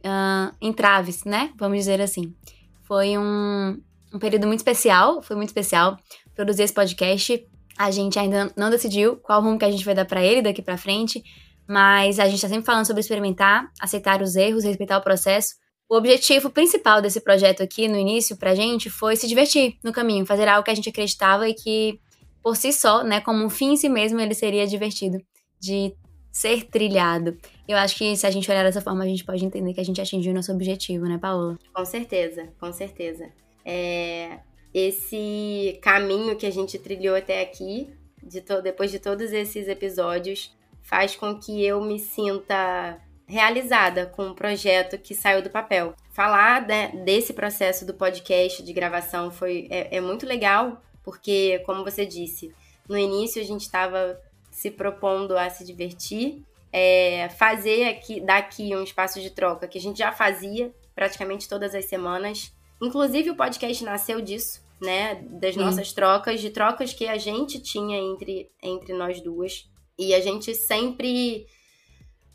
uh, 0.04 0.54
entraves, 0.60 1.24
né? 1.24 1.52
Vamos 1.56 1.78
dizer 1.78 2.00
assim. 2.00 2.34
Foi 2.82 3.16
um, 3.16 3.80
um 4.12 4.18
período 4.18 4.46
muito 4.46 4.60
especial, 4.60 5.22
foi 5.22 5.36
muito 5.36 5.50
especial 5.50 5.96
produzir 6.34 6.64
esse 6.64 6.74
podcast 6.74 7.46
a 7.78 7.92
gente 7.92 8.18
ainda 8.18 8.52
não 8.56 8.68
decidiu 8.68 9.16
qual 9.16 9.40
rumo 9.40 9.58
que 9.58 9.64
a 9.64 9.70
gente 9.70 9.84
vai 9.84 9.94
dar 9.94 10.04
para 10.04 10.22
ele 10.22 10.42
daqui 10.42 10.60
para 10.60 10.76
frente, 10.76 11.22
mas 11.66 12.18
a 12.18 12.24
gente 12.24 12.34
está 12.34 12.48
sempre 12.48 12.66
falando 12.66 12.84
sobre 12.84 13.00
experimentar, 13.00 13.70
aceitar 13.80 14.20
os 14.20 14.34
erros, 14.34 14.64
respeitar 14.64 14.98
o 14.98 15.02
processo. 15.02 15.54
O 15.88 15.96
objetivo 15.96 16.50
principal 16.50 17.00
desse 17.00 17.20
projeto 17.20 17.62
aqui 17.62 17.86
no 17.86 17.96
início 17.96 18.36
pra 18.36 18.54
gente 18.54 18.90
foi 18.90 19.14
se 19.14 19.28
divertir 19.28 19.78
no 19.82 19.92
caminho, 19.92 20.26
fazer 20.26 20.48
algo 20.48 20.64
que 20.64 20.70
a 20.70 20.74
gente 20.74 20.88
acreditava 20.88 21.48
e 21.48 21.54
que 21.54 22.00
por 22.42 22.56
si 22.56 22.72
só, 22.72 23.04
né, 23.04 23.20
como 23.20 23.44
um 23.44 23.50
fim 23.50 23.72
em 23.72 23.76
si 23.76 23.88
mesmo, 23.88 24.20
ele 24.20 24.34
seria 24.34 24.66
divertido 24.66 25.18
de 25.60 25.94
ser 26.32 26.64
trilhado. 26.64 27.36
Eu 27.66 27.76
acho 27.76 27.96
que 27.96 28.16
se 28.16 28.26
a 28.26 28.30
gente 28.30 28.50
olhar 28.50 28.64
dessa 28.64 28.80
forma, 28.80 29.04
a 29.04 29.06
gente 29.06 29.24
pode 29.24 29.44
entender 29.44 29.72
que 29.72 29.80
a 29.80 29.84
gente 29.84 30.00
atingiu 30.00 30.34
nosso 30.34 30.52
objetivo, 30.52 31.04
né, 31.06 31.18
Paola? 31.18 31.58
Com 31.74 31.84
certeza, 31.84 32.48
com 32.58 32.72
certeza. 32.72 33.28
É, 33.64 34.38
esse 34.72 35.78
caminho 35.82 36.36
que 36.36 36.46
a 36.46 36.52
gente 36.52 36.78
trilhou 36.78 37.16
até 37.16 37.42
aqui, 37.42 37.92
de 38.22 38.40
depois 38.62 38.90
de 38.90 38.98
todos 38.98 39.32
esses 39.32 39.68
episódios, 39.68 40.54
faz 40.82 41.16
com 41.16 41.38
que 41.38 41.64
eu 41.64 41.80
me 41.80 41.98
sinta 41.98 43.00
realizada 43.26 44.06
com 44.06 44.28
o 44.28 44.34
projeto 44.34 44.98
que 44.98 45.14
saiu 45.14 45.42
do 45.42 45.50
papel. 45.50 45.94
Falar 46.10 46.66
desse 47.04 47.34
processo 47.34 47.84
do 47.84 47.94
podcast 47.94 48.62
de 48.62 48.72
gravação 48.72 49.30
foi 49.30 49.68
é, 49.70 49.96
é 49.96 50.00
muito 50.00 50.26
legal, 50.26 50.82
Porque, 51.04 51.60
como 51.60 51.84
você 51.84 52.04
disse, 52.04 52.54
no 52.88 52.96
início 52.96 53.40
a 53.40 53.44
gente 53.44 53.62
estava 53.62 54.20
se 54.50 54.70
propondo 54.70 55.38
a 55.38 55.48
se 55.48 55.64
divertir, 55.64 56.44
é, 56.72 57.28
fazer 57.30 57.84
aqui, 57.84 58.20
daqui 58.20 58.74
um 58.76 58.82
espaço 58.82 59.20
de 59.20 59.30
troca 59.30 59.66
que 59.66 59.78
a 59.78 59.80
gente 59.80 59.98
já 59.98 60.12
fazia 60.12 60.70
praticamente 60.94 61.48
todas 61.48 61.74
as 61.74 61.86
semanas. 61.86 62.52
Inclusive 62.80 63.30
o 63.30 63.36
podcast 63.36 63.82
nasceu 63.84 64.20
disso, 64.20 64.62
né? 64.80 65.16
Das 65.30 65.54
Sim. 65.54 65.60
nossas 65.60 65.92
trocas, 65.92 66.40
de 66.40 66.50
trocas 66.50 66.92
que 66.92 67.06
a 67.06 67.18
gente 67.18 67.60
tinha 67.60 67.98
entre, 67.98 68.50
entre 68.62 68.92
nós 68.92 69.20
duas. 69.20 69.68
E 69.98 70.14
a 70.14 70.20
gente 70.20 70.54
sempre 70.54 71.46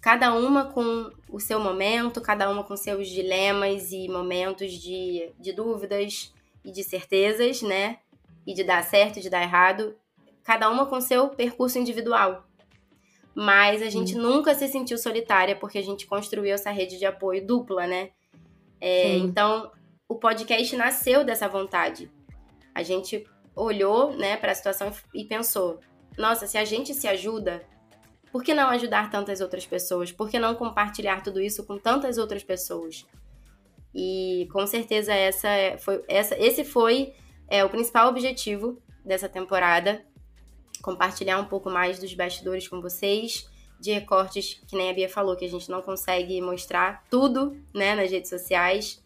cada 0.02 0.34
uma 0.34 0.66
com 0.66 1.10
o 1.30 1.40
seu 1.40 1.62
momento, 1.62 2.20
cada 2.20 2.50
uma 2.50 2.62
com 2.62 2.76
seus 2.76 3.08
dilemas 3.08 3.94
e 3.94 4.10
momentos 4.10 4.74
de, 4.74 5.32
de 5.40 5.54
dúvidas 5.54 6.34
e 6.64 6.72
de 6.72 6.84
certezas, 6.84 7.62
né? 7.62 8.00
E 8.46 8.54
de 8.54 8.66
dar 8.66 8.84
certo, 8.84 9.22
de 9.22 9.30
dar 9.30 9.42
errado, 9.42 9.96
cada 10.44 10.70
uma 10.70 10.86
com 10.86 11.00
seu 11.00 11.30
percurso 11.30 11.80
individual. 11.80 12.46
Mas 13.34 13.82
a 13.82 13.90
gente 13.90 14.14
nunca 14.14 14.54
se 14.54 14.68
sentiu 14.68 14.98
solitária 14.98 15.56
porque 15.56 15.78
a 15.78 15.82
gente 15.82 16.06
construiu 16.06 16.54
essa 16.54 16.70
rede 16.70 17.00
de 17.00 17.06
apoio 17.06 17.46
dupla, 17.48 17.88
né? 17.88 18.10
É, 18.82 19.16
então, 19.16 19.72
o 20.14 20.20
podcast 20.20 20.76
nasceu 20.76 21.24
dessa 21.24 21.48
vontade. 21.48 22.10
A 22.74 22.84
gente 22.84 23.26
olhou, 23.56 24.16
né, 24.16 24.38
para 24.38 24.52
a 24.52 24.56
situação 24.56 24.92
e 25.14 25.26
pensou: 25.26 25.80
nossa, 26.18 26.46
se 26.46 26.58
a 26.58 26.64
gente 26.64 26.94
se 26.94 27.08
ajuda, 27.08 27.64
por 28.32 28.44
que 28.44 28.54
não 28.54 28.70
ajudar 28.70 29.10
tantas 29.10 29.42
outras 29.42 29.66
pessoas? 29.66 30.12
Por 30.12 30.30
que 30.30 30.38
não 30.38 30.56
compartilhar 30.56 31.22
tudo 31.22 31.42
isso 31.42 31.66
com 31.66 31.78
tantas 31.80 32.18
outras 32.18 32.44
pessoas? 32.44 33.06
E 33.94 34.48
com 34.52 34.66
certeza 34.68 35.14
essa 35.14 35.48
é, 35.48 35.78
foi, 35.78 36.04
essa, 36.08 36.38
esse 36.38 36.64
foi 36.64 37.14
é, 37.48 37.64
o 37.66 37.70
principal 37.70 38.08
objetivo 38.08 38.82
dessa 39.04 39.28
temporada. 39.28 40.04
Compartilhar 40.82 41.40
um 41.40 41.46
pouco 41.46 41.70
mais 41.70 41.98
dos 41.98 42.14
bastidores 42.14 42.68
com 42.68 42.82
vocês, 42.82 43.50
de 43.80 43.92
recortes, 43.92 44.62
que 44.68 44.76
nem 44.76 44.90
a 44.90 44.94
Bia 44.94 45.10
falou, 45.10 45.36
que 45.36 45.46
a 45.46 45.50
gente 45.50 45.70
não 45.70 45.82
consegue 45.82 46.40
mostrar 46.42 47.04
tudo 47.10 47.56
né, 47.74 47.96
nas 47.96 48.12
redes 48.12 48.30
sociais. 48.30 49.03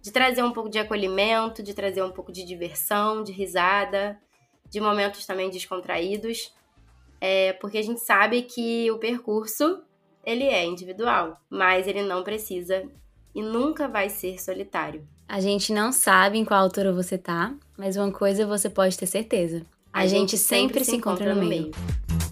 De 0.00 0.10
trazer 0.12 0.42
um 0.42 0.52
pouco 0.52 0.68
de 0.68 0.78
acolhimento, 0.78 1.62
de 1.62 1.74
trazer 1.74 2.02
um 2.02 2.10
pouco 2.10 2.32
de 2.32 2.44
diversão, 2.44 3.22
de 3.22 3.32
risada, 3.32 4.18
de 4.70 4.80
momentos 4.80 5.26
também 5.26 5.50
descontraídos 5.50 6.52
é, 7.20 7.52
porque 7.54 7.78
a 7.78 7.82
gente 7.82 8.00
sabe 8.00 8.42
que 8.42 8.90
o 8.90 8.98
percurso 8.98 9.82
ele 10.24 10.44
é 10.44 10.64
individual, 10.64 11.40
mas 11.50 11.86
ele 11.86 12.02
não 12.02 12.22
precisa 12.22 12.84
e 13.34 13.42
nunca 13.42 13.88
vai 13.88 14.08
ser 14.08 14.40
solitário. 14.40 15.06
A 15.26 15.40
gente 15.40 15.72
não 15.72 15.92
sabe 15.92 16.38
em 16.38 16.44
qual 16.44 16.62
altura 16.62 16.92
você 16.92 17.18
tá, 17.18 17.54
mas 17.76 17.96
uma 17.96 18.10
coisa 18.10 18.46
você 18.46 18.70
pode 18.70 18.96
ter 18.96 19.06
certeza. 19.06 19.64
A, 19.92 20.00
a 20.00 20.06
gente, 20.06 20.30
gente, 20.30 20.38
sempre, 20.38 20.84
sempre 20.84 20.84
se 20.84 20.96
encontra, 20.96 21.24
encontra 21.24 21.42
no 21.42 21.48
meio. 21.48 21.62
meio. 21.62 22.27